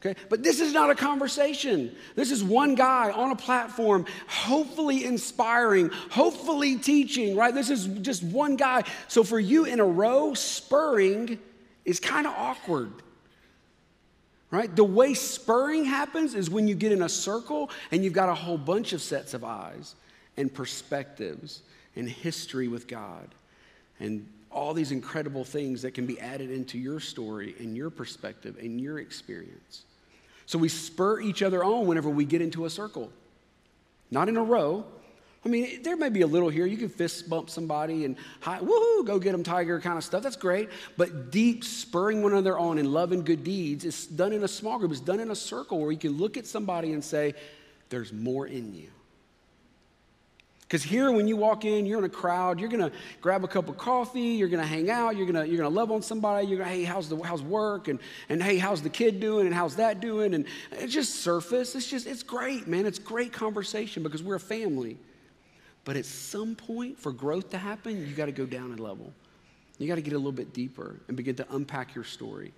Okay? 0.00 0.18
But 0.30 0.42
this 0.42 0.60
is 0.60 0.72
not 0.72 0.90
a 0.90 0.94
conversation. 0.94 1.94
This 2.16 2.30
is 2.30 2.42
one 2.42 2.74
guy 2.74 3.10
on 3.10 3.32
a 3.32 3.36
platform, 3.36 4.06
hopefully 4.26 5.04
inspiring, 5.04 5.90
hopefully 6.10 6.76
teaching, 6.76 7.36
right? 7.36 7.54
This 7.54 7.68
is 7.68 7.86
just 8.00 8.22
one 8.22 8.56
guy. 8.56 8.84
So 9.08 9.22
for 9.22 9.38
you 9.38 9.64
in 9.66 9.78
a 9.78 9.84
row, 9.84 10.32
spurring 10.32 11.38
is 11.84 12.00
kind 12.00 12.26
of 12.26 12.32
awkward. 12.34 12.92
Right? 14.50 14.74
The 14.74 14.84
way 14.84 15.14
spurring 15.14 15.84
happens 15.84 16.34
is 16.34 16.50
when 16.50 16.66
you 16.66 16.74
get 16.74 16.90
in 16.90 17.02
a 17.02 17.08
circle 17.08 17.70
and 17.92 18.02
you've 18.02 18.12
got 18.12 18.28
a 18.28 18.34
whole 18.34 18.58
bunch 18.58 18.92
of 18.92 19.00
sets 19.00 19.32
of 19.32 19.44
eyes 19.44 19.94
and 20.36 20.52
perspectives 20.52 21.62
and 21.94 22.08
history 22.08 22.66
with 22.66 22.88
God 22.88 23.28
and 24.00 24.26
all 24.50 24.74
these 24.74 24.90
incredible 24.90 25.44
things 25.44 25.82
that 25.82 25.94
can 25.94 26.06
be 26.06 26.18
added 26.18 26.50
into 26.50 26.78
your 26.78 26.98
story 26.98 27.54
and 27.60 27.76
your 27.76 27.90
perspective 27.90 28.56
and 28.60 28.80
your 28.80 28.98
experience. 28.98 29.84
So 30.46 30.58
we 30.58 30.68
spur 30.68 31.20
each 31.20 31.42
other 31.42 31.62
on 31.62 31.86
whenever 31.86 32.10
we 32.10 32.24
get 32.24 32.42
into 32.42 32.64
a 32.64 32.70
circle, 32.70 33.12
not 34.10 34.28
in 34.28 34.36
a 34.36 34.42
row. 34.42 34.84
I 35.44 35.48
mean, 35.48 35.82
there 35.82 35.96
may 35.96 36.10
be 36.10 36.20
a 36.20 36.26
little 36.26 36.50
here. 36.50 36.66
You 36.66 36.76
can 36.76 36.90
fist 36.90 37.30
bump 37.30 37.48
somebody 37.48 38.04
and 38.04 38.16
hi, 38.40 38.58
woohoo, 38.58 39.06
go 39.06 39.18
get 39.18 39.32
them, 39.32 39.42
tiger 39.42 39.80
kind 39.80 39.96
of 39.96 40.04
stuff. 40.04 40.22
That's 40.22 40.36
great. 40.36 40.68
But 40.98 41.30
deep 41.30 41.64
spurring 41.64 42.22
one 42.22 42.32
another 42.32 42.58
on 42.58 42.76
in 42.76 42.92
love 42.92 43.12
and 43.12 43.24
good 43.24 43.42
deeds 43.42 43.86
is 43.86 44.06
done 44.06 44.34
in 44.34 44.44
a 44.44 44.48
small 44.48 44.78
group. 44.78 44.90
It's 44.90 45.00
done 45.00 45.18
in 45.18 45.30
a 45.30 45.36
circle 45.36 45.80
where 45.80 45.92
you 45.92 45.98
can 45.98 46.18
look 46.18 46.36
at 46.36 46.46
somebody 46.46 46.92
and 46.92 47.02
say, 47.02 47.32
there's 47.88 48.12
more 48.12 48.46
in 48.46 48.74
you. 48.74 48.88
Because 50.60 50.82
here, 50.84 51.10
when 51.10 51.26
you 51.26 51.36
walk 51.36 51.64
in, 51.64 51.84
you're 51.84 51.98
in 51.98 52.04
a 52.04 52.08
crowd, 52.08 52.60
you're 52.60 52.68
going 52.68 52.88
to 52.88 52.96
grab 53.20 53.42
a 53.42 53.48
cup 53.48 53.68
of 53.68 53.76
coffee, 53.76 54.20
you're 54.20 54.48
going 54.48 54.62
to 54.62 54.68
hang 54.68 54.88
out, 54.88 55.16
you're 55.16 55.26
going 55.26 55.44
to, 55.44 55.52
you're 55.52 55.64
to 55.64 55.68
love 55.68 55.90
on 55.90 56.00
somebody, 56.00 56.46
you're 56.46 56.58
going 56.58 56.70
to, 56.70 56.76
hey, 56.76 56.84
how's, 56.84 57.08
the, 57.08 57.20
how's 57.22 57.42
work? 57.42 57.88
And, 57.88 57.98
and 58.28 58.40
hey, 58.40 58.56
how's 58.56 58.80
the 58.80 58.90
kid 58.90 59.18
doing? 59.18 59.46
And 59.46 59.54
how's 59.54 59.76
that 59.76 59.98
doing? 59.98 60.32
And 60.32 60.44
it's 60.70 60.92
just 60.92 61.16
surface. 61.16 61.74
It's 61.74 61.90
just, 61.90 62.06
it's 62.06 62.22
great, 62.22 62.68
man. 62.68 62.86
It's 62.86 63.00
great 63.00 63.32
conversation 63.32 64.04
because 64.04 64.22
we're 64.22 64.36
a 64.36 64.40
family. 64.40 64.96
But 65.84 65.96
at 65.96 66.04
some 66.04 66.54
point, 66.54 66.98
for 66.98 67.12
growth 67.12 67.50
to 67.50 67.58
happen, 67.58 68.06
you 68.06 68.14
got 68.14 68.26
to 68.26 68.32
go 68.32 68.46
down 68.46 68.72
a 68.72 68.82
level. 68.82 69.12
You 69.78 69.88
got 69.88 69.94
to 69.94 70.02
get 70.02 70.12
a 70.12 70.18
little 70.18 70.32
bit 70.32 70.52
deeper 70.52 71.00
and 71.08 71.16
begin 71.16 71.36
to 71.36 71.46
unpack 71.54 71.94
your 71.94 72.04
story 72.04 72.52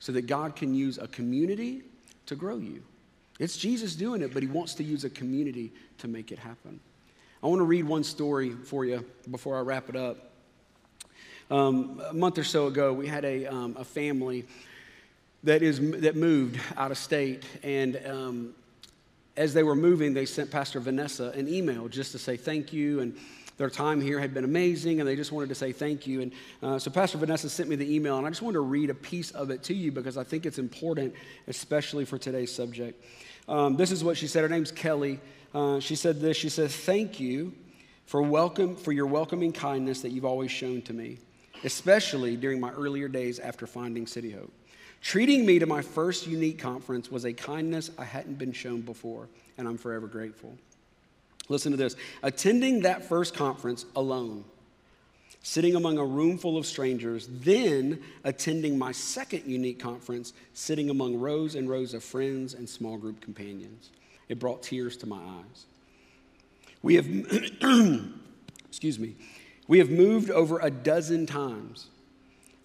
so 0.00 0.12
that 0.12 0.26
God 0.26 0.54
can 0.54 0.74
use 0.74 0.98
a 0.98 1.08
community 1.08 1.82
to 2.26 2.36
grow 2.36 2.58
you. 2.58 2.82
It's 3.38 3.56
Jesus 3.56 3.94
doing 3.94 4.20
it, 4.20 4.34
but 4.34 4.42
he 4.42 4.48
wants 4.48 4.74
to 4.74 4.84
use 4.84 5.04
a 5.04 5.10
community 5.10 5.72
to 5.98 6.08
make 6.08 6.30
it 6.30 6.38
happen. 6.38 6.78
I 7.42 7.46
want 7.46 7.60
to 7.60 7.64
read 7.64 7.84
one 7.84 8.04
story 8.04 8.50
for 8.50 8.84
you 8.84 9.04
before 9.30 9.56
I 9.56 9.60
wrap 9.60 9.88
it 9.88 9.96
up. 9.96 10.32
Um, 11.50 12.02
a 12.06 12.12
month 12.12 12.36
or 12.36 12.44
so 12.44 12.66
ago, 12.66 12.92
we 12.92 13.06
had 13.06 13.24
a, 13.24 13.46
um, 13.46 13.76
a 13.78 13.84
family 13.84 14.44
that, 15.44 15.62
is, 15.62 15.80
that 16.00 16.16
moved 16.16 16.60
out 16.76 16.90
of 16.90 16.98
state. 16.98 17.44
And 17.62 17.98
um, 18.04 18.54
as 19.38 19.54
they 19.54 19.62
were 19.62 19.76
moving, 19.76 20.12
they 20.12 20.26
sent 20.26 20.50
Pastor 20.50 20.80
Vanessa 20.80 21.30
an 21.30 21.48
email 21.48 21.88
just 21.88 22.12
to 22.12 22.18
say 22.18 22.36
thank 22.36 22.72
you 22.72 23.00
and 23.00 23.16
their 23.56 23.70
time 23.70 24.00
here 24.00 24.18
had 24.18 24.34
been 24.34 24.44
amazing 24.44 25.00
and 25.00 25.08
they 25.08 25.16
just 25.16 25.32
wanted 25.32 25.48
to 25.48 25.54
say 25.54 25.72
thank 25.72 26.06
you. 26.06 26.22
And 26.22 26.32
uh, 26.62 26.78
so 26.78 26.90
Pastor 26.90 27.18
Vanessa 27.18 27.48
sent 27.48 27.68
me 27.68 27.76
the 27.76 27.94
email, 27.94 28.18
and 28.18 28.26
I 28.26 28.30
just 28.30 28.42
wanted 28.42 28.54
to 28.54 28.60
read 28.60 28.90
a 28.90 28.94
piece 28.94 29.30
of 29.32 29.50
it 29.50 29.62
to 29.64 29.74
you 29.74 29.92
because 29.92 30.16
I 30.16 30.24
think 30.24 30.44
it's 30.44 30.58
important, 30.58 31.14
especially 31.46 32.04
for 32.04 32.18
today's 32.18 32.54
subject. 32.54 33.04
Um, 33.48 33.76
this 33.76 33.90
is 33.90 34.04
what 34.04 34.16
she 34.16 34.26
said. 34.26 34.42
Her 34.42 34.48
name's 34.48 34.72
Kelly. 34.72 35.20
Uh, 35.54 35.80
she 35.80 35.96
said 35.96 36.20
this. 36.20 36.36
She 36.36 36.50
says, 36.50 36.76
"Thank 36.76 37.18
you 37.18 37.52
for 38.06 38.22
welcome 38.22 38.76
for 38.76 38.92
your 38.92 39.06
welcoming 39.06 39.52
kindness 39.52 40.02
that 40.02 40.10
you've 40.10 40.24
always 40.24 40.50
shown 40.50 40.82
to 40.82 40.92
me, 40.92 41.18
especially 41.64 42.36
during 42.36 42.60
my 42.60 42.70
earlier 42.70 43.08
days 43.08 43.38
after 43.38 43.66
finding 43.66 44.06
City 44.06 44.30
Hope. 44.30 44.52
Treating 45.00 45.46
me 45.46 45.58
to 45.58 45.66
my 45.66 45.82
first 45.82 46.26
unique 46.26 46.58
conference 46.58 47.10
was 47.10 47.24
a 47.24 47.32
kindness 47.32 47.90
I 47.98 48.04
hadn't 48.04 48.38
been 48.38 48.52
shown 48.52 48.80
before, 48.80 49.28
and 49.56 49.68
I'm 49.68 49.78
forever 49.78 50.06
grateful." 50.06 50.56
Listen 51.48 51.72
to 51.72 51.78
this 51.78 51.96
attending 52.22 52.80
that 52.80 53.08
first 53.08 53.34
conference 53.34 53.86
alone, 53.96 54.44
sitting 55.42 55.76
among 55.76 55.98
a 55.98 56.04
room 56.04 56.36
full 56.38 56.56
of 56.56 56.66
strangers, 56.66 57.28
then 57.30 58.02
attending 58.24 58.78
my 58.78 58.92
second 58.92 59.44
unique 59.46 59.78
conference, 59.78 60.32
sitting 60.52 60.90
among 60.90 61.18
rows 61.18 61.54
and 61.54 61.68
rows 61.68 61.94
of 61.94 62.04
friends 62.04 62.54
and 62.54 62.68
small 62.68 62.96
group 62.98 63.20
companions. 63.20 63.90
It 64.28 64.38
brought 64.38 64.62
tears 64.62 64.96
to 64.98 65.06
my 65.06 65.16
eyes. 65.16 65.66
We 66.82 66.96
have, 66.96 67.06
excuse 68.68 68.98
me, 68.98 69.14
we 69.66 69.78
have 69.78 69.90
moved 69.90 70.30
over 70.30 70.58
a 70.60 70.70
dozen 70.70 71.26
times. 71.26 71.88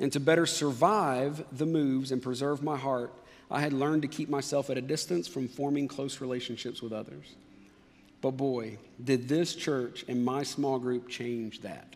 And 0.03 0.11
to 0.11 0.19
better 0.19 0.45
survive 0.45 1.45
the 1.53 1.65
moves 1.65 2.11
and 2.11 2.21
preserve 2.21 2.61
my 2.61 2.75
heart, 2.75 3.13
I 3.49 3.61
had 3.61 3.71
learned 3.71 4.01
to 4.01 4.09
keep 4.09 4.27
myself 4.27 4.69
at 4.69 4.77
a 4.77 4.81
distance 4.81 5.29
from 5.29 5.47
forming 5.47 5.87
close 5.87 6.19
relationships 6.19 6.81
with 6.81 6.91
others. 6.91 7.35
But 8.19 8.31
boy, 8.31 8.79
did 9.01 9.29
this 9.29 9.55
church 9.55 10.03
and 10.09 10.25
my 10.25 10.43
small 10.43 10.77
group 10.77 11.07
change 11.07 11.61
that. 11.61 11.95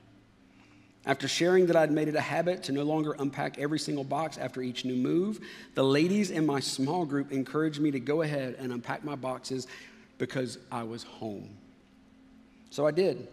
After 1.05 1.27
sharing 1.27 1.65
that 1.65 1.75
I'd 1.75 1.91
made 1.91 2.07
it 2.07 2.15
a 2.15 2.21
habit 2.21 2.63
to 2.63 2.71
no 2.71 2.83
longer 2.83 3.13
unpack 3.19 3.59
every 3.59 3.77
single 3.77 4.05
box 4.05 4.37
after 4.37 4.61
each 4.61 4.85
new 4.85 4.95
move, 4.95 5.41
the 5.75 5.83
ladies 5.83 6.31
in 6.31 6.45
my 6.45 6.61
small 6.61 7.05
group 7.05 7.33
encouraged 7.33 7.81
me 7.81 7.91
to 7.91 7.99
go 7.99 8.21
ahead 8.21 8.55
and 8.57 8.71
unpack 8.71 9.03
my 9.03 9.15
boxes 9.15 9.67
because 10.17 10.59
I 10.71 10.83
was 10.83 11.03
home. 11.03 11.49
So 12.69 12.87
I 12.87 12.91
did. 12.91 13.27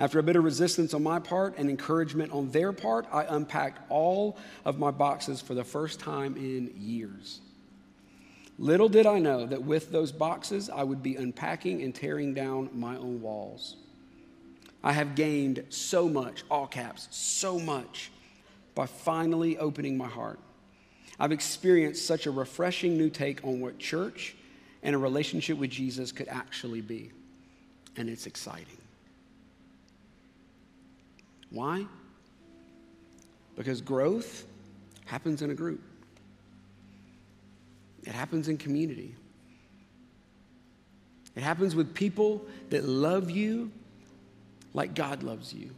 After 0.00 0.18
a 0.18 0.22
bit 0.22 0.34
of 0.34 0.42
resistance 0.42 0.92
on 0.92 1.02
my 1.04 1.20
part 1.20 1.56
and 1.56 1.70
encouragement 1.70 2.32
on 2.32 2.50
their 2.50 2.72
part, 2.72 3.06
I 3.12 3.24
unpacked 3.24 3.80
all 3.90 4.36
of 4.64 4.78
my 4.78 4.90
boxes 4.90 5.40
for 5.40 5.54
the 5.54 5.62
first 5.62 6.00
time 6.00 6.36
in 6.36 6.72
years. 6.76 7.40
Little 8.58 8.88
did 8.88 9.06
I 9.06 9.18
know 9.18 9.46
that 9.46 9.62
with 9.62 9.90
those 9.90 10.12
boxes, 10.12 10.68
I 10.68 10.82
would 10.82 11.02
be 11.02 11.16
unpacking 11.16 11.82
and 11.82 11.94
tearing 11.94 12.34
down 12.34 12.70
my 12.72 12.96
own 12.96 13.20
walls. 13.20 13.76
I 14.82 14.92
have 14.92 15.14
gained 15.14 15.64
so 15.70 16.08
much, 16.08 16.44
all 16.50 16.66
caps, 16.66 17.08
so 17.10 17.58
much, 17.58 18.10
by 18.74 18.86
finally 18.86 19.58
opening 19.58 19.96
my 19.96 20.08
heart. 20.08 20.38
I've 21.18 21.32
experienced 21.32 22.06
such 22.06 22.26
a 22.26 22.30
refreshing 22.30 22.98
new 22.98 23.10
take 23.10 23.44
on 23.44 23.60
what 23.60 23.78
church 23.78 24.34
and 24.82 24.94
a 24.94 24.98
relationship 24.98 25.56
with 25.56 25.70
Jesus 25.70 26.12
could 26.12 26.28
actually 26.28 26.80
be. 26.80 27.12
And 27.96 28.10
it's 28.10 28.26
exciting. 28.26 28.76
Why? 31.50 31.86
Because 33.56 33.80
growth 33.80 34.46
happens 35.06 35.42
in 35.42 35.50
a 35.50 35.54
group. 35.54 35.80
It 38.04 38.12
happens 38.12 38.48
in 38.48 38.58
community. 38.58 39.14
It 41.36 41.42
happens 41.42 41.74
with 41.74 41.94
people 41.94 42.44
that 42.70 42.84
love 42.84 43.30
you 43.30 43.70
like 44.72 44.94
God 44.94 45.22
loves 45.22 45.52
you. 45.52 45.70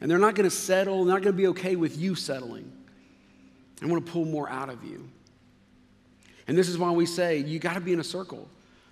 And 0.00 0.10
they're 0.10 0.18
not 0.18 0.34
going 0.34 0.48
to 0.48 0.54
settle, 0.54 1.04
they're 1.04 1.14
not 1.14 1.22
going 1.22 1.34
to 1.34 1.38
be 1.38 1.46
okay 1.48 1.76
with 1.76 1.96
you 1.96 2.14
settling. 2.14 2.70
I 3.82 3.86
want 3.86 4.04
to 4.04 4.12
pull 4.12 4.24
more 4.24 4.48
out 4.48 4.68
of 4.68 4.84
you. 4.84 5.08
And 6.48 6.56
this 6.56 6.68
is 6.68 6.78
why 6.78 6.90
we 6.90 7.06
say 7.06 7.38
you 7.38 7.58
got 7.58 7.74
to 7.74 7.80
be 7.80 7.92
in 7.92 8.00
a 8.00 8.04
circle 8.04 8.48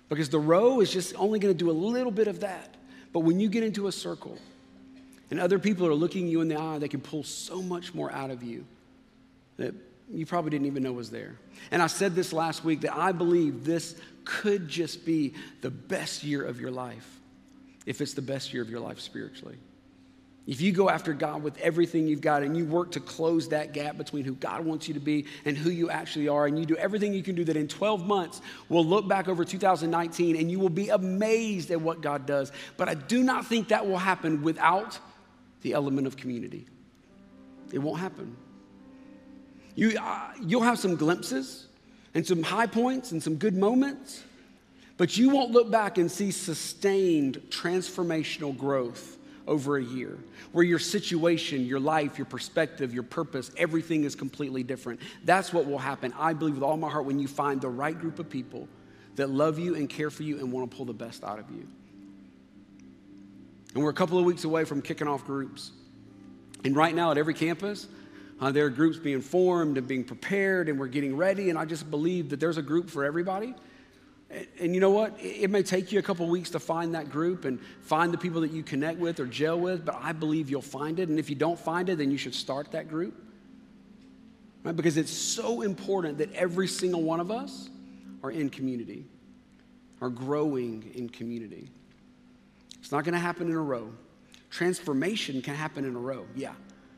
because 0.09 0.29
the 0.29 0.39
row 0.39 0.81
is 0.81 0.91
just 0.91 1.15
only 1.15 1.39
going 1.39 1.53
to 1.53 1.57
do 1.57 1.69
a 1.69 1.73
little 1.73 2.11
bit 2.11 2.27
of 2.27 2.41
that. 2.41 2.75
But 3.13 3.21
when 3.21 3.39
you 3.39 3.49
get 3.49 3.63
into 3.63 3.87
a 3.87 3.91
circle 3.91 4.37
and 5.31 5.39
other 5.39 5.57
people 5.57 5.87
are 5.87 5.93
looking 5.95 6.27
you 6.27 6.41
in 6.41 6.49
the 6.49 6.57
eye, 6.57 6.77
they 6.77 6.89
can 6.89 7.01
pull 7.01 7.23
so 7.23 7.61
much 7.61 7.93
more 7.95 8.11
out 8.11 8.29
of 8.29 8.43
you 8.43 8.65
that 9.57 9.73
you 10.13 10.25
probably 10.25 10.51
didn't 10.51 10.67
even 10.67 10.83
know 10.83 10.91
was 10.91 11.09
there. 11.09 11.37
And 11.71 11.81
I 11.81 11.87
said 11.87 12.15
this 12.15 12.33
last 12.33 12.65
week 12.65 12.81
that 12.81 12.95
I 12.95 13.13
believe 13.13 13.63
this 13.63 13.95
could 14.25 14.67
just 14.67 15.05
be 15.05 15.33
the 15.61 15.71
best 15.71 16.23
year 16.23 16.43
of 16.43 16.59
your 16.59 16.71
life 16.71 17.19
if 17.85 18.01
it's 18.01 18.13
the 18.13 18.21
best 18.21 18.53
year 18.53 18.61
of 18.61 18.69
your 18.69 18.81
life 18.81 18.99
spiritually. 18.99 19.57
If 20.47 20.59
you 20.59 20.71
go 20.71 20.89
after 20.89 21.13
God 21.13 21.43
with 21.43 21.57
everything 21.59 22.07
you've 22.07 22.21
got 22.21 22.43
and 22.43 22.57
you 22.57 22.65
work 22.65 22.91
to 22.93 22.99
close 22.99 23.49
that 23.49 23.73
gap 23.73 23.95
between 23.97 24.25
who 24.25 24.33
God 24.33 24.65
wants 24.65 24.87
you 24.87 24.95
to 24.95 24.99
be 24.99 25.27
and 25.45 25.55
who 25.55 25.69
you 25.69 25.89
actually 25.89 26.27
are, 26.27 26.47
and 26.47 26.59
you 26.59 26.65
do 26.65 26.75
everything 26.75 27.13
you 27.13 27.23
can 27.23 27.35
do, 27.35 27.45
that 27.45 27.55
in 27.55 27.67
12 27.67 28.05
months 28.05 28.41
we'll 28.67 28.85
look 28.85 29.07
back 29.07 29.27
over 29.27 29.45
2019 29.45 30.35
and 30.35 30.51
you 30.51 30.59
will 30.59 30.69
be 30.69 30.89
amazed 30.89 31.69
at 31.71 31.79
what 31.79 32.01
God 32.01 32.25
does. 32.25 32.51
But 32.75 32.89
I 32.89 32.95
do 32.95 33.23
not 33.23 33.45
think 33.45 33.69
that 33.69 33.87
will 33.87 33.99
happen 33.99 34.41
without 34.41 34.99
the 35.61 35.73
element 35.73 36.07
of 36.07 36.17
community. 36.17 36.65
It 37.71 37.79
won't 37.79 37.99
happen. 37.99 38.35
You, 39.75 39.97
uh, 39.99 40.33
you'll 40.41 40.63
have 40.63 40.79
some 40.79 40.95
glimpses 40.95 41.67
and 42.13 42.25
some 42.25 42.43
high 42.43 42.67
points 42.67 43.11
and 43.11 43.23
some 43.23 43.35
good 43.35 43.55
moments, 43.55 44.23
but 44.97 45.17
you 45.17 45.29
won't 45.29 45.51
look 45.51 45.71
back 45.71 45.97
and 45.97 46.11
see 46.11 46.31
sustained 46.31 47.41
transformational 47.49 48.57
growth 48.57 49.17
over 49.47 49.77
a 49.77 49.83
year 49.83 50.17
where 50.51 50.63
your 50.63 50.79
situation, 50.79 51.65
your 51.65 51.79
life, 51.79 52.17
your 52.17 52.25
perspective, 52.25 52.93
your 52.93 53.03
purpose, 53.03 53.51
everything 53.57 54.03
is 54.03 54.15
completely 54.15 54.63
different. 54.63 54.99
That's 55.23 55.53
what 55.53 55.65
will 55.65 55.77
happen, 55.77 56.13
I 56.17 56.33
believe, 56.33 56.55
with 56.55 56.63
all 56.63 56.77
my 56.77 56.89
heart, 56.89 57.05
when 57.05 57.19
you 57.19 57.27
find 57.27 57.61
the 57.61 57.69
right 57.69 57.97
group 57.97 58.19
of 58.19 58.29
people 58.29 58.67
that 59.15 59.29
love 59.29 59.59
you 59.59 59.75
and 59.75 59.89
care 59.89 60.09
for 60.09 60.23
you 60.23 60.39
and 60.39 60.51
want 60.51 60.69
to 60.69 60.75
pull 60.75 60.85
the 60.85 60.93
best 60.93 61.23
out 61.23 61.39
of 61.39 61.49
you. 61.49 61.67
And 63.73 63.83
we're 63.83 63.89
a 63.89 63.93
couple 63.93 64.19
of 64.19 64.25
weeks 64.25 64.43
away 64.43 64.65
from 64.65 64.81
kicking 64.81 65.07
off 65.07 65.25
groups. 65.25 65.71
And 66.63 66.75
right 66.75 66.93
now, 66.93 67.11
at 67.11 67.17
every 67.17 67.33
campus, 67.33 67.87
uh, 68.39 68.51
there 68.51 68.65
are 68.65 68.69
groups 68.69 68.97
being 68.97 69.21
formed 69.21 69.77
and 69.77 69.87
being 69.87 70.03
prepared, 70.03 70.67
and 70.67 70.79
we're 70.79 70.87
getting 70.87 71.15
ready. 71.15 71.49
And 71.49 71.57
I 71.57 71.65
just 71.65 71.89
believe 71.89 72.29
that 72.29 72.39
there's 72.39 72.57
a 72.57 72.61
group 72.61 72.89
for 72.89 73.05
everybody. 73.05 73.53
And, 74.29 74.47
and 74.59 74.75
you 74.75 74.81
know 74.81 74.91
what? 74.91 75.17
It, 75.19 75.43
it 75.43 75.49
may 75.49 75.63
take 75.63 75.91
you 75.91 75.99
a 75.99 76.01
couple 76.01 76.27
weeks 76.27 76.49
to 76.51 76.59
find 76.59 76.95
that 76.95 77.09
group 77.09 77.45
and 77.45 77.59
find 77.81 78.13
the 78.13 78.17
people 78.17 78.41
that 78.41 78.51
you 78.51 78.63
connect 78.63 78.99
with 78.99 79.19
or 79.19 79.25
gel 79.25 79.59
with, 79.59 79.85
but 79.85 79.97
I 80.01 80.11
believe 80.11 80.49
you'll 80.49 80.61
find 80.61 80.99
it. 80.99 81.09
And 81.09 81.19
if 81.19 81.29
you 81.29 81.35
don't 81.35 81.59
find 81.59 81.87
it, 81.89 81.97
then 81.97 82.11
you 82.11 82.17
should 82.17 82.35
start 82.35 82.71
that 82.71 82.89
group. 82.89 83.15
Right? 84.63 84.75
Because 84.75 84.97
it's 84.97 85.11
so 85.11 85.61
important 85.61 86.17
that 86.19 86.33
every 86.33 86.67
single 86.67 87.01
one 87.01 87.19
of 87.19 87.31
us 87.31 87.69
are 88.23 88.31
in 88.31 88.49
community, 88.49 89.05
are 90.01 90.09
growing 90.09 90.91
in 90.93 91.09
community. 91.09 91.69
It's 92.91 92.93
not 92.93 93.05
going 93.05 93.13
to 93.13 93.19
happen 93.19 93.47
in 93.47 93.53
a 93.53 93.61
row. 93.61 93.89
Transformation 94.49 95.41
can 95.41 95.55
happen 95.55 95.85
in 95.85 95.95
a 95.95 95.97
row, 95.97 96.25
yeah. 96.35 96.51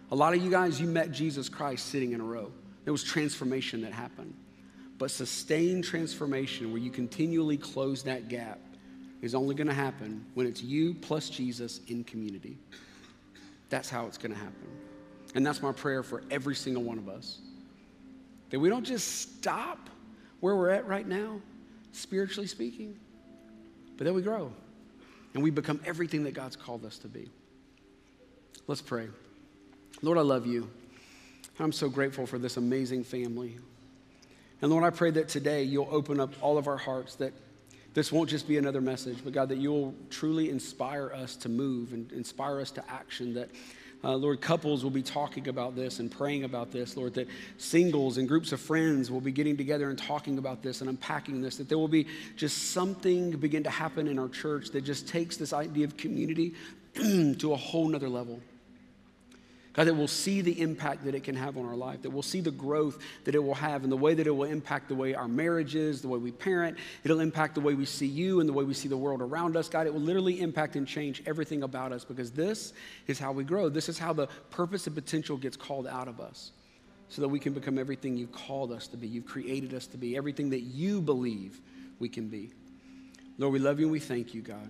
A 0.10 0.15
lot 0.15 0.34
of 0.34 0.43
you 0.43 0.49
guys, 0.49 0.82
you 0.82 0.88
met 0.88 1.12
Jesus 1.12 1.49
Christ 1.49 1.86
sitting 1.86 2.13
in 2.13 2.19
a 2.19 2.23
row. 2.23 2.51
There 2.84 2.91
was 2.91 3.03
transformation 3.03 3.84
that 3.84 3.93
happened. 3.93 4.34
But 4.97 5.12
sustained 5.12 5.84
transformation, 5.84 6.71
where 6.71 6.82
you 6.82 6.89
continually 6.89 7.58
close 7.58 8.01
that 8.06 8.27
gap, 8.27 8.60
is 9.21 9.36
only 9.36 9.53
going 9.53 9.67
to 9.67 9.73
happen 9.75 10.25
when 10.34 10.47
it's 10.47 10.63
you 10.63 10.95
plus 10.95 11.29
Jesus 11.29 11.79
in 11.88 12.03
community. 12.06 12.58
That's 13.69 13.88
how 13.88 14.08
it's 14.08 14.17
going 14.17 14.34
to 14.34 14.39
happen. 14.39 14.67
And 15.36 15.45
that's 15.45 15.62
my 15.62 15.73
prayer 15.73 16.01
for 16.01 16.23
every 16.32 16.56
single 16.56 16.82
one 16.82 16.97
of 16.97 17.08
us. 17.08 17.38
That 18.49 18.58
we 18.58 18.67
don't 18.67 18.84
just 18.84 19.38
stop 19.38 19.91
where 20.39 20.56
we're 20.56 20.71
at 20.71 20.88
right 20.88 21.08
now, 21.08 21.39
spiritually 21.91 22.47
speaking, 22.47 22.95
but 23.95 24.06
that 24.06 24.13
we 24.13 24.23
grow 24.23 24.51
and 25.34 25.43
we 25.43 25.50
become 25.50 25.80
everything 25.86 26.24
that 26.24 26.34
God's 26.34 26.56
called 26.56 26.86
us 26.86 26.98
to 27.00 27.08
be. 27.08 27.30
Let's 28.67 28.82
pray. 28.82 29.08
Lord, 30.02 30.17
I 30.17 30.22
love 30.22 30.46
you. 30.46 30.69
I'm 31.60 31.72
so 31.72 31.89
grateful 31.89 32.26
for 32.26 32.38
this 32.38 32.58
amazing 32.58 33.04
family. 33.04 33.58
And 34.62 34.72
Lord, 34.72 34.84
I 34.84 34.89
pray 34.89 35.12
that 35.12 35.28
today 35.28 35.63
you'll 35.63 35.89
open 35.91 36.19
up 36.19 36.34
all 36.41 36.58
of 36.58 36.67
our 36.67 36.78
hearts, 36.78 37.15
that 37.15 37.34
this 37.93 38.12
won't 38.12 38.30
just 38.30 38.48
be 38.48 38.58
another 38.58 38.82
message, 38.82 39.17
but 39.24 39.34
God, 39.34 39.50
that 39.50 39.58
you'll 39.58 39.93
truly 40.10 40.50
inspire 40.50 41.12
us 41.13 41.36
to 41.38 41.50
move 41.50 41.93
and 41.93 42.12
inspire 42.12 42.60
us 42.60 42.72
to 42.72 42.84
action. 42.89 43.34
That, 43.36 43.50
uh, 44.03 44.15
Lord, 44.15 44.41
couples 44.41 44.83
will 44.83 44.91
be 44.91 45.01
talking 45.01 45.47
about 45.47 45.75
this 45.75 45.99
and 45.99 46.12
praying 46.12 46.43
about 46.43 46.71
this, 46.71 46.97
Lord, 46.97 47.13
that 47.13 47.27
singles 47.58 48.17
and 48.17 48.27
groups 48.27 48.51
of 48.51 48.60
friends 48.60 49.10
will 49.10 49.21
be 49.21 49.31
getting 49.31 49.56
together 49.56 49.89
and 49.89 49.97
talking 49.97 50.37
about 50.37 50.62
this 50.62 50.81
and 50.81 50.89
unpacking 50.89 51.41
this, 51.41 51.56
that 51.58 51.69
there 51.69 51.77
will 51.77 51.87
be 51.87 52.08
just 52.35 52.71
something 52.71 53.31
begin 53.31 53.63
to 53.63 53.69
happen 53.69 54.08
in 54.08 54.19
our 54.19 54.29
church 54.29 54.69
that 54.71 54.81
just 54.81 55.08
takes 55.08 55.37
this 55.37 55.54
idea 55.54 55.85
of 55.85 55.95
community 55.95 56.54
to 56.95 57.54
a 57.54 57.56
whole 57.56 57.87
nother 57.87 58.10
level. 58.10 58.41
God, 59.74 59.88
that 59.88 59.96
we'll 59.96 60.08
see 60.08 60.42
the 60.42 60.62
impact 60.62 61.04
that 61.06 61.15
it 61.15 61.24
can 61.24 61.36
have 61.36 61.58
on 61.58 61.65
our 61.65 61.76
life, 61.76 62.04
that 62.04 62.12
we'll 62.12 62.21
see 62.21 62.42
the 62.42 62.52
growth 62.52 63.00
that 63.24 63.34
it 63.34 63.44
will 63.44 63.56
have 63.56 63.82
and 63.82 63.92
the 63.92 63.98
way 63.98 64.13
that 64.13 64.28
it 64.28 64.32
will 64.32 64.44
impact 64.44 64.88
the 64.88 64.94
way 64.94 65.15
our 65.15 65.28
marriage 65.28 65.74
is, 65.74 66.00
the 66.00 66.08
way 66.08 66.19
we 66.19 66.32
parent. 66.32 66.78
It'll 67.04 67.21
impact 67.21 67.56
the 67.56 67.62
way 67.62 67.74
we 67.74 67.86
see 67.86 68.06
you 68.06 68.40
and 68.40 68.48
the 68.48 68.54
way 68.54 68.63
we 68.63 68.76
see 68.76 68.88
the 68.88 68.98
world 68.98 69.19
around 69.19 69.58
us. 69.58 69.69
God, 69.69 69.88
it 69.88 69.94
will 69.94 70.02
literally 70.02 70.42
impact 70.42 70.76
and 70.76 70.88
change 70.88 71.24
everything 71.26 71.63
about 71.63 71.92
us 71.92 72.06
because 72.06 72.32
this 72.32 72.74
is 73.08 73.17
how 73.17 73.32
we 73.32 73.44
grow. 73.44 73.67
This 73.67 73.90
is 73.90 73.98
how 73.98 74.13
the 74.13 74.28
purpose 74.52 74.86
and 74.86 74.96
potential 74.96 75.38
gets 75.38 75.58
called 75.58 75.88
out 75.88 76.08
of 76.08 76.19
us 76.19 76.52
so 77.10 77.24
that 77.24 77.28
we 77.28 77.40
can 77.40 77.54
become 77.54 77.80
everything 77.80 78.15
you've 78.15 78.32
called 78.32 78.71
us 78.71 78.88
to 78.90 78.98
be. 78.98 79.08
You've 79.08 79.26
created 79.26 79.74
us 79.74 79.88
to 79.88 79.98
be, 79.98 80.15
everything 80.15 80.52
that 80.52 80.62
you 80.62 81.02
believe 81.02 81.60
we 81.98 82.10
can 82.10 82.28
be. 82.28 82.52
Lord, 83.40 83.54
we 83.54 83.60
love 83.60 83.80
you 83.80 83.88
and 83.88 83.92
we 83.92 84.00
thank 84.00 84.36
you, 84.36 84.42
God. 84.42 84.69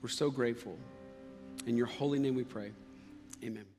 We're 0.00 0.08
so 0.08 0.30
grateful. 0.30 0.78
In 1.66 1.76
your 1.76 1.86
holy 1.86 2.18
name 2.18 2.34
we 2.34 2.44
pray. 2.44 2.72
Amen. 3.44 3.77